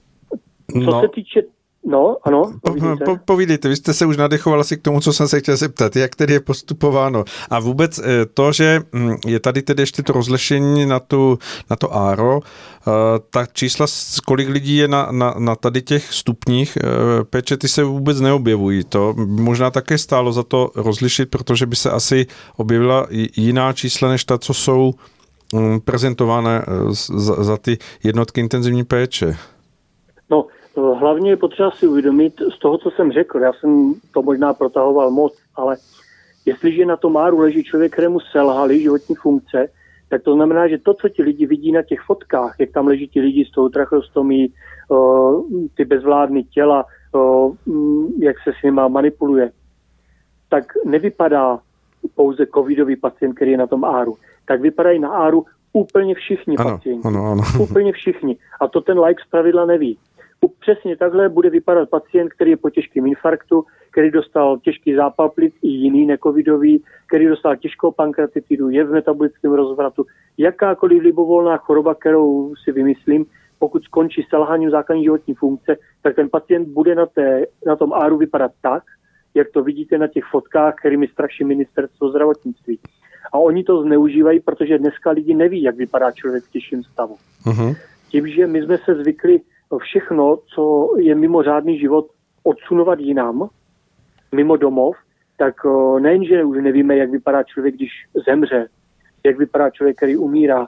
no. 0.75 1.01
se 1.01 1.09
týče 1.09 1.43
No, 1.87 2.17
ano, 2.25 2.53
povídejte. 2.63 3.05
Po, 3.05 3.17
povídejte, 3.25 3.69
vy 3.69 3.77
jste 3.77 3.95
se 3.95 4.07
už 4.07 4.17
nadechoval 4.17 4.61
asi 4.61 4.77
k 4.77 4.83
tomu, 4.83 5.01
co 5.01 5.13
jsem 5.13 5.29
se 5.29 5.41
chtěl 5.41 5.57
zeptat, 5.57 5.97
jak 5.97 6.17
tedy 6.17 6.33
je 6.33 6.41
postupováno. 6.41 7.25
A 7.51 7.59
vůbec 7.61 7.99
eh, 7.99 8.27
to, 8.35 8.53
že 8.53 8.81
hm, 8.95 9.17
je 9.27 9.41
tady 9.41 9.63
tedy 9.63 9.83
ještě 9.83 10.03
to 10.03 10.13
rozlešení 10.13 10.87
na, 10.87 11.01
tu, 11.01 11.39
na 11.71 11.77
to 11.77 11.95
ARO, 11.95 12.41
eh, 12.41 12.91
ta 13.31 13.47
čísla, 13.47 13.87
kolik 14.27 14.49
lidí 14.49 14.77
je 14.77 14.89
na, 14.89 15.09
na, 15.11 15.35
na 15.39 15.57
tady 15.57 15.83
těch 15.83 16.13
stupních 16.13 16.77
eh, 16.77 17.25
péče, 17.25 17.57
ty 17.57 17.69
se 17.69 17.85
vůbec 17.85 18.21
neobjevují. 18.21 18.85
To 18.85 19.15
možná 19.27 19.71
také 19.71 19.99
stálo 19.99 20.33
za 20.33 20.43
to 20.43 20.71
rozlišit, 20.75 21.31
protože 21.31 21.67
by 21.67 21.77
se 21.77 21.91
asi 21.91 22.27
objevila 22.57 23.07
jiná 23.37 23.73
čísla, 23.73 24.09
než 24.09 24.25
ta, 24.25 24.39
co 24.39 24.55
jsou 24.55 24.95
hm, 25.55 25.81
prezentované 25.81 26.65
za, 26.91 27.45
za 27.45 27.57
ty 27.57 27.79
jednotky 28.03 28.41
intenzivní 28.41 28.85
péče. 28.85 29.37
No, 30.77 30.95
hlavně 30.95 31.31
je 31.31 31.37
potřeba 31.37 31.71
si 31.71 31.87
uvědomit 31.87 32.33
z 32.55 32.59
toho, 32.59 32.79
co 32.79 32.91
jsem 32.91 33.13
řekl. 33.13 33.39
Já 33.39 33.53
jsem 33.53 33.95
to 34.15 34.23
možná 34.23 34.55
protahoval 34.55 35.11
moc, 35.11 35.35
ale 35.57 35.77
jestliže 36.47 36.87
na 36.87 36.97
tom 36.97 37.13
máru 37.13 37.39
leží 37.39 37.65
člověk, 37.65 37.93
kterému 37.93 38.21
selhaly 38.21 38.83
životní 38.83 39.15
funkce, 39.15 39.69
tak 40.09 40.23
to 40.23 40.35
znamená, 40.35 40.69
že 40.69 40.79
to, 40.79 40.95
co 40.95 41.09
ti 41.09 41.23
lidi 41.23 41.47
vidí 41.47 41.73
na 41.73 41.83
těch 41.83 42.01
fotkách, 42.01 42.55
jak 42.59 42.71
tam 42.71 42.87
leží 42.87 43.09
ti 43.09 43.21
lidi 43.21 43.45
s 43.45 43.51
tou 43.51 43.69
trachostomí, 43.69 44.53
ty 45.75 45.85
bezvládné 45.85 46.43
těla, 46.43 46.85
jak 48.19 48.37
se 48.45 48.51
s 48.61 48.63
nima 48.65 48.89
manipuluje, 48.89 49.51
tak 50.49 50.65
nevypadá 50.85 51.59
pouze 52.15 52.47
covidový 52.55 52.97
pacient, 52.97 53.35
který 53.35 53.51
je 53.51 53.59
na 53.59 53.67
tom 53.67 53.85
áru. 53.85 54.17
Tak 54.45 54.61
vypadají 54.61 54.99
na 54.99 55.09
áru 55.09 55.45
úplně 55.73 56.15
všichni 56.15 56.57
ano, 56.57 56.71
pacienti. 56.71 57.09
Ano, 57.09 57.27
ano. 57.27 57.43
Úplně 57.61 57.93
všichni. 57.93 58.37
A 58.61 58.69
to 58.69 58.81
ten 58.81 59.01
like 59.01 59.23
pravidla 59.31 59.67
neví. 59.67 59.99
Přesně 60.61 60.97
takhle 60.97 61.29
bude 61.29 61.51
vypadat 61.51 61.89
pacient, 61.91 62.29
který 62.29 62.51
je 62.51 62.57
po 62.57 62.71
těžkém 62.71 63.07
infarktu, 63.07 63.65
který 63.91 64.11
dostal 64.11 64.59
těžký 64.59 64.95
zápal 64.95 65.29
plic 65.29 65.55
i 65.63 65.69
jiný 65.69 66.07
necovidový, 66.07 66.85
který 67.07 67.27
dostal 67.27 67.57
těžkou 67.57 67.93
pankreatitidu, 67.93 68.69
je 68.71 68.85
v 68.85 68.91
metabolickém 68.91 69.53
rozvratu. 69.53 70.07
Jakákoliv 70.39 71.03
libovolná 71.03 71.57
choroba, 71.57 71.95
kterou 71.95 72.55
si 72.65 72.73
vymyslím, 72.73 73.27
pokud 73.59 73.85
skončí 73.85 74.27
selháním 74.31 74.71
základní 74.71 75.05
životní 75.05 75.35
funkce, 75.35 75.77
tak 76.03 76.17
ten 76.17 76.29
pacient 76.29 76.69
bude 76.69 76.95
na, 76.95 77.07
té, 77.07 77.47
na 77.67 77.77
tom 77.77 77.93
áru 77.93 78.17
vypadat 78.17 78.53
tak, 78.63 78.83
jak 79.35 79.51
to 79.51 79.63
vidíte 79.63 79.99
na 79.99 80.07
těch 80.07 80.25
fotkách, 80.25 80.75
kterými 80.75 81.09
straší 81.09 81.45
ministerstvo 81.45 82.11
zdravotnictví. 82.11 82.79
A 83.33 83.39
oni 83.39 83.65
to 83.65 83.83
zneužívají, 83.83 84.41
protože 84.41 84.79
dneska 84.79 85.11
lidi 85.11 85.35
neví, 85.35 85.63
jak 85.63 85.77
vypadá 85.77 86.13
člověk 86.13 86.45
v 86.45 86.51
těžším 86.51 86.83
stavu. 86.83 87.17
Uh-huh. 87.47 87.77
Tím, 88.09 88.29
že 88.29 88.47
my 88.47 88.63
jsme 88.63 88.79
se 88.79 88.95
zvykli 88.95 89.41
všechno, 89.79 90.39
co 90.55 90.91
je 90.99 91.15
mimořádný 91.15 91.79
život, 91.79 92.07
odsunovat 92.43 92.99
jinam, 93.01 93.49
mimo 94.35 94.57
domov, 94.57 94.97
tak 95.39 95.55
nejenže 95.99 96.45
už 96.45 96.59
nevíme, 96.63 96.97
jak 96.97 97.11
vypadá 97.11 97.43
člověk, 97.43 97.75
když 97.75 97.91
zemře, 98.27 98.69
jak 99.25 99.39
vypadá 99.39 99.71
člověk, 99.71 99.97
který 99.97 100.17
umírá. 100.17 100.67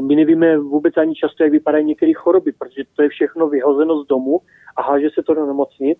My 0.00 0.16
nevíme 0.16 0.58
vůbec 0.58 0.96
ani 0.96 1.14
často, 1.14 1.42
jak 1.42 1.52
vypadají 1.52 1.84
některé 1.84 2.12
choroby, 2.12 2.52
protože 2.52 2.82
to 2.96 3.02
je 3.02 3.08
všechno 3.08 3.48
vyhozeno 3.48 4.02
z 4.02 4.06
domu 4.06 4.40
a 4.76 4.82
háže 4.82 5.08
se 5.14 5.22
to 5.22 5.34
do 5.34 5.46
nemocnic. 5.46 5.98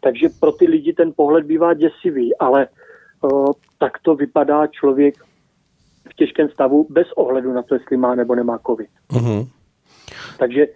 Takže 0.00 0.28
pro 0.40 0.52
ty 0.52 0.66
lidi 0.66 0.92
ten 0.92 1.12
pohled 1.16 1.44
bývá 1.44 1.74
děsivý, 1.74 2.36
ale 2.38 2.68
tak 3.78 3.98
to 4.02 4.14
vypadá 4.14 4.66
člověk 4.66 5.14
v 6.10 6.14
těžkém 6.16 6.48
stavu 6.48 6.86
bez 6.90 7.12
ohledu 7.12 7.52
na 7.52 7.62
to, 7.62 7.74
jestli 7.74 7.96
má 7.96 8.14
nebo 8.14 8.34
nemá 8.34 8.58
covid. 8.66 8.88
Uh-huh. 9.12 9.48
Takže 10.38 10.66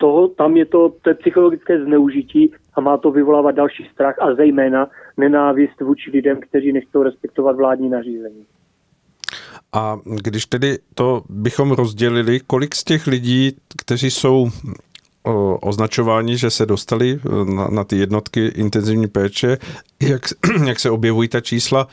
toho, 0.00 0.28
tam 0.28 0.56
je 0.56 0.66
to, 0.66 0.94
to 1.02 1.10
je 1.10 1.14
psychologické 1.14 1.84
zneužití 1.84 2.52
a 2.74 2.80
má 2.80 2.96
to 2.96 3.10
vyvolávat 3.10 3.54
další 3.54 3.84
strach 3.92 4.16
a 4.20 4.34
zejména 4.34 4.88
nenávist 5.16 5.80
vůči 5.80 6.10
lidem, 6.10 6.40
kteří 6.40 6.72
nechtějí 6.72 7.04
respektovat 7.04 7.56
vládní 7.56 7.88
nařízení. 7.88 8.46
A 9.72 9.98
když 10.22 10.46
tedy 10.46 10.78
to 10.94 11.22
bychom 11.28 11.72
rozdělili, 11.72 12.40
kolik 12.46 12.74
z 12.74 12.84
těch 12.84 13.06
lidí, 13.06 13.56
kteří 13.78 14.10
jsou 14.10 14.48
označování, 15.60 16.36
že 16.36 16.50
se 16.50 16.66
dostali 16.66 17.10
e, 17.10 17.54
na, 17.54 17.68
na 17.68 17.84
ty 17.84 17.96
jednotky 17.96 18.46
intenzivní 18.46 19.08
péče, 19.08 19.58
jak, 20.02 20.22
jak 20.66 20.80
se 20.80 20.90
objevují 20.90 21.28
ta 21.28 21.40
čísla, 21.40 21.86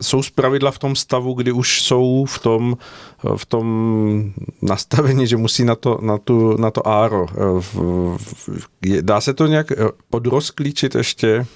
jsou 0.00 0.22
zpravidla 0.22 0.70
v 0.70 0.78
tom 0.78 0.96
stavu, 0.96 1.34
kdy 1.34 1.52
už 1.52 1.82
jsou 1.82 2.24
v 2.28 2.38
tom, 2.38 2.76
e, 3.24 3.36
v 3.36 3.46
tom 3.46 4.32
nastavení, 4.62 5.26
že 5.26 5.36
musí 5.36 5.64
na 5.64 5.74
to, 5.74 5.98
na 6.02 6.18
tu, 6.18 6.56
na 6.56 6.70
to 6.70 6.88
áro. 6.88 7.26
E, 8.86 9.02
dá 9.02 9.20
se 9.20 9.34
to 9.34 9.46
nějak 9.46 9.66
podrozklíčit 10.10 10.94
ještě, 10.94 11.46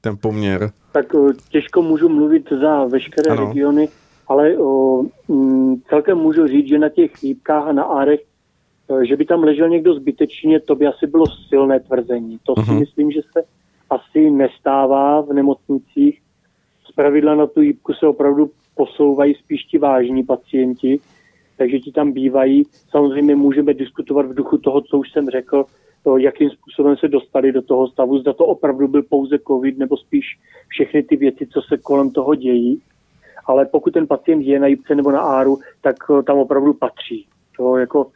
ten 0.00 0.16
poměr? 0.16 0.70
Tak 0.92 1.06
těžko 1.48 1.82
můžu 1.82 2.08
mluvit 2.08 2.52
za 2.60 2.84
veškeré 2.84 3.30
ano. 3.30 3.46
regiony, 3.46 3.88
ale 4.28 4.58
o, 4.58 5.02
m, 5.28 5.76
celkem 5.88 6.18
můžu 6.18 6.46
říct, 6.46 6.68
že 6.68 6.78
na 6.78 6.88
těch 6.88 7.10
lípkách 7.22 7.66
a 7.66 7.72
na 7.72 7.82
árech 7.82 8.20
že 9.02 9.16
by 9.16 9.24
tam 9.24 9.42
ležel 9.42 9.68
někdo 9.68 9.94
zbytečně, 9.94 10.60
to 10.60 10.74
by 10.74 10.86
asi 10.86 11.06
bylo 11.06 11.26
silné 11.48 11.80
tvrzení. 11.80 12.38
To 12.42 12.52
uh-huh. 12.52 12.64
si 12.64 12.70
mhm. 12.70 12.80
myslím, 12.80 13.10
že 13.10 13.20
se 13.32 13.42
asi 13.90 14.30
nestává 14.30 15.20
v 15.20 15.32
nemocnicích. 15.32 16.20
Z 16.90 16.92
pravidla 16.92 17.34
na 17.34 17.46
tu 17.46 17.60
jípku 17.60 17.92
se 17.92 18.06
opravdu 18.06 18.50
posouvají 18.74 19.34
spíš 19.34 19.64
ti 19.64 19.78
vážní 19.78 20.24
pacienti, 20.24 21.00
takže 21.56 21.78
ti 21.78 21.92
tam 21.92 22.12
bývají. 22.12 22.62
Samozřejmě 22.90 23.36
můžeme 23.36 23.74
diskutovat 23.74 24.26
v 24.26 24.34
duchu 24.34 24.58
toho, 24.58 24.80
co 24.80 24.98
už 24.98 25.12
jsem 25.12 25.30
řekl, 25.30 25.64
to, 26.04 26.18
jakým 26.18 26.50
způsobem 26.50 26.96
se 26.96 27.08
dostali 27.08 27.52
do 27.52 27.62
toho 27.62 27.88
stavu, 27.88 28.18
zda 28.18 28.32
to 28.32 28.46
opravdu 28.46 28.88
byl 28.88 29.02
pouze 29.02 29.38
covid, 29.46 29.78
nebo 29.78 29.96
spíš 29.96 30.24
všechny 30.68 31.02
ty 31.02 31.16
věci, 31.16 31.46
co 31.46 31.62
se 31.62 31.78
kolem 31.78 32.10
toho 32.10 32.34
dějí. 32.34 32.82
Ale 33.46 33.66
pokud 33.66 33.92
ten 33.94 34.06
pacient 34.06 34.42
je 34.42 34.60
na 34.60 34.66
jípce 34.66 34.94
nebo 34.94 35.10
na 35.10 35.20
áru, 35.20 35.58
tak 35.80 35.96
eh, 36.10 36.22
tam 36.22 36.38
opravdu 36.38 36.74
patří. 36.74 37.26
To 37.56 37.76
jako 37.76 38.06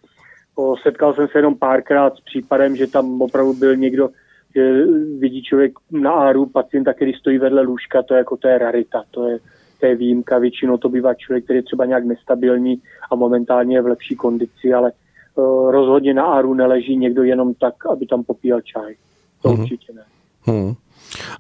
setkal 0.82 1.14
jsem 1.14 1.28
se 1.28 1.38
jenom 1.38 1.58
párkrát 1.58 2.16
s 2.16 2.20
případem, 2.20 2.76
že 2.76 2.86
tam 2.86 3.22
opravdu 3.22 3.52
byl 3.54 3.76
někdo, 3.76 4.08
že 4.54 4.84
vidí 5.18 5.42
člověk 5.42 5.72
na 5.90 6.12
áru 6.12 6.46
pacienta, 6.46 6.92
který 6.92 7.12
stojí 7.12 7.38
vedle 7.38 7.62
lůžka, 7.62 8.02
to 8.02 8.14
je 8.14 8.18
jako 8.18 8.36
to 8.36 8.48
je 8.48 8.58
rarita, 8.58 9.02
to 9.10 9.28
je, 9.28 9.38
to 9.80 9.86
je 9.86 9.94
výjimka, 9.94 10.38
většinou 10.38 10.76
to 10.76 10.88
bývá 10.88 11.14
člověk, 11.14 11.44
který 11.44 11.58
je 11.58 11.62
třeba 11.62 11.84
nějak 11.84 12.04
nestabilní 12.04 12.82
a 13.10 13.14
momentálně 13.14 13.76
je 13.76 13.82
v 13.82 13.86
lepší 13.86 14.16
kondici, 14.16 14.74
ale 14.74 14.92
uh, 15.34 15.70
rozhodně 15.70 16.14
na 16.14 16.24
áru 16.24 16.54
neleží 16.54 16.96
někdo 16.96 17.22
jenom 17.22 17.54
tak, 17.54 17.86
aby 17.86 18.06
tam 18.06 18.24
popíjel 18.24 18.60
čaj. 18.60 18.94
To 19.42 19.48
hmm. 19.48 19.60
určitě 19.60 19.92
ne. 19.92 20.02
Hmm. 20.42 20.72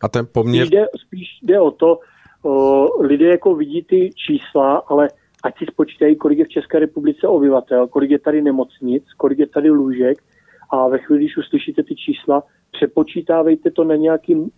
A 0.02 0.08
ten 0.08 0.26
poměr... 0.32 0.66
Spíš 0.66 0.70
jde, 0.70 0.86
spíš 1.06 1.28
jde 1.42 1.60
o 1.60 1.70
to, 1.70 1.98
uh, 2.42 2.86
lidé 3.00 3.26
jako 3.26 3.54
vidí 3.54 3.82
ty 3.82 4.10
čísla, 4.14 4.76
ale 4.76 5.08
ať 5.44 5.58
si 5.58 5.64
spočítají, 5.66 6.16
kolik 6.16 6.38
je 6.38 6.44
v 6.44 6.48
České 6.56 6.78
republice 6.78 7.28
obyvatel, 7.28 7.86
kolik 7.86 8.10
je 8.10 8.18
tady 8.18 8.42
nemocnic, 8.42 9.04
kolik 9.16 9.38
je 9.38 9.46
tady 9.46 9.70
lůžek 9.70 10.18
a 10.70 10.88
ve 10.88 10.98
chvíli, 10.98 11.20
když 11.20 11.36
uslyšíte 11.36 11.82
ty 11.82 11.94
čísla, 11.94 12.42
přepočítávejte 12.72 13.70
to 13.70 13.84
na 13.84 13.96
nějaký, 13.96 14.50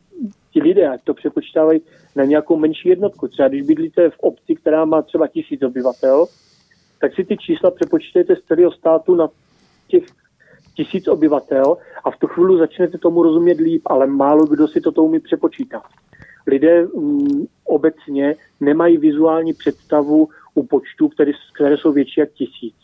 ti 0.52 0.62
lidé, 0.62 0.88
ať 0.88 1.04
to 1.04 1.14
přepočítávají 1.14 1.80
na 2.16 2.24
nějakou 2.24 2.56
menší 2.56 2.88
jednotku. 2.88 3.28
Třeba 3.28 3.48
když 3.48 3.62
bydlíte 3.62 4.10
v 4.10 4.18
obci, 4.18 4.54
která 4.54 4.84
má 4.84 5.02
třeba 5.02 5.26
tisíc 5.26 5.62
obyvatel, 5.62 6.26
tak 7.00 7.14
si 7.14 7.24
ty 7.24 7.36
čísla 7.36 7.70
přepočítejte 7.70 8.36
z 8.36 8.42
celého 8.42 8.72
státu 8.72 9.14
na 9.14 9.28
těch 9.88 10.04
tisíc 10.76 11.08
obyvatel 11.08 11.76
a 12.04 12.10
v 12.10 12.16
tu 12.16 12.26
chvíli 12.26 12.58
začnete 12.58 12.98
tomu 12.98 13.22
rozumět 13.22 13.60
líp, 13.60 13.82
ale 13.86 14.06
málo 14.06 14.46
kdo 14.46 14.68
si 14.68 14.80
to 14.80 15.02
umí 15.02 15.20
přepočítat. 15.20 15.82
Lidé 16.46 16.84
mm, 16.84 17.46
obecně 17.64 18.34
nemají 18.60 18.96
vizuální 18.96 19.52
představu 19.52 20.28
u 20.56 20.66
počtů, 20.66 21.08
které, 21.08 21.32
které 21.54 21.76
jsou 21.76 21.92
větší 21.92 22.20
jak 22.20 22.32
tisíc. 22.32 22.74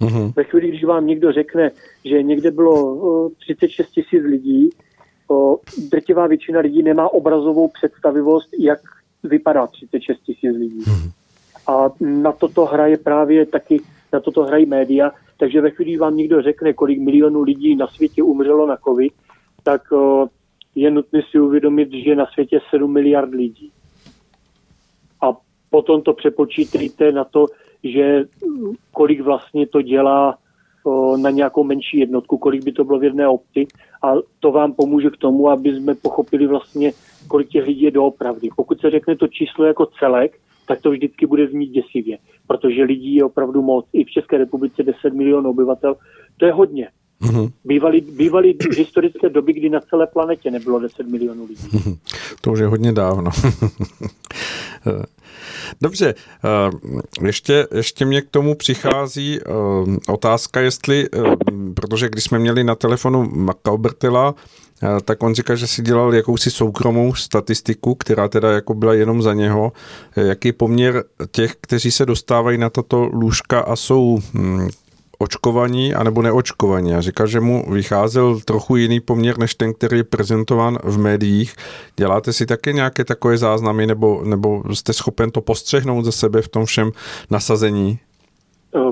Mm-hmm. 0.00 0.32
Ve 0.36 0.44
chvíli, 0.44 0.68
když 0.68 0.84
vám 0.84 1.06
někdo 1.06 1.32
řekne, 1.32 1.70
že 2.04 2.22
někde 2.22 2.50
bylo 2.50 3.30
36 3.38 3.90
tisíc 3.90 4.22
lidí, 4.22 4.70
drtivá 5.90 6.26
většina 6.26 6.60
lidí 6.60 6.82
nemá 6.82 7.12
obrazovou 7.12 7.68
představivost, 7.68 8.48
jak 8.58 8.78
vypadá 9.22 9.66
36 9.66 10.18
tisíc 10.20 10.52
lidí. 10.52 10.80
Mm-hmm. 10.80 11.10
A 11.66 11.90
na 12.00 12.32
toto 12.32 12.64
hraje 12.64 12.96
právě 12.96 13.46
taky, 13.46 13.80
na 14.12 14.20
toto 14.20 14.42
hrají 14.42 14.66
média, 14.66 15.10
takže 15.38 15.60
ve 15.60 15.70
chvíli, 15.70 15.90
když 15.90 16.00
vám 16.00 16.16
někdo 16.16 16.42
řekne, 16.42 16.72
kolik 16.72 17.00
milionů 17.00 17.42
lidí 17.42 17.76
na 17.76 17.86
světě 17.86 18.22
umřelo 18.22 18.66
na 18.66 18.76
COVID, 18.76 19.12
tak 19.62 19.82
je 20.74 20.90
nutné 20.90 21.20
si 21.30 21.40
uvědomit, 21.40 21.88
že 21.92 22.16
na 22.16 22.26
světě 22.26 22.60
7 22.70 22.92
miliard 22.92 23.30
lidí 23.30 23.72
potom 25.70 26.02
to 26.02 26.12
přepočítejte 26.12 27.12
na 27.12 27.24
to, 27.24 27.46
že 27.84 28.24
kolik 28.92 29.20
vlastně 29.20 29.66
to 29.66 29.82
dělá 29.82 30.38
na 31.16 31.30
nějakou 31.30 31.64
menší 31.64 31.98
jednotku, 31.98 32.38
kolik 32.38 32.64
by 32.64 32.72
to 32.72 32.84
bylo 32.84 32.98
v 32.98 33.04
jedné 33.04 33.28
obci 33.28 33.66
a 34.02 34.14
to 34.40 34.52
vám 34.52 34.72
pomůže 34.72 35.10
k 35.10 35.16
tomu, 35.16 35.48
aby 35.48 35.76
jsme 35.76 35.94
pochopili 35.94 36.46
vlastně, 36.46 36.92
kolik 37.28 37.48
těch 37.48 37.66
lidí 37.66 37.82
je 37.82 37.90
doopravdy. 37.90 38.48
Pokud 38.56 38.80
se 38.80 38.90
řekne 38.90 39.16
to 39.16 39.28
číslo 39.28 39.64
jako 39.64 39.86
celek, 39.86 40.38
tak 40.68 40.82
to 40.82 40.90
vždycky 40.90 41.26
bude 41.26 41.46
znít 41.46 41.70
děsivě, 41.70 42.18
protože 42.46 42.82
lidí 42.82 43.14
je 43.14 43.24
opravdu 43.24 43.62
moc. 43.62 43.86
I 43.92 44.04
v 44.04 44.10
České 44.10 44.38
republice 44.38 44.82
10 44.82 45.14
milionů 45.14 45.50
obyvatel, 45.50 45.96
to 46.36 46.46
je 46.46 46.52
hodně. 46.52 46.88
Mm-hmm. 47.22 47.52
Bývaly, 47.64 48.00
bývaly 48.00 48.54
historické 48.76 49.28
doby, 49.28 49.52
kdy 49.52 49.68
na 49.68 49.80
celé 49.80 50.06
planetě 50.06 50.50
nebylo 50.50 50.78
10 50.80 51.08
milionů 51.08 51.46
lidí. 51.46 51.68
Mm-hmm. 51.68 51.98
To 52.40 52.52
už 52.52 52.58
je 52.58 52.66
hodně 52.66 52.92
dávno. 52.92 53.30
Dobře, 55.80 56.14
eh, 56.44 57.26
ještě, 57.26 57.66
ještě 57.74 58.04
mě 58.04 58.22
k 58.22 58.30
tomu 58.30 58.54
přichází 58.54 59.40
eh, 59.40 59.52
otázka, 60.08 60.60
jestli, 60.60 61.08
eh, 61.14 61.18
protože 61.74 62.08
když 62.08 62.24
jsme 62.24 62.38
měli 62.38 62.64
na 62.64 62.74
telefonu 62.74 63.30
Makaubertila, 63.32 64.34
tak 65.04 65.22
on 65.22 65.34
říká, 65.34 65.54
že 65.54 65.66
si 65.66 65.82
dělal 65.82 66.14
jakousi 66.14 66.50
soukromou 66.50 67.14
statistiku, 67.14 67.94
která 67.94 68.28
teda 68.28 68.52
jako 68.52 68.74
byla 68.74 68.94
jenom 68.94 69.22
za 69.22 69.34
něho. 69.34 69.72
Jaký 70.16 70.52
poměr 70.52 71.04
těch, 71.30 71.56
kteří 71.60 71.90
se 71.90 72.06
dostávají 72.06 72.58
na 72.58 72.70
tato 72.70 73.10
lůžka 73.12 73.60
a 73.60 73.76
jsou 73.76 74.18
hm, 74.34 74.68
očkovaní 75.18 75.94
anebo 75.94 76.22
neočkovaní. 76.22 76.94
A 76.94 77.00
říká, 77.00 77.26
že 77.26 77.40
mu 77.40 77.72
vycházel 77.72 78.40
trochu 78.40 78.76
jiný 78.76 79.00
poměr 79.00 79.38
než 79.38 79.54
ten, 79.54 79.74
který 79.74 79.96
je 79.96 80.04
prezentován 80.04 80.78
v 80.84 80.98
médiích. 80.98 81.54
Děláte 81.96 82.32
si 82.32 82.46
také 82.46 82.72
nějaké 82.72 83.04
takové 83.04 83.38
záznamy 83.38 83.86
nebo, 83.86 84.22
nebo 84.24 84.62
jste 84.74 84.92
schopen 84.92 85.30
to 85.30 85.40
postřehnout 85.40 86.04
ze 86.04 86.12
sebe 86.12 86.42
v 86.42 86.48
tom 86.48 86.64
všem 86.64 86.90
nasazení? 87.30 87.98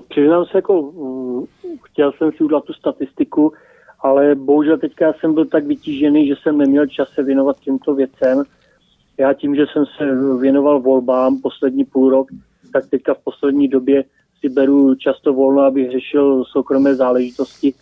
Přiznám 0.09 0.45
se, 0.45 0.59
jako 0.59 0.83
mm, 0.83 1.45
chtěl 1.83 2.13
jsem 2.13 2.33
si 2.33 2.45
udělat 2.45 2.65
tu 2.65 2.73
statistiku, 2.73 3.53
ale 4.01 4.35
bohužel 4.35 4.79
teďka 4.79 5.13
jsem 5.13 5.35
byl 5.35 5.45
tak 5.45 5.67
vytížený, 5.67 6.29
že 6.29 6.35
jsem 6.43 6.59
neměl 6.59 6.87
čas 6.87 7.09
se 7.09 7.23
věnovat 7.23 7.61
těmto 7.61 7.95
věcem. 7.95 8.43
Já 9.19 9.33
tím, 9.33 9.57
že 9.57 9.65
jsem 9.73 9.85
se 9.87 10.05
věnoval 10.41 10.81
volbám 10.81 11.41
poslední 11.41 11.85
půl 11.85 12.11
rok, 12.11 12.29
tak 12.73 12.91
teďka 12.91 13.15
v 13.15 13.25
poslední 13.25 13.69
době 13.69 14.05
si 14.47 14.55
beru 14.55 14.95
často 14.95 15.33
volno, 15.33 15.63
abych 15.63 15.91
řešil 15.91 16.45
soukromé 16.45 16.95
záležitosti, 16.95 17.75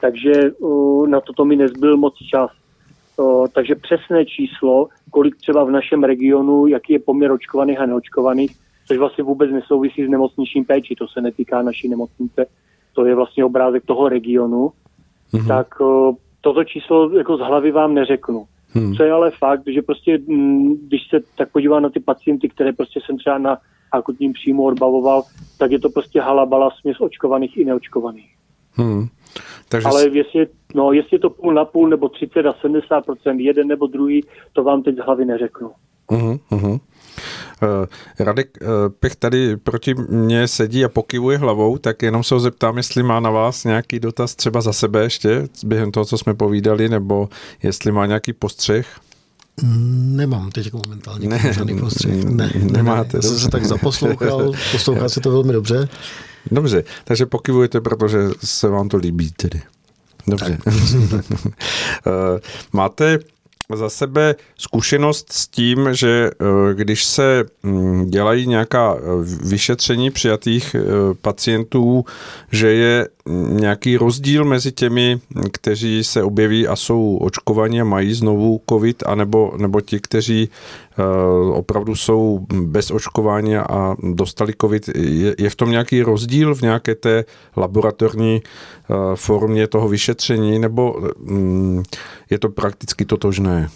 takže 0.00 0.32
na 1.06 1.20
toto 1.20 1.44
mi 1.44 1.56
nezbyl 1.56 1.96
moc 1.96 2.14
čas. 2.30 2.50
Takže 3.54 3.74
přesné 3.74 4.24
číslo, 4.24 4.88
kolik 5.10 5.36
třeba 5.36 5.64
v 5.64 5.70
našem 5.70 6.04
regionu, 6.04 6.66
jaký 6.66 6.92
je 6.92 6.98
poměr 6.98 7.32
očkovaných 7.32 7.80
a 7.80 7.86
neočkovaných, 7.86 8.56
což 8.86 8.98
vlastně 8.98 9.24
vůbec 9.24 9.50
nesouvisí 9.50 10.06
s 10.06 10.08
nemocničním 10.08 10.64
péči, 10.64 10.94
to 10.98 11.08
se 11.08 11.20
netýká 11.20 11.62
naší 11.62 11.88
nemocnice, 11.88 12.46
to 12.94 13.06
je 13.06 13.14
vlastně 13.14 13.44
obrázek 13.44 13.86
toho 13.86 14.08
regionu, 14.08 14.72
mm-hmm. 15.32 15.48
tak 15.48 15.66
toto 16.40 16.64
číslo 16.64 17.10
jako 17.10 17.36
z 17.36 17.40
hlavy 17.40 17.70
vám 17.70 17.94
neřeknu. 17.94 18.44
Hmm. 18.74 18.94
Co 18.94 19.02
je 19.02 19.12
ale 19.12 19.30
fakt, 19.30 19.62
že 19.66 19.82
prostě, 19.82 20.18
když 20.86 21.00
se 21.10 21.20
tak 21.36 21.52
podívám 21.52 21.82
na 21.82 21.90
ty 21.90 22.00
pacienty, 22.00 22.48
které 22.48 22.72
prostě 22.72 23.00
jsem 23.06 23.18
třeba 23.18 23.38
na 23.38 23.58
akutním 23.92 24.32
příjmu 24.32 24.64
odbavoval, 24.64 25.22
tak 25.58 25.72
je 25.72 25.78
to 25.78 25.90
prostě 25.90 26.20
halabala 26.20 26.70
směs 26.80 26.96
očkovaných 27.00 27.56
i 27.56 27.64
neočkovaných. 27.64 28.34
Hmm. 28.72 29.06
Takže... 29.68 29.88
Ale 29.88 30.08
jestli, 30.08 30.46
no, 30.74 30.92
jestli 30.92 31.14
je 31.14 31.18
to 31.18 31.30
půl 31.30 31.54
na 31.54 31.64
půl, 31.64 31.88
nebo 31.88 32.08
30 32.08 32.46
a 32.46 32.52
70% 32.52 33.38
jeden 33.38 33.68
nebo 33.68 33.86
druhý, 33.86 34.24
to 34.52 34.64
vám 34.64 34.82
teď 34.82 34.96
z 34.96 35.04
hlavy 35.04 35.24
neřeknu. 35.24 35.70
Uh-huh, 36.08 36.38
uh-huh. 36.50 36.80
Uh, 37.62 37.86
Radek 38.18 38.58
uh, 38.60 38.68
Pech 39.00 39.16
tady 39.16 39.56
proti 39.56 39.94
mně 39.94 40.48
sedí 40.48 40.84
a 40.84 40.88
pokivuje 40.88 41.38
hlavou, 41.38 41.78
tak 41.78 42.02
jenom 42.02 42.24
se 42.24 42.34
ho 42.34 42.40
zeptám, 42.40 42.76
jestli 42.76 43.02
má 43.02 43.20
na 43.20 43.30
vás 43.30 43.64
nějaký 43.64 44.00
dotaz 44.00 44.34
třeba 44.34 44.60
za 44.60 44.72
sebe 44.72 45.02
ještě 45.02 45.48
během 45.64 45.92
toho, 45.92 46.04
co 46.04 46.18
jsme 46.18 46.34
povídali, 46.34 46.88
nebo 46.88 47.28
jestli 47.62 47.92
má 47.92 48.06
nějaký 48.06 48.32
postřeh. 48.32 49.00
Nemám 49.62 50.50
teď 50.50 50.72
momentálně 50.72 51.28
ne, 51.28 51.52
žádný 51.52 51.78
postřeh. 51.78 52.24
Ne, 52.24 52.52
nemáte. 52.54 53.08
Ne, 53.08 53.12
ne. 53.12 53.18
Já 53.18 53.22
jsem 53.22 53.38
se 53.38 53.48
tak 53.48 53.64
zaposlouchal, 53.64 54.52
poslouchá 54.72 55.08
se 55.08 55.20
to 55.20 55.30
velmi 55.30 55.52
dobře. 55.52 55.88
Dobře, 56.50 56.84
takže 57.04 57.26
pokivujete, 57.26 57.80
protože 57.80 58.18
se 58.44 58.68
vám 58.68 58.88
to 58.88 58.96
líbí 58.96 59.30
tedy. 59.30 59.62
Dobře. 60.26 60.58
Tak, 60.64 60.74
tak. 61.10 61.40
Eh, 62.06 62.40
máte 62.72 63.18
za 63.76 63.90
sebe 63.90 64.34
zkušenost 64.58 65.32
s 65.32 65.48
tím, 65.48 65.88
že 65.92 66.30
eh, 66.30 66.74
když 66.74 67.04
se 67.04 67.44
mm, 67.62 68.10
dělají 68.10 68.46
nějaká 68.46 68.96
eh, 68.96 69.00
vyšetření 69.48 70.10
přijatých 70.10 70.74
eh, 70.74 70.80
pacientů, 71.22 72.04
že 72.50 72.68
je 72.68 73.08
nějaký 73.48 73.96
rozdíl 73.96 74.44
mezi 74.44 74.72
těmi, 74.72 75.20
kteří 75.52 76.04
se 76.04 76.22
objeví 76.22 76.68
a 76.68 76.76
jsou 76.76 77.16
očkovaní 77.16 77.80
a 77.80 77.84
mají 77.84 78.12
znovu 78.14 78.60
covid, 78.68 79.02
anebo, 79.06 79.52
nebo 79.56 79.80
ti, 79.80 80.00
kteří 80.00 80.48
opravdu 81.52 81.94
jsou 81.94 82.46
bez 82.62 82.90
očkování 82.90 83.56
a 83.56 83.96
dostali 84.14 84.52
covid. 84.60 84.88
Je, 84.88 85.34
je 85.38 85.50
v 85.50 85.56
tom 85.56 85.70
nějaký 85.70 86.02
rozdíl 86.02 86.54
v 86.54 86.62
nějaké 86.62 86.94
té 86.94 87.24
laboratorní 87.56 88.40
formě 89.14 89.66
toho 89.66 89.88
vyšetření, 89.88 90.58
nebo 90.58 91.10
mm, 91.18 91.82
je 92.30 92.38
to 92.38 92.48
prakticky 92.48 93.04
totožné? 93.04 93.68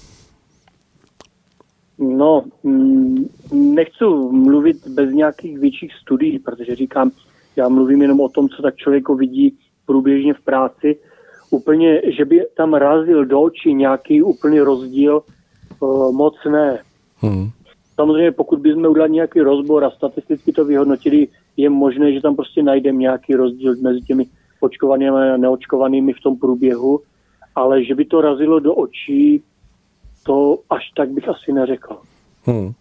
No, 1.98 2.44
mm, 2.62 3.24
nechci 3.52 4.04
mluvit 4.30 4.88
bez 4.88 5.12
nějakých 5.12 5.58
větších 5.58 5.92
studií, 6.02 6.38
protože 6.38 6.74
říkám, 6.74 7.10
já 7.56 7.68
mluvím 7.68 8.02
jenom 8.02 8.20
o 8.20 8.28
tom, 8.28 8.48
co 8.48 8.62
tak 8.62 8.76
člověk 8.76 9.08
vidí 9.08 9.58
průběžně 9.86 10.34
v 10.34 10.40
práci. 10.40 10.96
Úplně, 11.50 12.02
že 12.16 12.24
by 12.24 12.46
tam 12.56 12.74
razil 12.74 13.24
do 13.24 13.40
očí 13.40 13.74
nějaký 13.74 14.22
úplný 14.22 14.60
rozdíl, 14.60 15.22
uh, 15.80 16.12
moc 16.12 16.34
ne. 16.50 16.78
Hmm. 17.18 17.50
Samozřejmě, 17.94 18.32
pokud 18.32 18.58
bychom 18.58 18.86
udělali 18.86 19.12
nějaký 19.12 19.40
rozbor 19.40 19.84
a 19.84 19.90
statisticky 19.90 20.52
to 20.52 20.64
vyhodnotili, 20.64 21.28
je 21.56 21.70
možné, 21.70 22.12
že 22.12 22.20
tam 22.20 22.36
prostě 22.36 22.62
najdeme 22.62 22.98
nějaký 22.98 23.34
rozdíl 23.34 23.76
mezi 23.82 24.00
těmi 24.00 24.24
očkovanými 24.60 25.16
a 25.16 25.36
neočkovanými 25.36 26.12
v 26.12 26.20
tom 26.20 26.36
průběhu, 26.36 27.00
ale 27.54 27.84
že 27.84 27.94
by 27.94 28.04
to 28.04 28.20
razilo 28.20 28.60
do 28.60 28.74
očí, 28.74 29.42
to 30.26 30.58
až 30.70 30.90
tak 30.96 31.10
bych 31.10 31.28
asi 31.28 31.52
neřekl. 31.52 31.96
Hmm. 32.44 32.72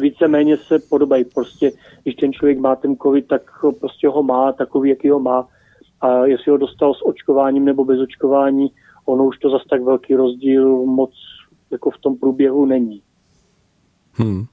Víceméně 0.00 0.56
se 0.56 0.78
podobají. 0.78 1.24
Prostě, 1.24 1.72
když 2.02 2.14
ten 2.14 2.32
člověk 2.32 2.58
má 2.58 2.76
ten 2.76 2.96
covid, 2.96 3.28
tak 3.28 3.42
prostě 3.80 4.08
ho 4.08 4.22
má 4.22 4.52
takový, 4.52 4.90
jaký 4.90 5.10
ho 5.10 5.20
má. 5.20 5.48
A 6.00 6.26
jestli 6.26 6.50
ho 6.50 6.56
dostal 6.56 6.94
s 6.94 7.06
očkováním 7.06 7.64
nebo 7.64 7.84
bez 7.84 8.00
očkování, 8.00 8.72
ono 9.04 9.24
už 9.24 9.38
to 9.38 9.50
zase 9.50 9.64
tak 9.70 9.82
velký 9.82 10.14
rozdíl 10.14 10.76
moc 10.76 11.10
jako 11.70 11.90
v 11.90 11.98
tom 11.98 12.16
průběhu 12.16 12.66
není. 12.66 13.02
Hmm. 14.12 14.44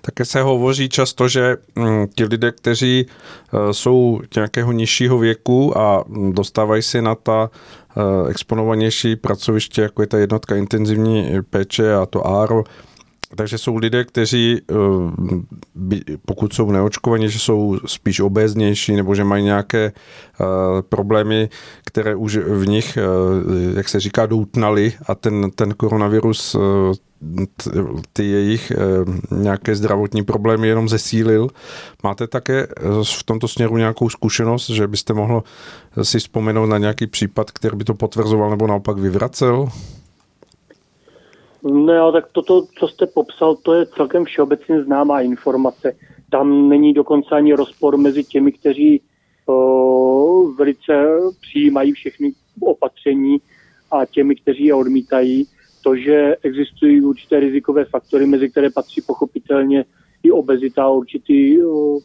Také 0.00 0.24
se 0.24 0.42
hovoří 0.42 0.88
často, 0.88 1.28
že 1.28 1.56
mm, 1.76 2.06
ti 2.14 2.24
lidé, 2.24 2.52
kteří 2.52 3.06
e, 3.06 3.74
jsou 3.74 4.20
nějakého 4.36 4.72
nižšího 4.72 5.18
věku 5.18 5.78
a 5.78 6.04
dostávají 6.32 6.82
se 6.82 7.02
na 7.02 7.14
ta 7.14 7.50
e, 7.96 8.30
exponovanější 8.30 9.16
pracoviště, 9.16 9.82
jako 9.82 10.02
je 10.02 10.06
ta 10.06 10.18
jednotka 10.18 10.56
intenzivní 10.56 11.28
péče 11.50 11.94
a 11.94 12.06
to 12.06 12.26
ARO, 12.26 12.64
takže 13.36 13.58
jsou 13.58 13.76
lidé, 13.76 14.04
kteří, 14.04 14.60
e, 14.70 16.16
pokud 16.26 16.52
jsou 16.52 16.70
neočkovaní, 16.70 17.30
že 17.30 17.38
jsou 17.38 17.78
spíš 17.86 18.20
obéznější 18.20 18.96
nebo 18.96 19.14
že 19.14 19.24
mají 19.24 19.44
nějaké 19.44 19.92
problémy, 20.88 21.48
které 21.84 22.14
už 22.14 22.36
v 22.36 22.66
nich, 22.66 22.98
jak 23.76 23.88
se 23.88 24.00
říká, 24.00 24.26
doutnali 24.26 24.92
a 25.06 25.14
ten, 25.14 25.50
ten 25.50 25.74
koronavirus 25.74 26.56
ty 28.12 28.24
jejich 28.24 28.70
eh, 28.70 28.76
nějaké 29.34 29.76
zdravotní 29.76 30.24
problémy 30.24 30.68
jenom 30.68 30.88
zesílil. 30.88 31.48
Máte 32.02 32.26
také 32.26 32.62
eh, 32.62 32.82
v 33.04 33.22
tomto 33.22 33.48
směru 33.48 33.76
nějakou 33.76 34.08
zkušenost, 34.08 34.70
že 34.70 34.86
byste 34.86 35.12
mohl 35.14 35.42
si 36.02 36.18
vzpomenout 36.18 36.66
na 36.66 36.78
nějaký 36.78 37.06
případ, 37.06 37.50
který 37.50 37.76
by 37.76 37.84
to 37.84 37.94
potvrzoval 37.94 38.50
nebo 38.50 38.66
naopak 38.66 38.98
vyvracel? 38.98 39.68
No, 41.62 42.12
tak 42.12 42.32
toto, 42.32 42.66
co 42.78 42.88
jste 42.88 43.06
popsal, 43.06 43.56
to 43.56 43.74
je 43.74 43.86
celkem 43.86 44.24
všeobecně 44.24 44.82
známá 44.82 45.20
informace. 45.20 45.96
Tam 46.30 46.68
není 46.68 46.92
dokonce 46.92 47.28
ani 47.30 47.54
rozpor 47.54 47.96
mezi 47.96 48.24
těmi, 48.24 48.52
kteří 48.52 49.02
o, 49.46 50.52
velice 50.58 50.92
přijímají 51.40 51.92
všechny 51.92 52.32
opatření 52.60 53.38
a 53.90 54.04
těmi, 54.04 54.36
kteří 54.36 54.64
je 54.64 54.74
odmítají 54.74 55.46
to, 55.82 55.96
že 55.96 56.36
existují 56.42 57.00
určité 57.00 57.40
rizikové 57.40 57.84
faktory, 57.84 58.26
mezi 58.26 58.50
které 58.50 58.70
patří 58.70 59.00
pochopitelně 59.06 59.84
i 60.22 60.30
obezita, 60.30 60.88
určitý 60.88 61.62
uh, 61.62 61.98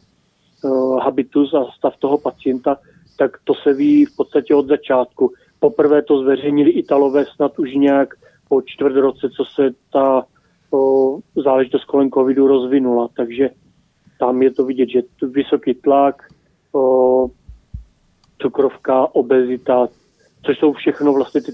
uh, 0.64 1.00
habitus 1.00 1.54
a 1.54 1.64
stav 1.78 1.96
toho 1.96 2.18
pacienta, 2.18 2.76
tak 3.18 3.38
to 3.44 3.54
se 3.54 3.72
ví 3.72 4.04
v 4.04 4.16
podstatě 4.16 4.54
od 4.54 4.66
začátku. 4.66 5.32
Poprvé 5.60 6.02
to 6.02 6.22
zveřejnili 6.22 6.70
Italové 6.70 7.24
snad 7.34 7.58
už 7.58 7.74
nějak 7.74 8.14
po 8.48 8.62
čtvrt 8.62 8.96
roce, 8.96 9.30
co 9.36 9.44
se 9.44 9.70
ta 9.92 10.26
uh, 10.70 11.20
záležitost 11.44 11.84
kolem 11.84 12.10
covidu 12.10 12.46
rozvinula. 12.46 13.08
Takže 13.16 13.50
tam 14.18 14.42
je 14.42 14.50
to 14.50 14.64
vidět, 14.64 14.88
že 14.88 15.02
vysoký 15.22 15.74
tlak, 15.74 16.22
uh, 16.72 17.30
cukrovka, 18.38 19.14
obezita, 19.14 19.88
což 20.42 20.58
jsou 20.58 20.72
všechno 20.72 21.12
vlastně 21.12 21.40
ty 21.40 21.52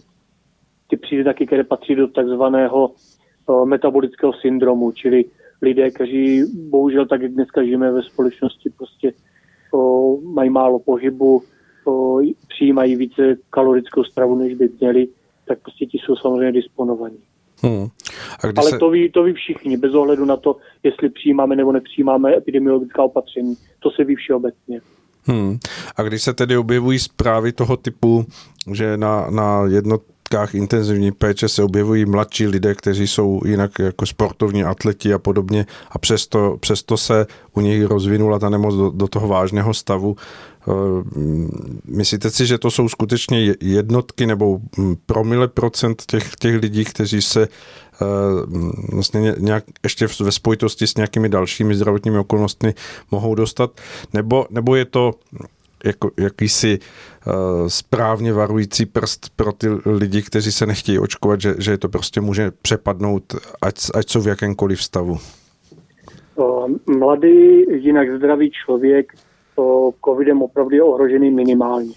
ty 0.90 0.96
příznaky, 0.96 1.46
které 1.46 1.64
patří 1.64 1.94
do 1.94 2.08
takzvaného 2.08 2.90
eh, 2.90 3.64
metabolického 3.64 4.32
syndromu, 4.32 4.92
čili 4.92 5.24
lidé, 5.62 5.90
kteří 5.90 6.42
bohužel 6.70 7.06
tak, 7.06 7.22
jak 7.22 7.32
dneska 7.32 7.64
žijeme 7.64 7.92
ve 7.92 8.02
společnosti, 8.02 8.70
prostě 8.70 9.12
o, 9.74 10.16
mají 10.20 10.50
málo 10.50 10.78
pohybu, 10.78 11.42
o, 11.86 12.18
přijímají 12.48 12.96
více 12.96 13.36
kalorickou 13.50 14.04
stravu, 14.04 14.38
než 14.38 14.54
by 14.54 14.68
měli, 14.80 15.08
tak 15.50 15.58
prostě 15.62 15.86
ti 15.86 15.98
jsou 15.98 16.16
samozřejmě 16.16 16.52
disponovaní. 16.52 17.18
Hmm. 17.62 17.88
A 18.42 18.46
když 18.46 18.58
Ale 18.58 18.70
se... 18.70 18.78
to, 18.78 18.90
ví, 18.90 19.10
to 19.10 19.22
ví 19.22 19.32
všichni, 19.32 19.76
bez 19.76 19.94
ohledu 19.94 20.24
na 20.24 20.36
to, 20.36 20.56
jestli 20.82 21.08
přijímáme 21.08 21.56
nebo 21.56 21.72
nepřijímáme 21.72 22.36
epidemiologická 22.36 23.02
opatření. 23.02 23.56
To 23.78 23.90
se 23.90 24.04
ví 24.04 24.14
všeobecně. 24.14 24.80
Hmm. 25.24 25.58
A 25.96 26.02
když 26.02 26.22
se 26.22 26.34
tedy 26.34 26.56
objevují 26.56 26.98
zprávy 26.98 27.52
toho 27.52 27.76
typu, 27.76 28.24
že 28.72 28.96
na, 28.96 29.30
na 29.30 29.66
jednotkách 29.66 30.54
intenzivní 30.54 31.12
péče 31.12 31.48
se 31.48 31.62
objevují 31.62 32.04
mladší 32.04 32.46
lidé, 32.46 32.74
kteří 32.74 33.06
jsou 33.06 33.40
jinak 33.46 33.78
jako 33.78 34.06
sportovní 34.06 34.64
atleti 34.64 35.14
a 35.14 35.18
podobně 35.18 35.66
a 35.90 35.98
přesto, 35.98 36.56
přesto 36.60 36.96
se 36.96 37.26
u 37.54 37.60
nich 37.60 37.84
rozvinula 37.84 38.38
ta 38.38 38.48
nemoc 38.48 38.74
do, 38.74 38.90
do 38.90 39.08
toho 39.08 39.28
vážného 39.28 39.74
stavu, 39.74 40.16
myslíte 41.84 42.30
si, 42.30 42.46
že 42.46 42.58
to 42.58 42.70
jsou 42.70 42.88
skutečně 42.88 43.54
jednotky 43.60 44.26
nebo 44.26 44.58
hm, 44.78 44.94
promile 45.06 45.48
procent 45.48 46.02
těch, 46.06 46.36
těch 46.36 46.60
lidí, 46.60 46.84
kteří 46.84 47.22
se 47.22 47.42
eh, 47.42 48.06
vlastně 48.92 49.34
nějak 49.38 49.64
ještě 49.82 50.06
ve 50.20 50.32
spojitosti 50.32 50.86
s 50.86 50.94
nějakými 50.94 51.28
dalšími 51.28 51.74
zdravotními 51.74 52.18
okolnostmi 52.18 52.74
mohou 53.10 53.34
dostat, 53.34 53.80
nebo, 54.12 54.46
nebo 54.50 54.76
je 54.76 54.84
to 54.84 55.12
jako, 55.84 56.10
jakýsi 56.18 56.78
uh, 56.78 57.32
správně 57.68 58.32
varující 58.32 58.86
prst 58.86 59.32
pro 59.36 59.52
ty 59.52 59.68
lidi, 59.86 60.22
kteří 60.22 60.52
se 60.52 60.66
nechtějí 60.66 60.98
očkovat, 60.98 61.40
že, 61.40 61.54
že 61.58 61.78
to 61.78 61.88
prostě 61.88 62.20
může 62.20 62.50
přepadnout, 62.62 63.34
ať, 63.62 63.74
ať 63.94 64.10
jsou 64.10 64.20
v 64.20 64.28
jakémkoliv 64.28 64.82
stavu? 64.82 65.18
Mladý, 66.86 67.62
jinak 67.70 68.16
zdravý 68.16 68.50
člověk 68.50 69.12
to 69.60 69.90
covidem 70.04 70.42
opravdu 70.42 70.76
je 70.76 70.82
ohrožený 70.82 71.30
minimálně. 71.30 71.94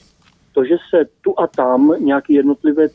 To, 0.54 0.66
že 0.66 0.76
se 0.90 1.06
tu 1.22 1.40
a 1.40 1.48
tam 1.48 1.96
nějaký 2.00 2.34
jednotlivec, 2.34 2.92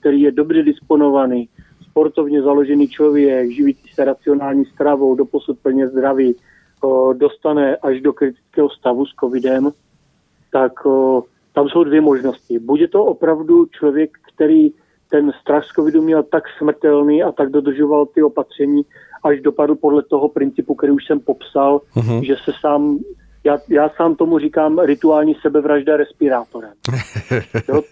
který 0.00 0.20
je 0.20 0.32
dobře 0.32 0.62
disponovaný, 0.62 1.48
sportovně 1.90 2.42
založený 2.42 2.88
člověk, 2.88 3.50
živící 3.50 3.88
se 3.94 4.04
racionální 4.04 4.64
stravou, 4.64 5.14
doposud 5.14 5.58
plně 5.58 5.88
zdravý, 5.88 6.34
dostane 7.12 7.76
až 7.76 8.00
do 8.00 8.12
kritického 8.12 8.70
stavu 8.70 9.06
s 9.06 9.14
covidem, 9.20 9.70
tak 10.52 10.72
tam 11.54 11.68
jsou 11.68 11.84
dvě 11.84 12.00
možnosti. 12.00 12.58
Bude 12.58 12.88
to 12.88 13.04
opravdu 13.04 13.66
člověk, 13.66 14.10
který 14.34 14.70
ten 15.10 15.32
strach 15.40 15.64
z 15.64 15.68
covidu 15.68 16.02
měl 16.02 16.22
tak 16.22 16.44
smrtelný 16.58 17.22
a 17.22 17.32
tak 17.32 17.50
dodržoval 17.50 18.06
ty 18.06 18.22
opatření, 18.22 18.82
až 19.24 19.40
dopadl 19.40 19.74
podle 19.74 20.02
toho 20.02 20.28
principu, 20.28 20.74
který 20.74 20.92
už 20.92 21.06
jsem 21.06 21.20
popsal, 21.20 21.80
uh-huh. 21.96 22.26
že 22.26 22.36
se 22.44 22.52
sám 22.60 22.98
já, 23.44 23.58
já 23.68 23.88
sám 23.88 24.14
tomu 24.16 24.38
říkám 24.38 24.78
rituální 24.78 25.34
sebevražda 25.42 25.96
respirátorem. 25.96 26.72
Jo, 27.68 27.82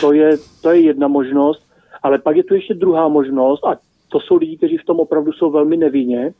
to, 0.00 0.12
je, 0.12 0.30
to 0.62 0.70
je 0.70 0.80
jedna 0.80 1.08
možnost, 1.08 1.66
ale 2.02 2.18
pak 2.18 2.36
je 2.36 2.44
tu 2.44 2.54
ještě 2.54 2.74
druhá 2.74 3.08
možnost 3.08 3.64
a 3.64 3.76
to 4.08 4.20
jsou 4.20 4.36
lidi, 4.36 4.56
kteří 4.56 4.76
v 4.76 4.84
tom 4.84 5.00
opravdu 5.00 5.32
jsou 5.32 5.50
velmi 5.50 5.76
nevinně. 5.76 6.32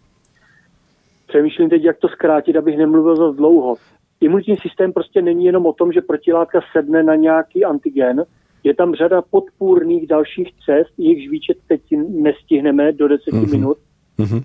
Přemýšlím 1.27 1.71
teď, 1.71 1.85
jak 1.85 1.99
to 1.99 2.09
zkrátit, 2.09 2.57
abych 2.57 2.79
nemluvil 2.79 3.17
za 3.17 3.31
dlouho. 3.31 3.77
Imunitní 4.21 4.57
systém 4.57 4.93
prostě 4.93 5.23
není 5.23 5.45
jenom 5.45 5.67
o 5.67 5.73
tom, 5.73 5.93
že 5.93 6.01
protilátka 6.01 6.61
sedne 6.73 7.03
na 7.03 7.15
nějaký 7.15 7.65
antigen, 7.65 8.25
je 8.65 8.75
tam 8.75 8.95
řada 8.95 9.23
podpůrných 9.23 10.07
dalších 10.07 10.49
cest, 10.65 10.93
jejichž 10.99 11.31
výčet 11.31 11.57
teď 11.69 11.83
nestihneme 12.09 12.93
do 12.93 13.09
10 13.09 13.25
mm-hmm. 13.27 13.51
minut. 13.51 13.79
Mm-hmm. 14.19 14.43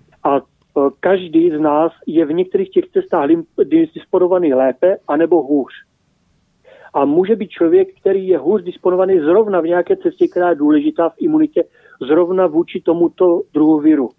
Eh, 0.77 0.89
každý 0.99 1.49
z 1.49 1.59
nás 1.59 1.91
je 2.07 2.25
v 2.25 2.33
některých 2.33 2.69
těch 2.69 2.85
cestách 2.93 3.29
disponovaný 3.93 4.53
lépe 4.53 4.97
anebo 5.07 5.43
hůř. 5.43 5.73
A 6.93 7.05
může 7.05 7.35
být 7.35 7.49
člověk, 7.49 7.87
který 7.99 8.27
je 8.27 8.37
hůř 8.37 8.63
disponovaný 8.63 9.19
zrovna 9.19 9.61
v 9.61 9.65
nějaké 9.65 9.95
cestě, 9.95 10.27
která 10.27 10.49
je 10.49 10.55
důležitá 10.55 11.09
v 11.09 11.15
imunitě, 11.17 11.63
zrovna 12.01 12.47
vůči 12.47 12.81
tomuto 12.81 13.41
druhu 13.53 13.79
viru. 13.79 14.09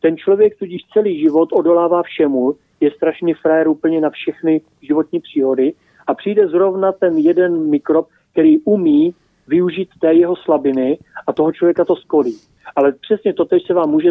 Ten 0.00 0.16
člověk 0.16 0.58
tudíž 0.58 0.82
celý 0.92 1.20
život 1.20 1.48
odolává 1.52 2.02
všemu, 2.02 2.54
je 2.80 2.90
strašný 2.90 3.34
frajer 3.34 3.68
úplně 3.68 4.00
na 4.00 4.10
všechny 4.10 4.60
životní 4.82 5.20
příhody 5.20 5.74
a 6.06 6.14
přijde 6.14 6.48
zrovna 6.48 6.92
ten 6.92 7.18
jeden 7.18 7.70
mikrob, 7.70 8.06
který 8.32 8.58
umí 8.58 9.14
využít 9.48 9.88
té 10.00 10.14
jeho 10.14 10.36
slabiny 10.36 10.98
a 11.26 11.32
toho 11.32 11.52
člověka 11.52 11.84
to 11.84 11.96
skolí. 11.96 12.36
Ale 12.76 12.92
přesně 12.92 13.34
to 13.34 13.44
teď 13.44 13.66
se 13.66 13.74
vám 13.74 13.90
může 13.90 14.10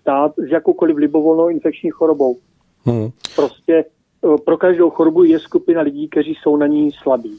stát 0.00 0.32
s 0.36 0.50
jakoukoliv 0.50 0.96
libovolnou 0.96 1.48
infekční 1.48 1.90
chorobou. 1.90 2.36
Hmm. 2.84 3.10
Prostě 3.36 3.74
eh, 3.74 4.38
pro 4.44 4.56
každou 4.56 4.90
chorobu 4.90 5.24
je 5.24 5.38
skupina 5.38 5.80
lidí, 5.80 6.08
kteří 6.08 6.34
jsou 6.42 6.56
na 6.56 6.66
ní 6.66 6.92
slabí. 6.92 7.38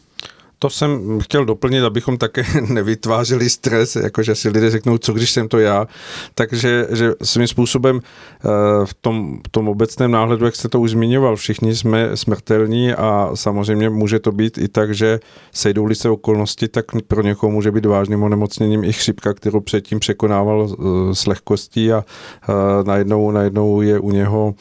To 0.59 0.69
jsem 0.69 1.19
chtěl 1.19 1.45
doplnit, 1.45 1.83
abychom 1.83 2.17
také 2.17 2.43
nevytvářeli 2.69 3.49
stres, 3.49 3.95
jakože 3.95 4.35
si 4.35 4.49
lidé 4.49 4.69
řeknou, 4.69 4.97
co 4.97 5.13
když 5.13 5.31
jsem 5.31 5.47
to 5.47 5.59
já. 5.59 5.87
Takže 6.35 6.87
že 6.91 7.11
svým 7.23 7.47
způsobem 7.47 7.99
eh, 7.99 8.47
v 8.85 8.93
tom, 8.93 9.39
v 9.47 9.49
tom 9.49 9.67
obecném 9.67 10.11
náhledu, 10.11 10.45
jak 10.45 10.55
jste 10.55 10.69
to 10.69 10.79
už 10.79 10.91
zmiňoval, 10.91 11.35
všichni 11.35 11.75
jsme 11.75 12.17
smrtelní 12.17 12.93
a 12.93 13.31
samozřejmě 13.33 13.89
může 13.89 14.19
to 14.19 14.31
být 14.31 14.57
i 14.57 14.67
tak, 14.67 14.95
že 14.95 15.19
sejdou 15.51 15.93
se 15.93 16.09
okolnosti, 16.09 16.67
tak 16.67 16.85
pro 17.07 17.21
někoho 17.21 17.51
může 17.51 17.71
být 17.71 17.85
vážným 17.85 18.23
onemocněním 18.23 18.83
i 18.83 18.93
chřipka, 18.93 19.33
kterou 19.33 19.59
předtím 19.59 19.99
překonával 19.99 20.69
eh, 20.69 21.15
s 21.15 21.25
lehkostí 21.25 21.91
a 21.91 22.05
eh, 22.49 22.83
najednou, 22.83 23.31
najednou 23.31 23.81
je 23.81 23.99
u 23.99 24.11
něho 24.11 24.55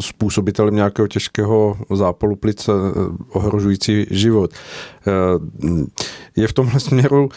způsobitelem 0.00 0.74
nějakého 0.74 1.08
těžkého 1.08 1.76
zápalu 1.94 2.36
plic 2.36 2.68
eh, 2.68 2.72
ohrožující 3.32 4.06
život. 4.10 4.50
Eh, 4.54 5.12
je 6.36 6.48
v 6.48 6.52
tomhle 6.52 6.80
směru 6.80 7.28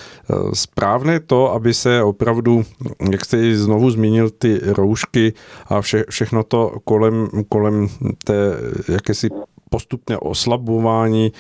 správné 0.53 1.19
to, 1.19 1.53
aby 1.53 1.73
se 1.73 2.03
opravdu, 2.03 2.63
jak 3.11 3.25
jste 3.25 3.55
znovu 3.55 3.91
zmínil, 3.91 4.29
ty 4.29 4.59
roušky 4.65 5.33
a 5.67 5.81
vše, 5.81 6.03
všechno 6.09 6.43
to 6.43 6.73
kolem, 6.83 7.27
kolem 7.49 7.87
té 8.23 8.57
jakési 8.89 9.29
postupné 9.69 10.17
oslabování 10.17 11.31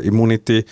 imunity 0.00 0.64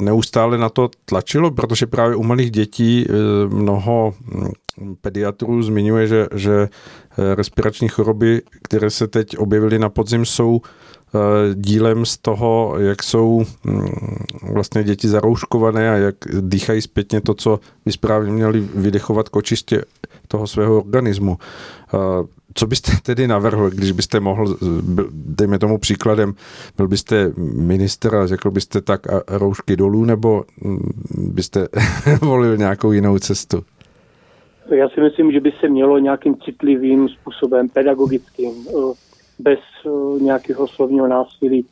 neustále 0.00 0.58
na 0.58 0.68
to 0.68 0.90
tlačilo, 1.04 1.50
protože 1.50 1.86
právě 1.86 2.16
u 2.16 2.22
malých 2.22 2.50
dětí 2.50 3.06
mnoho 3.48 4.14
hm, 4.20 4.94
pediatrů 5.00 5.62
zmiňuje, 5.62 6.06
že, 6.06 6.26
že 6.34 6.68
Eh, 6.68 7.03
respirační 7.34 7.88
choroby, 7.88 8.42
které 8.62 8.90
se 8.90 9.06
teď 9.06 9.38
objevily 9.38 9.78
na 9.78 9.88
podzim, 9.88 10.24
jsou 10.24 10.60
eh, 10.64 11.18
dílem 11.54 12.06
z 12.06 12.18
toho, 12.18 12.74
jak 12.78 13.02
jsou 13.02 13.44
mm, 13.64 13.88
vlastně 14.52 14.84
děti 14.84 15.08
zarouškované 15.08 15.90
a 15.90 15.96
jak 15.96 16.14
dýchají 16.40 16.82
zpětně 16.82 17.20
to, 17.20 17.34
co 17.34 17.60
by 17.84 17.92
správně 17.92 18.32
měli 18.32 18.60
vydechovat 18.74 19.28
k 19.28 19.36
očistě 19.36 19.84
toho 20.28 20.46
svého 20.46 20.78
organismu. 20.78 21.38
Eh, 21.94 22.26
co 22.54 22.66
byste 22.66 22.92
tedy 23.02 23.28
navrhl, 23.28 23.70
když 23.70 23.92
byste 23.92 24.20
mohl, 24.20 24.56
dejme 25.10 25.58
tomu 25.58 25.78
příkladem, 25.78 26.34
byl 26.76 26.88
byste 26.88 27.32
minister 27.54 28.14
a 28.16 28.26
řekl 28.26 28.50
byste 28.50 28.80
tak 28.80 29.12
a 29.12 29.22
roušky 29.28 29.76
dolů, 29.76 30.04
nebo 30.04 30.44
mm, 30.60 30.90
byste 31.10 31.68
volil 32.20 32.56
nějakou 32.56 32.92
jinou 32.92 33.18
cestu? 33.18 33.64
Já 34.70 34.88
si 34.88 35.00
myslím, 35.00 35.32
že 35.32 35.40
by 35.40 35.52
se 35.60 35.68
mělo 35.68 35.98
nějakým 35.98 36.36
citlivým 36.44 37.08
způsobem, 37.08 37.68
pedagogickým, 37.68 38.52
eh, 38.68 38.72
bez 39.38 39.58
eh, 39.86 40.22
nějakého 40.22 40.68
slovního 40.68 41.08
násilí 41.08 41.66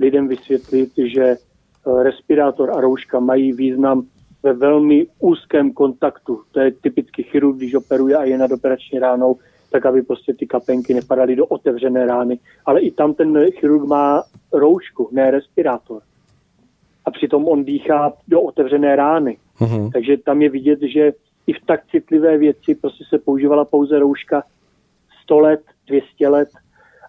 lidem 0.00 0.28
vysvětlit, 0.28 0.90
že 0.96 1.22
eh, 1.24 2.02
respirátor 2.02 2.70
a 2.70 2.80
rouška 2.80 3.20
mají 3.20 3.52
význam 3.52 4.02
ve 4.42 4.52
velmi 4.52 5.06
úzkém 5.18 5.72
kontaktu. 5.72 6.40
To 6.52 6.60
je 6.60 6.70
typicky 6.70 7.22
chirurg, 7.22 7.56
když 7.56 7.74
operuje 7.74 8.16
a 8.16 8.24
je 8.24 8.38
nad 8.38 8.52
operační 8.52 8.98
ránou, 8.98 9.36
tak 9.70 9.86
aby 9.86 10.02
prostě 10.02 10.34
ty 10.34 10.46
kapenky 10.46 10.94
nepadaly 10.94 11.36
do 11.36 11.46
otevřené 11.46 12.06
rány. 12.06 12.38
Ale 12.66 12.80
i 12.80 12.90
tam 12.90 13.14
ten 13.14 13.50
chirurg 13.50 13.84
má 13.84 14.22
roušku, 14.52 15.08
ne 15.12 15.30
respirátor. 15.30 16.02
A 17.04 17.10
přitom 17.10 17.48
on 17.48 17.64
dýchá 17.64 18.12
do 18.28 18.40
otevřené 18.40 18.96
rány. 18.96 19.36
Uh-huh. 19.60 19.90
Takže 19.92 20.16
tam 20.16 20.42
je 20.42 20.48
vidět, 20.48 20.78
že 20.82 21.12
i 21.46 21.52
v 21.52 21.66
tak 21.66 21.86
citlivé 21.90 22.38
věci 22.38 22.74
prostě 22.74 23.04
se 23.08 23.18
používala 23.18 23.64
pouze 23.64 23.98
rouška 23.98 24.42
100 25.22 25.38
let, 25.38 25.60
200 25.86 26.28
let 26.28 26.48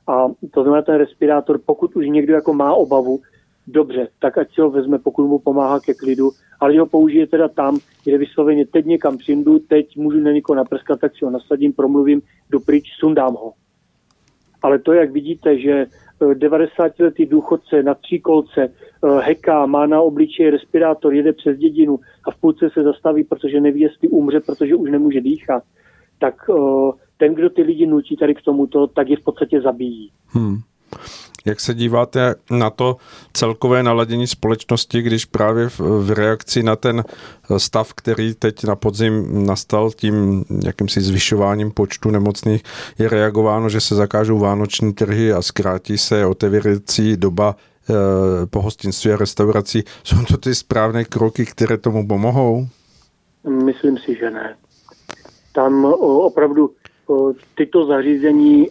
a 0.07 0.27
to 0.51 0.63
znamená 0.63 0.81
ten 0.81 0.95
respirátor, 0.95 1.59
pokud 1.65 1.95
už 1.95 2.07
někdo 2.07 2.34
jako 2.34 2.53
má 2.53 2.73
obavu, 2.73 3.19
dobře, 3.67 4.07
tak 4.19 4.38
ať 4.38 4.53
si 4.55 4.61
ho 4.61 4.69
vezme, 4.69 4.99
pokud 4.99 5.27
mu 5.27 5.39
pomáhá 5.39 5.79
ke 5.79 5.93
klidu, 5.93 6.31
ale 6.59 6.79
ho 6.79 6.86
použije 6.86 7.27
teda 7.27 7.47
tam, 7.47 7.79
kde 8.03 8.17
vysloveně 8.17 8.65
teď 8.65 8.86
někam 8.86 9.17
přijdu, 9.17 9.59
teď 9.59 9.97
můžu 9.97 10.19
na 10.19 10.31
někoho 10.31 10.55
naprskat, 10.55 10.99
tak 10.99 11.17
si 11.17 11.25
ho 11.25 11.31
nasadím, 11.31 11.73
promluvím, 11.73 12.21
jdu 12.49 12.59
pryč, 12.59 12.86
sundám 12.99 13.34
ho. 13.34 13.53
Ale 14.61 14.79
to, 14.79 14.93
jak 14.93 15.11
vidíte, 15.11 15.59
že 15.59 15.86
90-letý 16.32 17.26
důchodce 17.26 17.84
na 17.84 17.95
kolce 18.24 18.61
eh, 18.61 19.19
heká, 19.21 19.65
má 19.65 19.86
na 19.86 20.01
obličeji 20.01 20.49
respirátor, 20.49 21.13
jede 21.13 21.34
přes 21.34 21.57
dědinu 21.57 21.99
a 22.28 22.32
v 22.32 22.36
půlce 22.36 22.69
se 22.74 22.84
zastaví, 22.84 23.24
protože 23.24 23.61
neví, 23.61 23.82
jestli 23.82 24.07
umře, 24.07 24.39
protože 24.39 24.76
už 24.76 24.91
nemůže 24.91 25.21
dýchat, 25.21 25.63
tak 26.19 26.36
eh, 26.49 26.53
ten, 27.17 27.34
kdo 27.34 27.49
ty 27.49 27.61
lidi 27.61 27.88
nutí 27.88 28.15
tady 28.15 28.36
k 28.36 28.41
tomuto, 28.41 28.88
tak 28.88 29.09
je 29.09 29.17
v 29.17 29.24
podstatě 29.24 29.61
zabíjí. 29.61 30.11
Hmm. 30.28 30.57
Jak 31.46 31.60
se 31.60 31.74
díváte 31.74 32.36
na 32.52 32.70
to 32.70 32.98
celkové 33.34 33.84
naladění 33.84 34.28
společnosti, 34.28 35.02
když 35.02 35.26
právě 35.26 35.70
v, 35.70 35.80
v 35.80 36.12
reakci 36.12 36.64
na 36.64 36.76
ten 36.76 37.04
stav, 37.58 37.94
který 37.94 38.34
teď 38.34 38.64
na 38.64 38.76
podzim 38.76 39.46
nastal 39.46 39.91
tím 39.91 40.46
jakýmsi 40.66 41.02
zvyšováním 41.02 41.72
počtu 41.72 42.12
nemocných, 42.12 42.64
je 43.00 43.10
reagováno, 43.10 43.70
že 43.70 43.82
se 43.82 43.96
zakážou 43.96 44.39
vánoční 44.39 44.94
trhy 44.94 45.34
a 45.34 45.41
zkrátí 45.41 45.98
se 45.98 46.26
otevírací 46.26 47.18
doba 47.18 47.56
eh, 47.56 47.94
pohostinství 48.46 49.12
a 49.12 49.18
restaurací. 49.18 49.84
Jsou 50.04 50.18
to 50.28 50.38
ty 50.38 50.56
správné 50.56 51.06
kroky, 51.06 51.46
které 51.46 51.78
tomu 51.78 52.08
pomohou? 52.08 52.68
Myslím 53.66 53.98
si, 53.98 54.16
že 54.16 54.32
ne. 54.32 54.56
Tam 55.52 55.86
opravdu 56.02 56.72
tyto 57.56 57.86
zařízení 57.86 58.70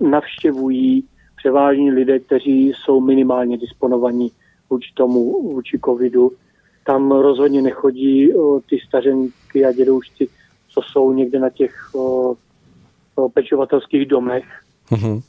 navštěvují 0.00 1.04
převážně 1.36 1.92
lidé, 1.92 2.18
kteří 2.18 2.72
jsou 2.76 3.00
minimálně 3.00 3.58
disponovaní 3.58 4.32
vůči 4.70 4.90
tomu, 4.94 5.52
vůči 5.52 5.80
covidu. 5.84 6.32
Tam 6.86 7.10
rozhodně 7.10 7.62
nechodí 7.62 8.32
ty 8.70 8.78
stařenky 8.88 9.64
a 9.64 9.72
dědoušci, 9.72 10.28
co 10.68 10.82
jsou 10.82 11.12
někde 11.12 11.38
na 11.38 11.50
těch 11.50 11.90
pečovatelských 13.34 14.06
domech. 14.06 14.44
Mm-hmm. 14.90 15.22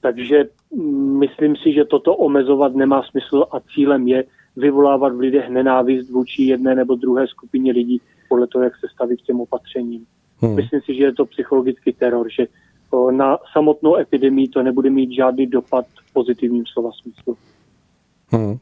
Takže 0.00 0.44
mm, 0.74 1.18
myslím 1.18 1.56
si, 1.56 1.72
že 1.72 1.84
toto 1.84 2.16
omezovat 2.16 2.74
nemá 2.74 3.02
smysl 3.02 3.44
a 3.50 3.60
cílem 3.60 4.08
je 4.08 4.24
vyvolávat 4.56 5.14
v 5.14 5.18
lidech 5.18 5.48
nenávist 5.48 6.10
vůči 6.10 6.42
jedné 6.42 6.74
nebo 6.74 6.94
druhé 6.94 7.26
skupině 7.28 7.72
lidí 7.72 8.00
podle 8.28 8.46
toho, 8.46 8.64
jak 8.64 8.76
se 8.76 8.86
staví 8.94 9.16
k 9.16 9.22
těm 9.22 9.40
opatřením. 9.40 10.06
Hmm. 10.38 10.54
Myslím 10.54 10.80
si, 10.80 10.94
že 10.94 11.04
je 11.04 11.12
to 11.12 11.26
psychologický 11.26 11.92
teror, 11.92 12.26
že 12.30 12.46
na 13.10 13.38
samotnou 13.52 13.96
epidemii 13.96 14.48
to 14.48 14.62
nebude 14.62 14.90
mít 14.90 15.12
žádný 15.12 15.46
dopad 15.46 15.84
v 16.08 16.12
pozitivním 16.12 16.64
slova 16.72 16.90
smyslu. 17.02 17.36
Hmm. 18.28 18.56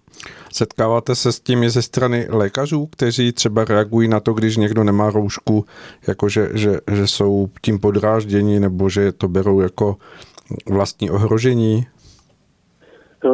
Setkáváte 0.52 1.14
se 1.14 1.32
s 1.32 1.40
tím 1.40 1.62
i 1.62 1.70
ze 1.70 1.82
strany 1.82 2.26
lékařů, 2.30 2.86
kteří 2.86 3.32
třeba 3.32 3.64
reagují 3.64 4.08
na 4.08 4.20
to, 4.20 4.32
když 4.32 4.56
někdo 4.56 4.84
nemá 4.84 5.10
roušku, 5.10 5.64
jako 6.08 6.28
že, 6.28 6.48
že, 6.54 6.78
že 6.92 7.06
jsou 7.06 7.48
tím 7.62 7.80
podráždění 7.80 8.60
nebo 8.60 8.88
že 8.88 9.12
to 9.12 9.28
berou 9.28 9.60
jako 9.60 9.96
vlastní 10.70 11.10
ohrožení? 11.10 11.86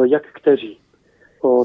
Jak 0.05 0.23
kteří? 0.33 0.77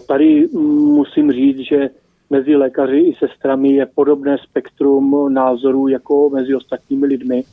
Tady 0.08 0.48
musím 0.94 1.32
říct, 1.32 1.58
že 1.58 1.90
mezi 2.30 2.56
lékaři 2.56 2.96
i 2.96 3.14
sestrami 3.18 3.72
je 3.72 3.86
podobné 3.86 4.36
spektrum 4.38 5.34
názorů 5.34 5.88
jako 5.88 6.30
mezi 6.30 6.54
ostatními 6.54 7.06
lidmi, 7.06 7.44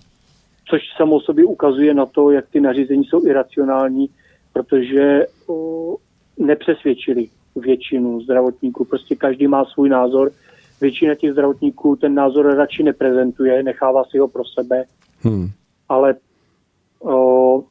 což 0.71 0.81
samo 0.97 1.19
sobě 1.19 1.45
ukazuje 1.45 1.93
na 1.93 2.05
to, 2.05 2.31
jak 2.31 2.49
ty 2.49 2.59
nařízení 2.61 3.03
jsou 3.03 3.25
iracionální, 3.25 4.09
protože 4.53 5.25
nepřesvědčili 6.39 7.29
většinu 7.55 8.21
zdravotníků. 8.21 8.85
Prostě 8.85 9.15
každý 9.15 9.47
má 9.47 9.65
svůj 9.65 9.89
názor. 9.89 10.31
Většina 10.81 11.15
těch 11.15 11.31
zdravotníků 11.31 11.95
ten 11.95 12.13
názor 12.13 12.55
radši 12.55 12.83
neprezentuje, 12.83 13.63
nechává 13.63 14.03
si 14.03 14.17
ho 14.17 14.27
pro 14.27 14.43
sebe. 14.45 14.83
Hmm. 15.21 15.47
Ale 15.89 16.15
o, 16.99 17.63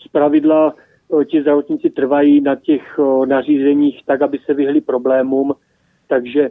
z 0.00 0.08
pravidla 0.12 0.74
ti 1.30 1.40
zdravotníci 1.40 1.90
trvají 1.90 2.40
na 2.40 2.56
těch 2.56 3.00
nařízeních 3.26 4.02
tak, 4.06 4.22
aby 4.22 4.38
se 4.46 4.54
vyhli 4.54 4.80
problémům, 4.80 5.54
takže 6.08 6.50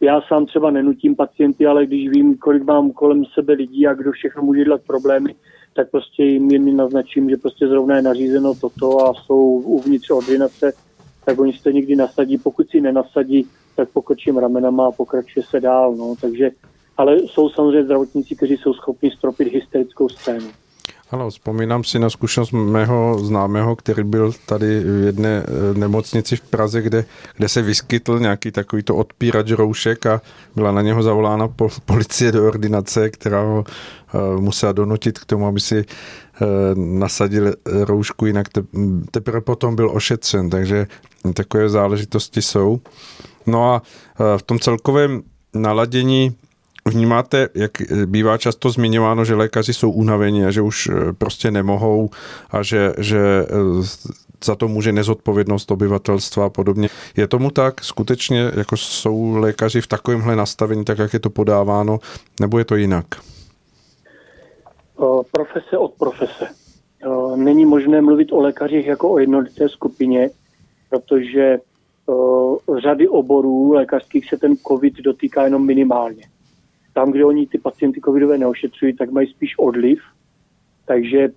já 0.00 0.20
sám 0.28 0.46
třeba 0.46 0.70
nenutím 0.70 1.16
pacienty, 1.16 1.66
ale 1.66 1.86
když 1.86 2.08
vím, 2.08 2.36
kolik 2.36 2.62
mám 2.62 2.90
kolem 2.90 3.24
sebe 3.24 3.52
lidí 3.52 3.86
a 3.86 3.94
kdo 3.94 4.12
všechno 4.12 4.42
může 4.42 4.64
dělat 4.64 4.80
problémy, 4.86 5.34
tak 5.74 5.90
prostě 5.90 6.24
jim 6.24 6.50
jen 6.50 6.76
naznačím, 6.76 7.30
že 7.30 7.36
prostě 7.36 7.68
zrovna 7.68 7.96
je 7.96 8.02
nařízeno 8.02 8.54
toto 8.54 9.06
a 9.06 9.14
jsou 9.14 9.40
uvnitř 9.46 10.10
ordinace, 10.10 10.72
tak 11.24 11.38
oni 11.38 11.52
to 11.52 11.70
někdy 11.70 11.96
nasadí. 11.96 12.38
Pokud 12.38 12.70
si 12.70 12.80
nenasadí, 12.80 13.46
tak 13.76 13.88
pokrčím 13.88 14.38
ramenama 14.38 14.86
a 14.86 14.92
pokračuje 14.92 15.42
se 15.50 15.60
dál. 15.60 15.96
No. 15.96 16.14
Takže, 16.20 16.50
ale 16.96 17.18
jsou 17.18 17.48
samozřejmě 17.48 17.84
zdravotníci, 17.84 18.36
kteří 18.36 18.56
jsou 18.56 18.74
schopni 18.74 19.10
stropit 19.10 19.52
hysterickou 19.52 20.08
scénu. 20.08 20.48
Ano, 21.12 21.30
vzpomínám 21.30 21.84
si 21.84 21.98
na 21.98 22.10
zkušenost 22.10 22.52
mého 22.52 23.18
známého, 23.18 23.76
který 23.76 24.04
byl 24.04 24.32
tady 24.46 24.80
v 24.80 25.04
jedné 25.04 25.42
eh, 25.46 25.78
nemocnici 25.78 26.36
v 26.36 26.40
Praze, 26.40 26.82
kde, 26.82 27.04
kde 27.36 27.48
se 27.48 27.62
vyskytl 27.62 28.18
nějaký 28.18 28.50
takovýto 28.50 28.96
odpírač 28.96 29.50
roušek 29.50 30.06
a 30.06 30.20
byla 30.56 30.72
na 30.72 30.82
něho 30.82 31.02
zavolána 31.02 31.48
po, 31.48 31.68
policie 31.84 32.32
do 32.32 32.46
ordinace, 32.46 33.10
která 33.10 33.42
ho 33.42 33.64
uh, 34.14 34.40
musela 34.40 34.72
donutit 34.72 35.18
k 35.18 35.24
tomu, 35.24 35.46
aby 35.46 35.60
si 35.60 35.84
uh, 35.84 36.46
nasadil 36.74 37.54
roušku, 37.66 38.26
jinak 38.26 38.48
te, 38.48 38.62
teprve 39.10 39.40
potom 39.40 39.76
byl 39.76 39.90
ošetřen, 39.92 40.50
takže 40.50 40.86
takové 41.34 41.68
záležitosti 41.68 42.42
jsou. 42.42 42.80
No 43.46 43.74
a 43.74 43.82
uh, 43.82 44.38
v 44.38 44.42
tom 44.42 44.58
celkovém 44.58 45.22
naladění 45.54 46.36
Vnímáte, 46.88 47.48
jak 47.54 47.70
bývá 48.06 48.38
často 48.38 48.70
zmiňováno, 48.70 49.24
že 49.24 49.34
lékaři 49.34 49.74
jsou 49.74 49.90
unavení 49.90 50.44
a 50.44 50.50
že 50.50 50.60
už 50.60 50.88
eh, 50.88 51.12
prostě 51.12 51.50
nemohou 51.50 52.10
a 52.50 52.62
že, 52.62 52.92
že 52.98 53.18
eh, 53.18 53.46
za 54.44 54.54
to 54.54 54.68
může 54.68 54.92
nezodpovědnost 54.92 55.70
obyvatelstva 55.70 56.46
a 56.46 56.48
podobně. 56.48 56.88
Je 57.16 57.26
tomu 57.28 57.50
tak? 57.50 57.84
Skutečně 57.84 58.50
jako 58.56 58.76
jsou 58.76 59.36
lékaři 59.36 59.80
v 59.80 59.86
takovémhle 59.86 60.36
nastavení, 60.36 60.84
tak 60.84 60.98
jak 60.98 61.12
je 61.12 61.18
to 61.18 61.30
podáváno, 61.30 61.98
nebo 62.40 62.58
je 62.58 62.64
to 62.64 62.76
jinak? 62.76 63.06
Profese 65.30 65.78
od 65.78 65.92
profese. 65.92 66.48
Není 67.36 67.66
možné 67.66 68.00
mluvit 68.00 68.32
o 68.32 68.40
lékařích 68.40 68.86
jako 68.86 69.10
o 69.10 69.18
jednoduché 69.18 69.68
skupině, 69.68 70.30
protože 70.90 71.58
řady 72.82 73.08
oborů 73.08 73.72
lékařských 73.72 74.28
se 74.28 74.36
ten 74.36 74.56
COVID 74.56 74.94
dotýká 75.00 75.44
jenom 75.44 75.66
minimálně. 75.66 76.31
Tam, 76.92 77.12
kde 77.12 77.24
oni 77.24 77.46
ty 77.46 77.58
pacienty 77.58 78.00
covidové 78.00 78.38
neošetřují, 78.38 78.96
tak 78.96 79.10
mají 79.10 79.26
spíš 79.26 79.58
odliv. 79.58 79.98
Takže 80.86 81.28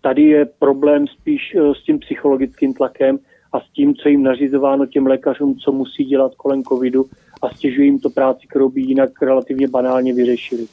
tady 0.00 0.22
je 0.22 0.44
problém 0.44 1.06
spíš 1.06 1.54
eh, 1.54 1.74
s 1.74 1.82
tím 1.82 1.98
psychologickým 1.98 2.74
tlakem 2.74 3.18
a 3.52 3.60
s 3.60 3.70
tím, 3.72 3.94
co 3.94 4.08
jim 4.08 4.22
nařizováno 4.22 4.86
těm 4.86 5.06
lékařům, 5.06 5.56
co 5.56 5.72
musí 5.72 6.04
dělat 6.04 6.34
kolem 6.34 6.62
covidu 6.62 7.04
a 7.42 7.48
stěžují 7.48 7.88
jim 7.88 7.98
to 7.98 8.10
práci, 8.10 8.46
kterou 8.46 8.68
by 8.68 8.80
jinak 8.80 9.22
relativně 9.22 9.68
banálně 9.68 10.14
vyřešili. 10.14 10.66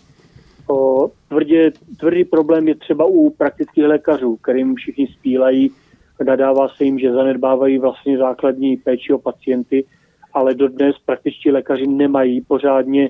O, 0.70 1.12
tvrdě, 1.30 1.72
tvrdý 2.00 2.26
problém 2.26 2.68
je 2.68 2.76
třeba 2.76 3.06
u 3.06 3.30
praktických 3.30 3.84
lékařů, 3.84 4.36
kterým 4.36 4.76
všichni 4.76 5.08
spílají, 5.08 5.72
nadává 6.26 6.70
se 6.70 6.84
jim, 6.84 7.00
že 7.00 7.14
zanedbávají 7.14 7.78
vlastně 7.78 8.18
základní 8.18 8.78
péči 8.78 9.14
o 9.14 9.18
pacienty, 9.18 9.86
ale 10.34 10.54
dodnes 10.54 10.96
praktičtí 11.06 11.52
lékaři 11.52 11.88
nemají 11.88 12.42
pořádně 12.42 13.10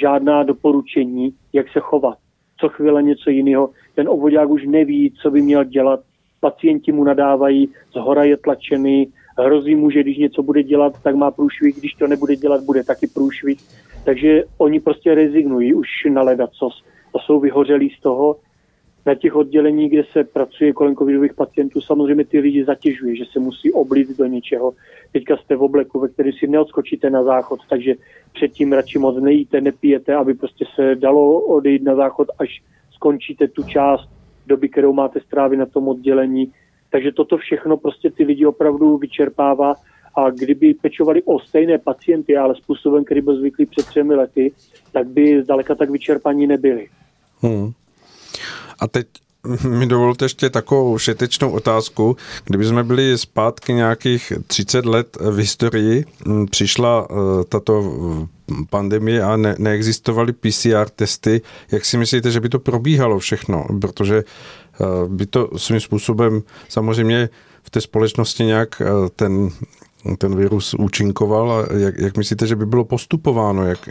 žádná 0.00 0.42
doporučení, 0.42 1.34
jak 1.52 1.66
se 1.72 1.80
chovat. 1.80 2.18
Co 2.60 2.68
chvíle 2.68 3.02
něco 3.02 3.30
jiného. 3.30 3.70
Ten 3.94 4.08
obvodák 4.08 4.48
už 4.48 4.66
neví, 4.66 5.12
co 5.22 5.30
by 5.30 5.42
měl 5.42 5.64
dělat. 5.64 6.00
Pacienti 6.40 6.92
mu 6.92 7.04
nadávají, 7.04 7.68
z 7.92 7.96
hora 7.96 8.24
je 8.24 8.36
tlačený, 8.36 9.12
hrozí 9.38 9.74
mu, 9.74 9.90
že 9.90 10.02
když 10.02 10.18
něco 10.18 10.42
bude 10.42 10.62
dělat, 10.62 10.92
tak 11.02 11.14
má 11.14 11.30
průšvih, 11.30 11.76
když 11.76 11.94
to 11.94 12.06
nebude 12.06 12.36
dělat, 12.36 12.64
bude 12.64 12.84
taky 12.84 13.06
průšvih. 13.06 13.58
Takže 14.04 14.44
oni 14.58 14.80
prostě 14.80 15.14
rezignují 15.14 15.74
už 15.74 15.88
na 16.12 16.22
ledacos 16.22 16.84
a 17.14 17.18
jsou 17.18 17.40
vyhořelí 17.40 17.90
z 17.90 18.00
toho 18.00 18.36
na 19.06 19.14
těch 19.14 19.36
oddělení, 19.36 19.88
kde 19.88 20.02
se 20.12 20.24
pracuje 20.24 20.72
kolem 20.72 20.96
covidových 20.96 21.34
pacientů, 21.34 21.80
samozřejmě 21.80 22.24
ty 22.24 22.38
lidi 22.38 22.64
zatěžuje, 22.64 23.16
že 23.16 23.24
se 23.32 23.40
musí 23.40 23.72
oblít 23.72 24.18
do 24.18 24.26
něčeho. 24.26 24.72
Teďka 25.12 25.36
jste 25.36 25.56
v 25.56 25.62
obleku, 25.62 26.00
ve 26.00 26.08
kterém 26.08 26.32
si 26.32 26.46
neodskočíte 26.46 27.10
na 27.10 27.22
záchod, 27.22 27.60
takže 27.70 27.94
předtím 28.34 28.72
radši 28.72 28.98
moc 28.98 29.16
nejíte, 29.22 29.60
nepijete, 29.60 30.14
aby 30.14 30.34
prostě 30.34 30.64
se 30.74 30.94
dalo 30.94 31.40
odejít 31.40 31.82
na 31.82 31.94
záchod, 31.94 32.28
až 32.38 32.62
skončíte 32.94 33.48
tu 33.48 33.62
část 33.62 34.08
doby, 34.46 34.68
kterou 34.68 34.92
máte 34.92 35.20
strávit 35.20 35.56
na 35.56 35.66
tom 35.66 35.88
oddělení. 35.88 36.52
Takže 36.90 37.12
toto 37.12 37.36
všechno 37.36 37.76
prostě 37.76 38.10
ty 38.10 38.24
lidi 38.24 38.46
opravdu 38.46 38.96
vyčerpává 38.96 39.74
a 40.14 40.30
kdyby 40.30 40.74
pečovali 40.74 41.22
o 41.22 41.40
stejné 41.40 41.78
pacienty, 41.78 42.36
ale 42.36 42.54
způsobem, 42.54 43.04
který 43.04 43.20
byl 43.20 43.36
zvyklý 43.36 43.66
před 43.66 43.86
třemi 43.86 44.14
lety, 44.14 44.52
tak 44.92 45.06
by 45.06 45.42
zdaleka 45.42 45.74
tak 45.74 45.90
vyčerpaní 45.90 46.46
nebyli. 46.46 46.88
Hmm. 47.40 47.72
A 48.78 48.88
teď 48.88 49.06
mi 49.68 49.86
dovolte 49.86 50.24
ještě 50.24 50.50
takovou 50.50 50.98
šetečnou 50.98 51.50
otázku. 51.50 52.16
Kdyby 52.44 52.64
jsme 52.64 52.84
byli 52.84 53.18
zpátky 53.18 53.72
nějakých 53.72 54.32
30 54.46 54.86
let 54.86 55.16
v 55.20 55.36
historii, 55.36 56.04
přišla 56.50 57.08
eh, 57.10 57.14
tato 57.48 57.92
pandemie 58.70 59.22
a 59.22 59.36
ne, 59.36 59.54
neexistovaly 59.58 60.32
PCR 60.32 60.88
testy, 60.96 61.40
jak 61.72 61.84
si 61.84 61.98
myslíte, 61.98 62.30
že 62.30 62.40
by 62.40 62.48
to 62.48 62.58
probíhalo 62.58 63.18
všechno? 63.18 63.66
Protože 63.80 64.16
eh, 64.16 64.84
by 65.08 65.26
to 65.26 65.50
svým 65.56 65.80
způsobem 65.80 66.42
samozřejmě 66.68 67.28
v 67.62 67.70
té 67.70 67.80
společnosti 67.80 68.44
nějak 68.44 68.80
eh, 68.80 68.86
ten 69.16 69.50
ten 70.18 70.36
virus 70.36 70.74
účinkoval 70.74 71.52
a 71.52 71.66
jak, 71.76 71.98
jak 71.98 72.16
myslíte, 72.16 72.46
že 72.46 72.56
by 72.56 72.66
bylo 72.66 72.84
postupováno, 72.84 73.64
jak, 73.64 73.88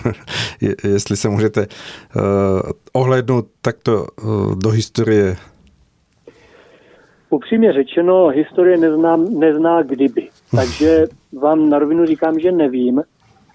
jestli 0.84 1.16
se 1.16 1.28
můžete 1.28 1.66
uh, 1.66 2.22
ohlédnout 2.92 3.46
takto 3.62 4.06
uh, 4.22 4.54
do 4.54 4.70
historie? 4.70 5.36
Upřímně 7.30 7.72
řečeno, 7.72 8.28
historie 8.28 8.76
neznám, 8.76 9.38
nezná 9.38 9.82
kdyby. 9.82 10.28
Takže 10.56 11.06
vám 11.40 11.70
na 11.70 11.78
rovinu 11.78 12.06
říkám, 12.06 12.38
že 12.38 12.52
nevím, 12.52 13.02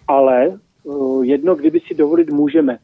ale 0.08 0.58
uh, 0.84 1.26
jedno 1.26 1.56
kdyby 1.56 1.80
si 1.88 1.96
dovolit 1.96 2.30
můžeme. 2.30 2.78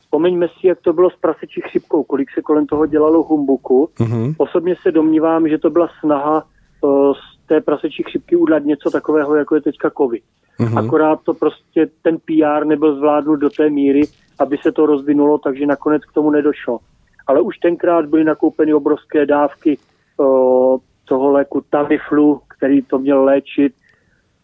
Vzpomeňme 0.00 0.48
si, 0.48 0.66
jak 0.66 0.80
to 0.80 0.92
bylo 0.92 1.10
s 1.10 1.16
prasečí 1.20 1.60
chřipkou, 1.60 2.02
kolik 2.02 2.30
se 2.34 2.42
kolem 2.42 2.66
toho 2.66 2.86
dělalo 2.86 3.22
humbuku. 3.22 3.88
Mm-hmm. 3.98 4.34
Osobně 4.38 4.74
se 4.82 4.92
domnívám, 4.92 5.48
že 5.48 5.58
to 5.58 5.70
byla 5.70 5.88
snaha 6.00 6.44
uh, 6.80 7.12
té 7.46 7.60
prasečí 7.60 8.02
chřipky 8.02 8.36
udělat 8.36 8.64
něco 8.64 8.90
takového, 8.90 9.34
jako 9.34 9.54
je 9.54 9.60
teďka 9.60 9.90
COVID. 9.90 10.22
Mm-hmm. 10.60 10.86
Akorát 10.86 11.20
to 11.24 11.34
prostě 11.34 11.86
ten 12.02 12.18
PR 12.18 12.66
nebyl 12.66 12.96
zvládnut 12.96 13.40
do 13.40 13.50
té 13.50 13.70
míry, 13.70 14.02
aby 14.38 14.58
se 14.58 14.72
to 14.72 14.86
rozvinulo, 14.86 15.38
takže 15.38 15.66
nakonec 15.66 16.04
k 16.04 16.12
tomu 16.12 16.30
nedošlo. 16.30 16.78
Ale 17.26 17.40
už 17.40 17.58
tenkrát 17.58 18.06
byly 18.06 18.24
nakoupeny 18.24 18.74
obrovské 18.74 19.26
dávky 19.26 19.78
uh, 20.16 20.78
toho 21.04 21.30
léku 21.30 21.64
Tamiflu, 21.70 22.40
který 22.58 22.82
to 22.82 22.98
měl 22.98 23.24
léčit. 23.24 23.74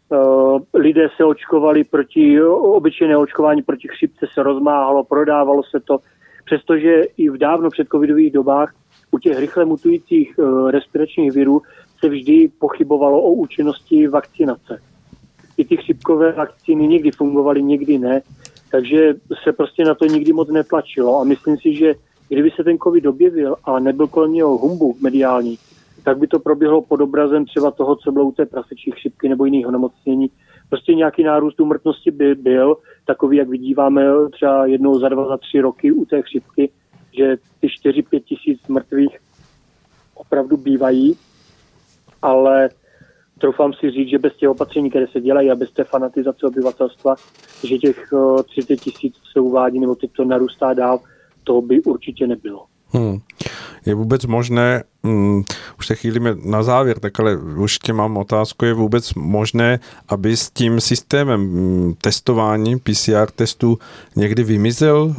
Uh, 0.09 0.61
lidé 0.75 1.09
se 1.17 1.25
očkovali 1.25 1.85
proti, 1.85 2.43
obyčejné 2.43 3.17
očkování 3.17 3.63
proti 3.63 3.89
chřipce 3.89 4.27
se 4.35 4.43
rozmáhalo, 4.43 5.05
prodávalo 5.05 5.63
se 5.63 5.81
to, 5.81 5.99
přestože 6.45 7.03
i 7.17 7.31
v 7.31 7.39
dávno 7.39 7.71
před 7.71 7.89
covidových 7.89 8.33
dobách 8.33 8.75
u 9.11 9.19
těch 9.19 9.39
rychle 9.39 9.65
mutujících 9.65 10.35
respiračních 10.71 11.33
virů 11.33 11.63
se 12.01 12.09
vždy 12.09 12.51
pochybovalo 12.59 13.23
o 13.23 13.33
účinnosti 13.33 14.09
vakcinace. 14.09 14.83
I 15.57 15.65
ty 15.65 15.77
chřipkové 15.77 16.33
vakcíny 16.33 16.89
někdy 16.89 17.11
fungovaly, 17.11 17.63
někdy 17.63 17.99
ne, 17.99 18.23
takže 18.71 19.15
se 19.45 19.53
prostě 19.53 19.85
na 19.85 19.95
to 19.95 20.05
nikdy 20.05 20.33
moc 20.33 20.49
netlačilo 20.49 21.21
a 21.21 21.25
myslím 21.25 21.57
si, 21.57 21.75
že 21.75 21.95
kdyby 22.29 22.51
se 22.51 22.65
ten 22.65 22.79
covid 22.79 23.07
objevil 23.07 23.57
a 23.65 23.79
nebyl 23.79 24.07
kolem 24.07 24.33
něho 24.33 24.59
humbuk 24.59 25.01
mediální, 25.01 25.59
tak 26.05 26.19
by 26.19 26.27
to 26.27 26.39
proběhlo 26.39 26.83
pod 26.83 27.01
obrazem 27.01 27.45
třeba 27.45 27.71
toho, 27.71 27.97
co 27.97 28.13
bylo 28.13 28.25
u 28.25 28.33
té 28.33 28.47
prasečí 28.47 28.91
chřipky 28.91 29.29
nebo 29.29 29.45
jiného 29.45 29.71
nemocnění. 29.71 30.31
Prostě 30.69 30.95
nějaký 30.95 31.23
nárůst 31.23 31.61
úmrtnosti 31.61 32.11
by 32.11 32.35
byl, 32.35 32.77
takový, 33.05 33.37
jak 33.37 33.49
vidíváme 33.49 34.03
třeba 34.33 34.67
jednou 34.67 34.99
za 34.99 35.09
dva, 35.09 35.29
za 35.29 35.37
tři 35.37 35.61
roky 35.61 35.93
u 35.93 36.05
té 36.05 36.23
chřipky, 36.23 36.71
že 37.19 37.37
ty 37.61 37.67
4-5 37.67 38.21
tisíc 38.21 38.69
mrtvých 38.69 39.19
opravdu 40.15 40.57
bývají, 40.57 41.17
ale 42.23 42.69
troufám 43.39 43.73
si 43.73 43.91
říct, 43.91 44.09
že 44.09 44.19
bez 44.19 44.37
těch 44.37 44.49
opatření, 44.49 44.91
které 44.91 45.07
se 45.07 45.21
dělají 45.21 45.51
a 45.51 45.55
bez 45.55 45.71
té 45.71 45.85
fanatizace 45.85 46.47
obyvatelstva, 46.47 47.15
že 47.65 47.79
těch 47.79 48.09
30 48.45 48.77
tisíc 48.77 49.15
se 49.33 49.41
uvádí 49.41 49.81
nebo 49.81 49.95
teď 49.95 50.13
to 50.13 50.25
narůstá 50.25 50.75
dál, 50.75 51.01
to 51.45 51.61
by 51.61 51.83
určitě 51.83 52.27
nebylo. 52.27 52.67
Hmm. 52.93 53.19
Je 53.87 53.95
vůbec 53.95 54.27
možné, 54.27 54.83
um, 55.03 55.45
už 55.79 55.87
se 55.87 55.95
chýlíme 55.95 56.37
na 56.45 56.63
závěr, 56.63 56.99
tak 56.99 57.21
ale 57.21 57.37
už 57.37 57.79
tě 57.79 57.93
mám 57.93 58.17
otázku, 58.17 58.65
je 58.65 58.75
vůbec 58.75 59.15
možné, 59.15 59.81
aby 60.09 60.37
s 60.37 60.51
tím 60.51 60.81
systémem 60.81 61.41
mm, 61.41 61.95
testování 62.03 62.79
PCR 62.79 63.31
testů 63.35 63.79
někdy 64.17 64.43
vymizel 64.45 65.03
uh, 65.03 65.15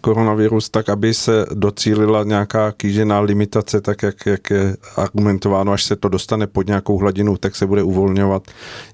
koronavirus, 0.00 0.68
tak 0.68 0.88
aby 0.88 1.14
se 1.14 1.46
docílila 1.54 2.24
nějaká 2.24 2.72
kýžená 2.72 3.20
limitace, 3.20 3.80
tak 3.80 4.02
jak, 4.02 4.26
jak 4.26 4.50
je 4.50 4.76
argumentováno, 4.96 5.72
až 5.72 5.84
se 5.84 5.96
to 5.96 6.08
dostane 6.08 6.46
pod 6.46 6.66
nějakou 6.66 6.98
hladinu, 6.98 7.36
tak 7.36 7.56
se 7.56 7.66
bude 7.66 7.82
uvolňovat. 7.82 8.42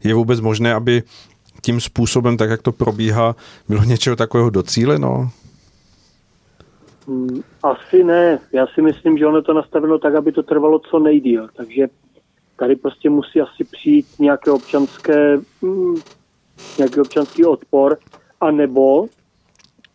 Je 0.04 0.14
vůbec 0.14 0.40
možné, 0.40 0.74
aby 0.74 1.02
tím 1.62 1.80
způsobem, 1.80 2.36
tak 2.36 2.50
jak 2.50 2.62
to 2.62 2.72
probíhá, 2.72 3.36
bylo 3.68 3.84
něčeho 3.84 4.16
takového 4.16 4.50
docíleno? 4.50 5.30
Mm, 7.06 7.40
asi 7.62 8.04
ne. 8.04 8.38
Já 8.52 8.66
si 8.66 8.82
myslím, 8.82 9.18
že 9.18 9.26
ono 9.26 9.42
to 9.42 9.52
nastaveno 9.52 9.98
tak, 9.98 10.14
aby 10.14 10.32
to 10.32 10.42
trvalo 10.42 10.78
co 10.78 10.98
nejdíl. 10.98 11.48
Takže 11.56 11.86
tady 12.56 12.76
prostě 12.76 13.10
musí 13.10 13.40
asi 13.40 13.64
přijít 13.64 14.06
nějaké 14.18 14.50
občanské, 14.50 15.36
mm, 15.62 15.94
nějaký 16.78 17.00
občanský 17.00 17.44
odpor, 17.44 17.98
a 18.40 18.50
nebo, 18.50 19.06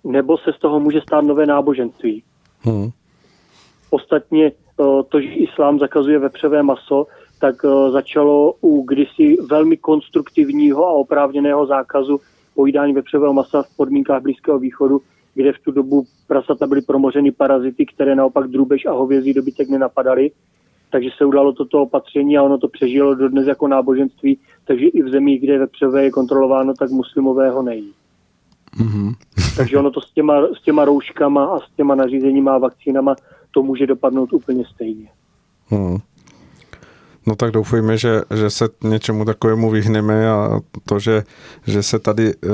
nebo 0.04 0.38
se 0.38 0.54
z 0.54 0.60
toho 0.60 0.80
může 0.80 1.02
stát 1.02 1.22
nové 1.22 1.46
náboženství. 1.46 2.24
Hmm. 2.62 2.90
Ostatně 3.90 4.46
eh, 4.46 4.84
to, 5.10 5.22
že 5.22 5.28
islám 5.28 5.80
zakazuje 5.80 6.20
vepřové 6.20 6.64
maso, 6.64 7.08
tak 7.40 7.56
eh, 7.66 7.92
začalo 7.92 8.54
u 8.62 8.84
kdysi 8.84 9.38
velmi 9.50 9.78
konstruktivního 9.78 10.88
a 10.88 10.92
oprávněného 10.92 11.66
zákazu 11.66 12.20
pojídání 12.56 12.94
vepřového 12.94 13.34
masa 13.34 13.64
v 13.64 13.76
podmínkách 13.78 14.22
Blízkého 14.22 14.60
východu, 14.60 15.02
kde 15.38 15.54
v 15.54 15.60
tu 15.60 15.72
dobu 15.72 16.06
prasata 16.28 16.68
byly 16.68 16.82
promořeny 16.82 17.32
parazity, 17.32 17.86
které 17.86 18.16
naopak 18.16 18.48
drůbež 18.48 18.86
a 18.86 18.92
hovězí 18.92 19.34
dobytek 19.34 19.70
nenapadaly. 19.70 20.32
Takže 20.92 21.10
se 21.18 21.26
udalo 21.26 21.54
toto 21.54 21.82
opatření 21.82 22.38
a 22.38 22.44
ono 22.44 22.58
to 22.58 22.68
přežilo 22.68 23.16
dodnes 23.16 23.48
jako 23.48 23.68
náboženství, 23.68 24.40
takže 24.66 24.86
i 24.86 25.04
v 25.04 25.10
zemích, 25.10 25.42
kde 25.42 25.60
vepřové 25.60 26.04
je 26.04 26.12
kontrolováno, 26.12 26.74
tak 26.74 26.90
muslimového 26.90 27.62
nejí. 27.64 27.94
Mm-hmm. 28.80 29.14
takže 29.58 29.78
ono 29.78 29.92
to 29.92 30.02
s 30.02 30.14
těma, 30.14 30.48
s 30.60 30.62
těma 30.62 30.86
rouškama 30.86 31.46
a 31.46 31.60
s 31.60 31.72
těma 31.76 31.96
nařízeníma 31.96 32.56
a 32.56 32.58
vakcínama 32.58 33.16
to 33.52 33.64
může 33.64 33.88
dopadnout 33.88 34.34
úplně 34.34 34.66
stejně. 34.66 35.10
Mm. 35.72 35.98
No 37.28 37.36
tak 37.36 37.52
doufejme, 37.52 37.98
že, 37.98 38.22
že 38.36 38.50
se 38.50 38.70
něčemu 38.84 39.26
takovému 39.26 39.70
vyhneme 39.70 40.30
a 40.30 40.60
to, 40.86 41.00
že, 41.00 41.24
že 41.68 41.84
se 41.84 42.00
tady 42.00 42.34
eh, 42.34 42.48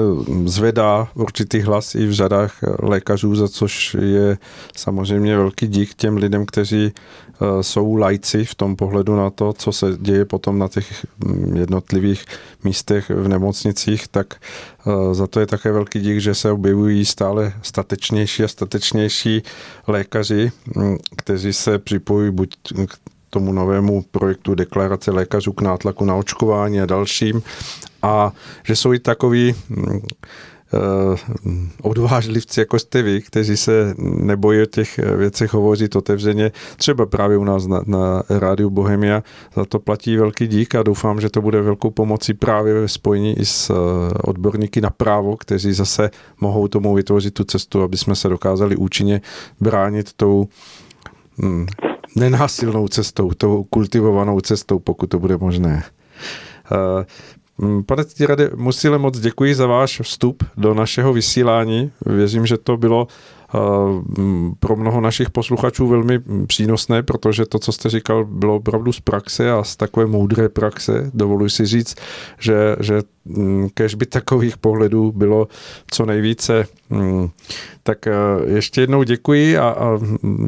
zvedá 0.46 1.08
určitý 1.16 1.62
hlas 1.62 1.96
i 1.96 2.06
v 2.06 2.12
řadách 2.12 2.60
lékařů, 2.80 3.36
za 3.36 3.48
což 3.48 3.98
je 4.00 4.38
samozřejmě 4.76 5.38
velký 5.38 5.68
dík 5.68 5.94
těm 5.94 6.18
lidem, 6.18 6.46
kteří 6.46 6.94
eh, 6.94 7.64
jsou 7.64 7.96
lajci 7.96 8.46
v 8.46 8.56
tom 8.56 8.76
pohledu 8.76 9.16
na 9.16 9.30
to, 9.30 9.54
co 9.54 9.72
se 9.72 9.98
děje 10.00 10.26
potom 10.26 10.60
na 10.60 10.68
těch 10.68 11.06
mm, 11.26 11.58
jednotlivých 11.58 12.26
místech 12.64 13.10
v 13.10 13.28
nemocnicích, 13.28 14.08
tak 14.08 14.34
eh, 14.34 15.16
za 15.16 15.28
to 15.28 15.40
je 15.40 15.48
také 15.48 15.72
velký 15.72 16.00
dík, 16.00 16.20
že 16.20 16.36
se 16.36 16.52
objevují 16.52 17.06
stále 17.06 17.54
statečnější 17.62 18.44
a 18.44 18.48
statečnější 18.48 19.44
lékaři, 19.88 20.52
mm, 20.76 20.98
kteří 21.18 21.54
se 21.54 21.80
připojují 21.80 22.32
buď 22.32 22.58
k 22.88 23.13
tomu 23.34 23.52
novému 23.52 24.06
projektu 24.12 24.56
deklarace 24.56 25.12
lékařů 25.12 25.54
k 25.54 25.62
nátlaku 25.62 26.06
na 26.06 26.16
očkování 26.16 26.82
a 26.82 26.86
dalším. 26.86 27.42
A 28.02 28.32
že 28.64 28.76
jsou 28.76 28.94
i 28.94 29.00
takový 29.00 29.56
uh, 29.70 31.18
odvážlivci, 31.82 32.60
jako 32.60 32.80
jste 32.80 33.02
vy, 33.02 33.22
kteří 33.22 33.58
se 33.58 33.96
nebojí 33.98 34.62
o 34.62 34.66
těch 34.66 34.98
věcech 34.98 35.54
hovořit 35.54 35.96
otevřeně, 35.96 36.52
třeba 36.78 37.06
právě 37.06 37.38
u 37.38 37.44
nás 37.44 37.68
na, 37.68 37.82
na 37.86 38.24
rádiu 38.30 38.70
Bohemia. 38.70 39.24
Za 39.56 39.66
to 39.66 39.80
platí 39.80 40.18
velký 40.18 40.48
dík 40.48 40.76
a 40.76 40.84
doufám, 40.84 41.22
že 41.22 41.30
to 41.30 41.42
bude 41.42 41.62
velkou 41.62 41.90
pomocí 41.90 42.34
právě 42.34 42.74
ve 42.74 42.88
spojení 42.88 43.40
i 43.40 43.46
s 43.46 43.70
uh, 43.70 43.78
odborníky 44.24 44.82
na 44.82 44.90
právo, 44.90 45.38
kteří 45.38 45.74
zase 45.74 46.10
mohou 46.42 46.68
tomu 46.68 46.94
vytvořit 46.94 47.34
tu 47.34 47.44
cestu, 47.44 47.82
aby 47.82 47.98
jsme 47.98 48.16
se 48.16 48.30
dokázali 48.30 48.76
účinně 48.76 49.22
bránit 49.60 50.14
tou 50.14 50.48
hmm, 51.40 51.66
nenásilnou 52.16 52.88
cestou, 52.88 53.32
tou 53.34 53.64
kultivovanou 53.64 54.42
cestou, 54.42 54.80
pokud 54.80 55.08
to 55.08 55.20
bude 55.20 55.38
možné. 55.38 55.84
Eh, 56.72 57.06
pane 57.86 58.04
Týrade, 58.04 58.50
musíle 58.56 58.98
moc 58.98 59.20
děkuji 59.20 59.56
za 59.56 59.68
váš 59.68 60.02
vstup 60.02 60.44
do 60.58 60.74
našeho 60.74 61.14
vysílání. 61.14 61.92
Věřím, 62.06 62.46
že 62.46 62.58
to 62.58 62.78
bylo 62.78 63.08
pro 64.60 64.76
mnoho 64.76 65.02
našich 65.02 65.30
posluchačů 65.30 65.88
velmi 65.88 66.20
přínosné, 66.48 67.04
protože 67.04 67.46
to, 67.46 67.60
co 67.60 67.72
jste 67.72 67.90
říkal, 67.90 68.26
bylo 68.26 68.56
opravdu 68.56 68.92
z 68.92 69.00
praxe 69.00 69.52
a 69.52 69.64
z 69.64 69.76
takové 69.76 70.06
moudré 70.06 70.50
praxe. 70.50 71.12
Dovoluji 71.14 71.50
si 71.50 71.66
říct, 71.66 71.96
že, 72.40 72.76
že 72.80 73.02
mm, 73.26 73.70
kež 73.74 73.96
by 73.96 74.06
takových 74.06 74.58
pohledů 74.58 75.12
bylo 75.12 75.48
co 75.92 76.06
nejvíce. 76.06 76.66
Mm, 76.90 77.30
tak 77.84 78.08
e, 78.08 78.12
ještě 78.46 78.82
jednou 78.82 79.04
děkuji 79.04 79.58
a, 79.58 79.70
a 79.70 80.00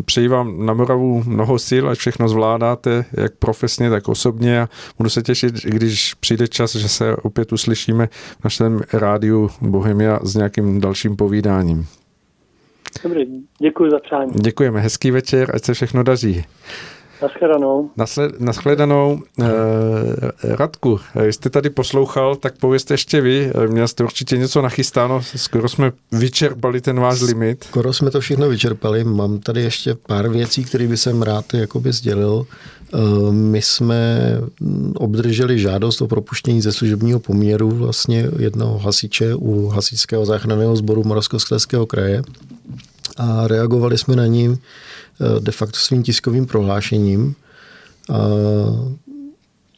přeji 0.06 0.28
vám 0.28 0.66
na 0.66 0.74
Moravu 0.74 1.24
mnoho 1.26 1.60
sil, 1.68 1.84
ať 1.90 1.98
všechno 1.98 2.30
zvládáte, 2.30 3.06
jak 3.12 3.36
profesně, 3.36 3.90
tak 3.90 4.08
osobně 4.08 4.62
a 4.62 4.70
budu 4.98 5.10
se 5.10 5.22
těšit, 5.22 5.56
když 5.56 6.14
přijde 6.14 6.48
čas, 6.48 6.76
že 6.76 6.90
se 6.90 7.16
opět 7.16 7.54
uslyšíme 7.54 8.10
v 8.42 8.44
našem 8.44 8.82
rádiu 8.94 9.50
Bohemia 9.62 10.20
s 10.24 10.36
nějakým 10.36 10.82
dalším 10.82 11.16
povídáním. 11.16 11.88
Dobře, 13.04 13.26
děkuji 13.60 13.92
za 13.92 14.00
přání. 14.00 14.32
Děkujeme, 14.34 14.82
hezký 14.82 15.12
večer, 15.12 15.56
ať 15.56 15.64
se 15.64 15.74
všechno 15.74 16.04
daří. 16.04 16.44
Naschledanou. 17.22 17.90
Nasled, 17.98 18.40
naschledanou. 18.40 19.20
Eh, 19.42 19.46
Radku, 20.44 21.00
jste 21.30 21.50
tady 21.50 21.70
poslouchal, 21.70 22.36
tak 22.36 22.58
povězte 22.58 22.94
ještě 22.94 23.22
vy. 23.22 23.52
Měl 23.68 23.88
jste 23.88 24.04
určitě 24.04 24.38
něco 24.38 24.62
nachystáno, 24.62 25.22
skoro 25.36 25.70
jsme 25.70 25.92
vyčerpali 26.12 26.82
ten 26.82 27.00
váš 27.00 27.22
limit. 27.22 27.64
Skoro 27.64 27.94
jsme 27.94 28.12
to 28.12 28.20
všechno 28.20 28.50
vyčerpali. 28.50 29.04
Mám 29.04 29.40
tady 29.40 29.62
ještě 29.62 29.96
pár 30.08 30.30
věcí, 30.30 30.64
které 30.64 30.88
by 30.88 30.98
jsem 30.98 31.22
rád 31.22 31.54
jakoby 31.54 31.92
sdělil. 31.92 32.46
Eh, 32.94 32.98
my 33.32 33.62
jsme 33.62 34.32
obdrželi 34.96 35.60
žádost 35.60 36.02
o 36.02 36.08
propuštění 36.08 36.62
ze 36.62 36.72
služebního 36.72 37.20
poměru 37.20 37.70
vlastně 37.70 38.30
jednoho 38.40 38.78
hasiče 38.78 39.36
u 39.36 39.68
hasičského 39.68 40.26
záchranného 40.26 40.76
sboru 40.76 41.04
Moravskoslezského 41.04 41.86
kraje 41.86 42.22
a 43.18 43.48
reagovali 43.48 43.98
jsme 43.98 44.16
na 44.16 44.26
ním 44.26 44.54
eh, 44.54 44.58
de 45.40 45.52
facto 45.52 45.78
svým 45.80 46.04
tiskovým 46.04 46.46
prohlášením. 46.46 47.36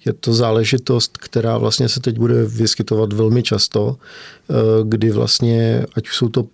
Je 0.06 0.14
to 0.14 0.34
záležitost, 0.34 1.18
která 1.18 1.58
vlastně 1.58 1.90
se 1.90 2.00
teď 2.00 2.18
bude 2.18 2.46
vyskytovat 2.46 3.14
velmi 3.14 3.44
často, 3.44 3.98
kdy 4.84 5.12
vlastně, 5.12 5.86
ať 5.96 6.08
už 6.08 6.16
jsou 6.16 6.30
to 6.30 6.46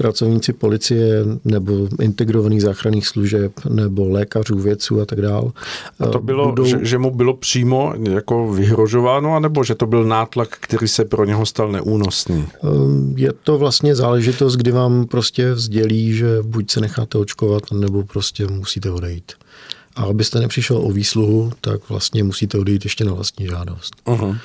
pracovníci 0.00 0.52
policie 0.52 1.24
nebo 1.44 1.88
integrovaných 2.00 2.62
záchranných 2.62 3.06
služeb 3.08 3.52
nebo 3.68 4.08
lékařů, 4.08 4.58
vědců 4.58 5.00
a 5.00 5.04
tak 5.04 5.20
dále. 5.20 5.50
A 6.00 6.06
to 6.06 6.18
bylo, 6.18 6.48
budou... 6.48 6.64
že, 6.64 6.78
že 6.82 6.98
mu 6.98 7.10
bylo 7.10 7.36
přímo 7.36 7.94
jako 8.10 8.52
vyhrožováno, 8.52 9.36
anebo 9.36 9.64
že 9.64 9.74
to 9.74 9.86
byl 9.86 10.04
nátlak, 10.04 10.48
který 10.60 10.88
se 10.88 11.04
pro 11.04 11.24
něho 11.24 11.46
stal 11.46 11.72
neúnosný? 11.72 12.46
Ehm, 12.64 13.14
je 13.16 13.32
to 13.44 13.58
vlastně 13.58 13.94
záležitost, 13.94 14.56
kdy 14.56 14.70
vám 14.70 15.06
prostě 15.06 15.52
vzdělí, 15.52 16.12
že 16.14 16.38
buď 16.42 16.70
se 16.70 16.80
necháte 16.80 17.18
očkovat, 17.18 17.62
nebo 17.72 18.02
prostě 18.02 18.46
musíte 18.46 18.90
odejít. 18.90 19.32
A 19.96 20.02
abyste 20.02 20.40
nepřišel 20.40 20.76
o 20.76 20.90
výsluhu, 20.90 21.52
tak 21.60 21.88
vlastně 21.88 22.24
musíte 22.24 22.58
odejít 22.58 22.84
ještě 22.84 23.04
na 23.04 23.12
vlastní 23.12 23.46
žádost. 23.46 23.94
Uh-huh. 24.06 24.38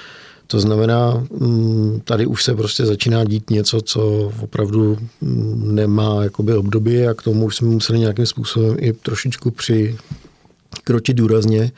To 0.48 0.60
znamená, 0.60 1.24
mm, 1.40 2.02
tady 2.04 2.26
už 2.26 2.44
se 2.44 2.56
prostě 2.56 2.86
začíná 2.86 3.24
dít 3.24 3.50
něco, 3.50 3.82
co 3.82 4.32
opravdu 4.42 4.98
mm, 5.22 5.76
nemá 5.76 6.24
jakoby 6.24 6.54
období 6.54 7.08
a 7.08 7.14
k 7.14 7.22
tomu 7.22 7.46
už 7.46 7.56
jsme 7.56 7.68
museli 7.68 8.00
nějakým 8.00 8.26
způsobem 8.26 8.76
i 8.80 8.94
trošičku 8.94 9.52
přikročit 9.52 11.18
důrazně. 11.18 11.72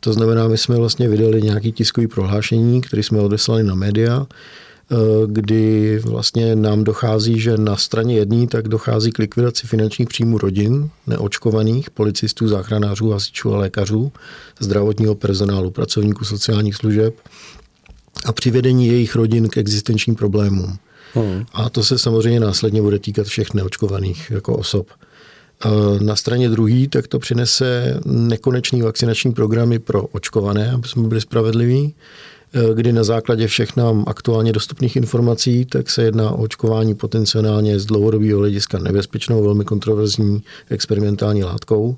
To 0.00 0.12
znamená, 0.12 0.48
my 0.48 0.58
jsme 0.58 0.76
vlastně 0.76 1.08
vydali 1.08 1.42
nějaký 1.42 1.72
tiskový 1.72 2.06
prohlášení, 2.06 2.80
který 2.80 3.02
jsme 3.02 3.20
odeslali 3.20 3.62
na 3.62 3.74
média, 3.74 4.26
eh, 4.26 4.96
kdy 5.26 5.98
vlastně 5.98 6.56
nám 6.56 6.84
dochází, 6.84 7.40
že 7.40 7.56
na 7.56 7.76
straně 7.76 8.16
jedné 8.16 8.46
tak 8.46 8.68
dochází 8.68 9.12
k 9.12 9.18
likvidaci 9.18 9.66
finančních 9.66 10.08
příjmů 10.08 10.38
rodin, 10.38 10.90
neočkovaných, 11.06 11.90
policistů, 11.90 12.48
záchranářů, 12.48 13.10
hasičů 13.10 13.54
a 13.54 13.58
lékařů, 13.58 14.12
zdravotního 14.60 15.14
personálu, 15.14 15.70
pracovníků 15.70 16.24
sociálních 16.24 16.76
služeb, 16.76 17.14
a 18.24 18.32
přivedení 18.32 18.86
jejich 18.86 19.16
rodin 19.16 19.48
k 19.48 19.56
existenčním 19.56 20.16
problémům. 20.16 20.78
Hmm. 21.14 21.46
A 21.52 21.70
to 21.70 21.84
se 21.84 21.98
samozřejmě 21.98 22.40
následně 22.40 22.82
bude 22.82 22.98
týkat 22.98 23.26
všech 23.26 23.54
neočkovaných 23.54 24.30
jako 24.30 24.56
osob. 24.56 24.86
Na 26.00 26.16
straně 26.16 26.48
druhé 26.48 26.88
tak 26.88 27.06
to 27.06 27.18
přinese 27.18 28.00
nekonečný 28.04 28.82
vakcinační 28.82 29.32
programy 29.32 29.78
pro 29.78 30.02
očkované, 30.02 30.70
aby 30.70 30.88
jsme 30.88 31.08
byli 31.08 31.20
spravedliví, 31.20 31.94
kdy 32.74 32.92
na 32.92 33.04
základě 33.04 33.46
všech 33.46 33.76
nám 33.76 34.04
aktuálně 34.06 34.52
dostupných 34.52 34.96
informací, 34.96 35.64
tak 35.64 35.90
se 35.90 36.02
jedná 36.02 36.30
o 36.30 36.42
očkování 36.42 36.94
potenciálně 36.94 37.78
z 37.78 37.86
dlouhodobého 37.86 38.38
hlediska 38.38 38.78
nebezpečnou, 38.78 39.42
velmi 39.42 39.64
kontroverzní 39.64 40.42
experimentální 40.70 41.44
látkou. 41.44 41.96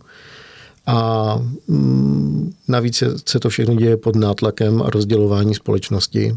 A 0.87 1.37
mm, 1.69 2.53
navíc 2.69 3.03
se 3.27 3.41
to 3.41 3.49
všechno 3.49 3.75
děje 3.75 3.97
pod 3.97 4.17
nátlakem 4.17 4.83
a 4.83 4.91
rozdělování 4.91 5.55
společnosti, 5.55 6.37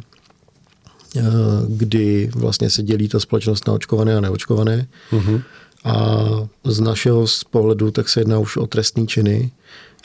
eh, 1.17 1.21
kdy 1.67 2.29
vlastně 2.35 2.69
se 2.69 2.83
dělí 2.83 3.09
ta 3.09 3.19
společnost 3.19 3.67
na 3.67 3.73
očkované 3.73 4.17
a 4.17 4.21
neočkované. 4.21 4.87
Uh-huh. 5.11 5.41
A 5.83 6.17
z 6.63 6.79
našeho 6.79 7.25
pohledu 7.49 7.91
tak 7.91 8.09
se 8.09 8.21
jedná 8.21 8.39
už 8.39 8.57
o 8.57 8.67
trestní 8.67 9.07
činy, 9.07 9.51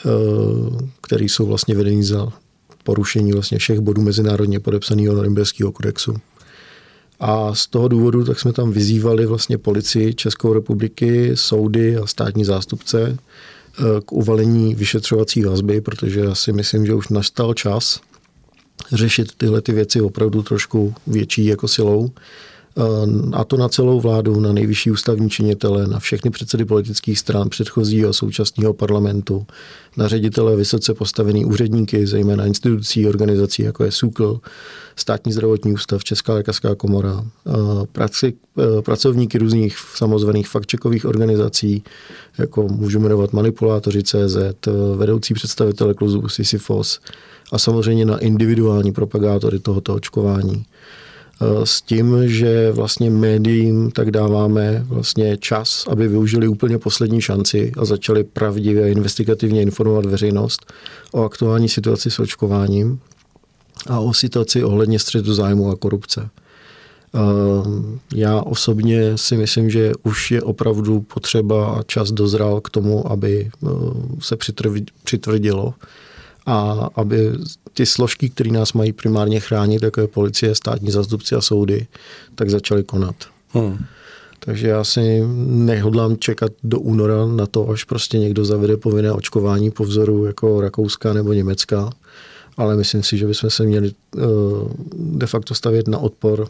eh, 0.05 0.09
které 1.01 1.25
jsou 1.25 1.45
vlastně 1.45 1.75
vedení 1.75 2.03
za 2.03 2.27
porušení 2.83 3.33
vlastně 3.33 3.57
všech 3.57 3.79
bodů 3.79 4.01
mezinárodně 4.01 4.59
podepsaného 4.59 5.15
Norimberského 5.15 5.71
kodexu. 5.71 6.15
A 7.19 7.55
z 7.55 7.67
toho 7.67 7.87
důvodu 7.87 8.23
tak 8.23 8.39
jsme 8.39 8.53
tam 8.53 8.71
vyzývali 8.71 9.25
vlastně 9.25 9.57
policii 9.57 10.13
Českou 10.13 10.53
republiky, 10.53 11.31
soudy 11.35 11.97
a 11.97 12.07
státní 12.07 12.45
zástupce, 12.45 13.17
k 14.05 14.11
uvalení 14.11 14.75
vyšetřovací 14.75 15.43
vazby, 15.43 15.81
protože 15.81 16.19
já 16.19 16.35
si 16.35 16.53
myslím, 16.53 16.85
že 16.85 16.93
už 16.93 17.09
nastal 17.09 17.53
čas 17.53 18.01
řešit 18.91 19.31
tyhle 19.37 19.61
ty 19.61 19.71
věci 19.71 20.01
opravdu 20.01 20.43
trošku 20.43 20.95
větší 21.07 21.45
jako 21.45 21.67
silou. 21.67 22.11
A 23.33 23.43
to 23.43 23.57
na 23.57 23.69
celou 23.69 23.99
vládu, 23.99 24.39
na 24.39 24.53
nejvyšší 24.53 24.91
ústavní 24.91 25.29
činitele, 25.29 25.87
na 25.87 25.99
všechny 25.99 26.31
předsedy 26.31 26.65
politických 26.65 27.19
stran 27.19 27.49
předchozího 27.49 28.09
a 28.09 28.13
současného 28.13 28.73
parlamentu, 28.73 29.45
na 29.97 30.07
ředitele 30.07 30.55
vysoce 30.55 30.93
postavený 30.93 31.45
úředníky, 31.45 32.07
zejména 32.07 32.45
institucí, 32.45 33.07
organizací, 33.07 33.61
jako 33.61 33.83
je 33.83 33.91
SUKL, 33.91 34.39
Státní 34.95 35.33
zdravotní 35.33 35.73
ústav, 35.73 36.03
Česká 36.03 36.33
lékařská 36.33 36.75
komora, 36.75 37.25
praci, 37.91 38.33
pracovníky 38.81 39.37
různých 39.37 39.77
samozvaných 39.95 40.47
faktčekových 40.47 41.05
organizací, 41.05 41.83
jako 42.37 42.67
můžu 42.67 42.99
jmenovat 42.99 43.33
manipulátoři 43.33 44.03
CZ, 44.03 44.37
vedoucí 44.95 45.33
představitele 45.33 45.93
kluzu 45.93 46.29
Sisyfos 46.29 46.99
a 47.51 47.57
samozřejmě 47.57 48.05
na 48.05 48.17
individuální 48.17 48.91
propagátory 48.91 49.59
tohoto 49.59 49.93
očkování 49.93 50.65
s 51.63 51.81
tím, 51.81 52.29
že 52.29 52.71
vlastně 52.71 53.09
médiím 53.09 53.91
tak 53.91 54.11
dáváme 54.11 54.85
vlastně 54.87 55.37
čas, 55.37 55.87
aby 55.87 56.07
využili 56.07 56.47
úplně 56.47 56.77
poslední 56.77 57.21
šanci 57.21 57.71
a 57.77 57.85
začali 57.85 58.23
pravdivě 58.23 58.83
a 58.83 58.87
investigativně 58.87 59.61
informovat 59.61 60.05
veřejnost 60.05 60.73
o 61.11 61.23
aktuální 61.23 61.69
situaci 61.69 62.11
s 62.11 62.19
očkováním 62.19 62.99
a 63.87 63.99
o 63.99 64.13
situaci 64.13 64.63
ohledně 64.63 64.99
střetu 64.99 65.33
zájmu 65.33 65.69
a 65.69 65.75
korupce. 65.75 66.29
Já 68.15 68.41
osobně 68.41 69.17
si 69.17 69.37
myslím, 69.37 69.69
že 69.69 69.91
už 70.03 70.31
je 70.31 70.41
opravdu 70.41 71.01
potřeba 71.01 71.75
a 71.75 71.83
čas 71.83 72.11
dozrál 72.11 72.61
k 72.61 72.69
tomu, 72.69 73.11
aby 73.11 73.49
se 74.19 74.37
přitvrdilo 75.03 75.73
a 76.45 76.89
aby 76.95 77.31
ty 77.73 77.85
složky, 77.85 78.29
které 78.29 78.51
nás 78.51 78.73
mají 78.73 78.93
primárně 78.93 79.39
chránit, 79.39 79.83
jako 79.83 80.01
je 80.01 80.07
policie, 80.07 80.55
státní 80.55 80.91
zastupci 80.91 81.35
a 81.35 81.41
soudy, 81.41 81.87
tak 82.35 82.49
začaly 82.49 82.83
konat. 82.83 83.15
Hmm. 83.49 83.85
Takže 84.39 84.67
já 84.67 84.83
si 84.83 85.23
nehodlám 85.47 86.17
čekat 86.17 86.51
do 86.63 86.79
února 86.79 87.25
na 87.25 87.45
to, 87.45 87.69
až 87.69 87.83
prostě 87.83 88.19
někdo 88.19 88.45
zavede 88.45 88.77
povinné 88.77 89.11
očkování 89.11 89.71
po 89.71 89.83
vzoru 89.83 90.25
jako 90.25 90.61
Rakouska 90.61 91.13
nebo 91.13 91.33
Německa, 91.33 91.89
ale 92.57 92.75
myslím 92.75 93.03
si, 93.03 93.17
že 93.17 93.27
bychom 93.27 93.49
se 93.49 93.63
měli 93.63 93.91
uh, 94.15 94.23
de 94.93 95.27
facto 95.27 95.55
stavět 95.55 95.87
na 95.87 95.97
odpor 95.97 96.47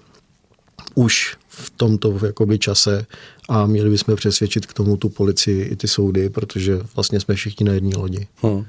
už 0.95 1.37
v 1.47 1.69
tomto 1.69 2.19
jakoby, 2.25 2.59
čase 2.59 3.05
a 3.49 3.65
měli 3.65 3.89
bychom 3.89 4.15
přesvědčit 4.15 4.65
k 4.65 4.73
tomu 4.73 4.97
tu 4.97 5.09
policii 5.09 5.63
i 5.63 5.75
ty 5.75 5.87
soudy, 5.87 6.29
protože 6.29 6.79
vlastně 6.95 7.19
jsme 7.19 7.35
všichni 7.35 7.65
na 7.65 7.73
jedné 7.73 7.97
lodi. 7.97 8.27
Hmm. 8.41 8.65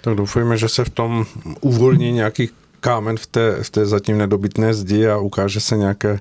Tak 0.00 0.14
doufujeme, 0.14 0.58
že 0.58 0.68
se 0.68 0.84
v 0.84 0.90
tom 0.90 1.26
uvolní 1.60 2.12
nějaký 2.12 2.50
kámen 2.80 3.16
v 3.16 3.26
té, 3.26 3.62
v 3.62 3.70
té 3.70 3.86
zatím 3.86 4.18
nedobytné 4.18 4.74
zdi 4.74 5.08
a 5.08 5.18
ukáže 5.18 5.60
se 5.60 5.76
nějaké, 5.76 6.20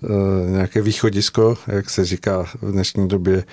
uh, 0.00 0.50
nějaké 0.50 0.82
východisko, 0.82 1.58
jak 1.66 1.90
se 1.90 2.04
říká 2.04 2.44
v 2.62 2.72
dnešní 2.72 3.08
době 3.08 3.44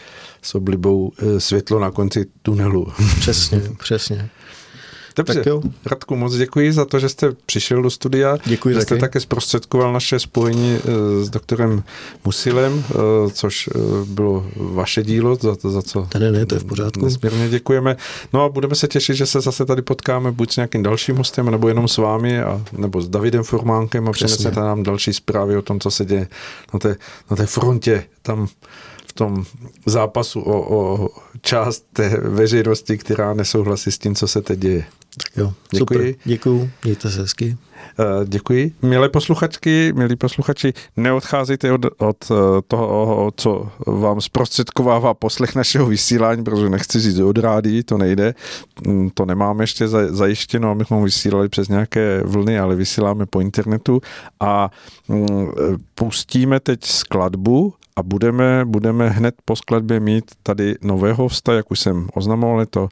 s 0.41 0.55
oblibou 0.55 1.07
uh, 1.07 1.37
světlo 1.37 1.79
na 1.79 1.91
konci 1.91 2.25
tunelu. 2.41 2.87
Přesně, 3.19 3.61
přesně. 3.77 4.29
Dobře, 5.15 5.33
tak 5.33 5.45
jo. 5.45 5.61
Radku, 5.85 6.15
moc 6.15 6.35
děkuji 6.35 6.73
za 6.73 6.85
to, 6.85 6.99
že 6.99 7.09
jste 7.09 7.31
přišel 7.45 7.81
do 7.81 7.89
studia. 7.89 8.37
Děkuji 8.45 8.73
že 8.73 8.79
taky. 8.79 8.85
jste 8.85 8.97
také 8.97 9.19
zprostředkoval 9.19 9.93
naše 9.93 10.19
spojení 10.19 10.77
eh, 10.77 11.23
s 11.23 11.29
doktorem 11.29 11.83
Musilem, 12.25 12.83
eh, 12.89 12.95
což 13.33 13.69
eh, 13.75 13.79
bylo 14.05 14.45
vaše 14.55 15.03
dílo, 15.03 15.35
za, 15.35 15.55
to, 15.55 15.69
za 15.69 15.81
co 15.81 16.07
ne, 16.19 16.31
ne, 16.31 16.45
to 16.45 16.55
je 16.55 16.59
v 16.59 16.65
pořádku. 16.65 17.05
nesmírně 17.05 17.49
děkujeme. 17.49 17.97
No 18.33 18.43
a 18.43 18.49
budeme 18.49 18.75
se 18.75 18.87
těšit, 18.87 19.15
že 19.15 19.25
se 19.25 19.41
zase 19.41 19.65
tady 19.65 19.81
potkáme 19.81 20.31
buď 20.31 20.53
s 20.53 20.55
nějakým 20.55 20.83
dalším 20.83 21.15
hostem, 21.15 21.51
nebo 21.51 21.67
jenom 21.67 21.87
s 21.87 21.97
vámi, 21.97 22.41
a, 22.41 22.61
nebo 22.77 23.01
s 23.01 23.09
Davidem 23.09 23.43
Formánkem 23.43 24.07
a 24.07 24.11
přinesete 24.11 24.59
nám 24.59 24.83
další 24.83 25.13
zprávy 25.13 25.57
o 25.57 25.61
tom, 25.61 25.79
co 25.79 25.91
se 25.91 26.05
děje 26.05 26.27
na 26.73 26.79
té, 26.79 26.95
na 27.29 27.35
té 27.35 27.45
frontě 27.45 28.03
tam 28.21 28.47
tom 29.21 29.43
zápasu 29.85 30.41
o, 30.41 30.77
o 30.77 31.09
část 31.41 31.85
té 31.93 32.09
veřejnosti, 32.09 32.97
která 32.97 33.33
nesouhlasí 33.33 33.91
s 33.91 33.97
tím, 33.97 34.15
co 34.15 34.27
se 34.27 34.41
teď 34.41 34.59
děje. 34.59 34.85
Tak 35.17 35.37
jo, 35.37 35.53
děkuji. 35.71 36.13
Super, 36.13 36.15
děkuji, 36.25 36.71
mějte 36.83 37.11
se 37.11 37.21
hezky. 37.21 37.57
Uh, 37.99 38.25
děkuji. 38.25 38.73
Milé 38.81 39.09
posluchačky, 39.09 39.93
milí 39.93 40.15
posluchači, 40.15 40.73
neodcházejte 40.97 41.71
od, 41.71 41.85
od 41.97 42.17
eh, 42.31 42.61
toho, 42.67 43.31
co 43.35 43.71
vám 43.87 44.21
zprostředkovává 44.21 45.13
poslech 45.13 45.55
našeho 45.55 45.85
vysílání, 45.85 46.43
protože 46.43 46.69
nechci 46.69 46.99
říct 46.99 47.19
od 47.19 47.37
rádi, 47.37 47.83
to 47.83 47.97
nejde. 47.97 48.33
Mm, 48.87 49.09
to 49.13 49.25
nemáme 49.25 49.63
ještě 49.63 49.87
zajištěno, 49.87 50.71
abychom 50.71 51.03
vysílali 51.03 51.49
přes 51.49 51.67
nějaké 51.67 52.23
vlny, 52.25 52.59
ale 52.59 52.75
vysíláme 52.75 53.25
po 53.25 53.39
internetu 53.39 54.01
a 54.39 54.71
mm, 55.07 55.47
pustíme 55.95 56.59
teď 56.59 56.85
skladbu 56.85 57.73
a 58.01 58.03
budeme, 58.03 58.65
budeme 58.65 59.09
hned 59.09 59.35
po 59.45 59.55
skladbě 59.55 59.99
mít 59.99 60.31
tady 60.43 60.75
nového 60.81 61.23
hosta, 61.23 61.53
jak 61.53 61.71
už 61.71 61.79
jsem 61.79 62.07
oznamoval, 62.13 62.59
je 62.59 62.65
to 62.65 62.81
uh, 62.83 62.89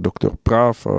doktor 0.00 0.32
práv, 0.42 0.86
uh, 0.86 0.92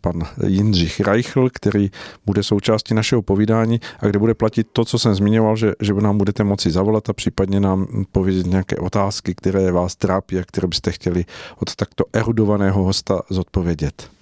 pan 0.00 0.22
Jindřich 0.46 1.00
Reichl, 1.00 1.48
který 1.52 1.90
bude 2.26 2.42
součástí 2.42 2.94
našeho 2.94 3.22
povídání 3.22 3.80
a 4.00 4.06
kde 4.06 4.18
bude 4.18 4.34
platit 4.34 4.66
to, 4.72 4.84
co 4.84 4.98
jsem 4.98 5.14
zmiňoval, 5.14 5.56
že, 5.56 5.72
že 5.80 5.94
nám 5.94 6.18
budete 6.18 6.44
moci 6.44 6.70
zavolat 6.70 7.08
a 7.08 7.12
případně 7.12 7.60
nám 7.60 7.86
povědět 8.12 8.46
nějaké 8.46 8.76
otázky, 8.76 9.34
které 9.34 9.72
vás 9.72 9.96
trápí 9.96 10.38
a 10.38 10.44
které 10.44 10.68
byste 10.68 10.92
chtěli 10.92 11.24
od 11.56 11.74
takto 11.74 12.04
erudovaného 12.12 12.82
hosta 12.82 13.22
zodpovědět. 13.30 14.13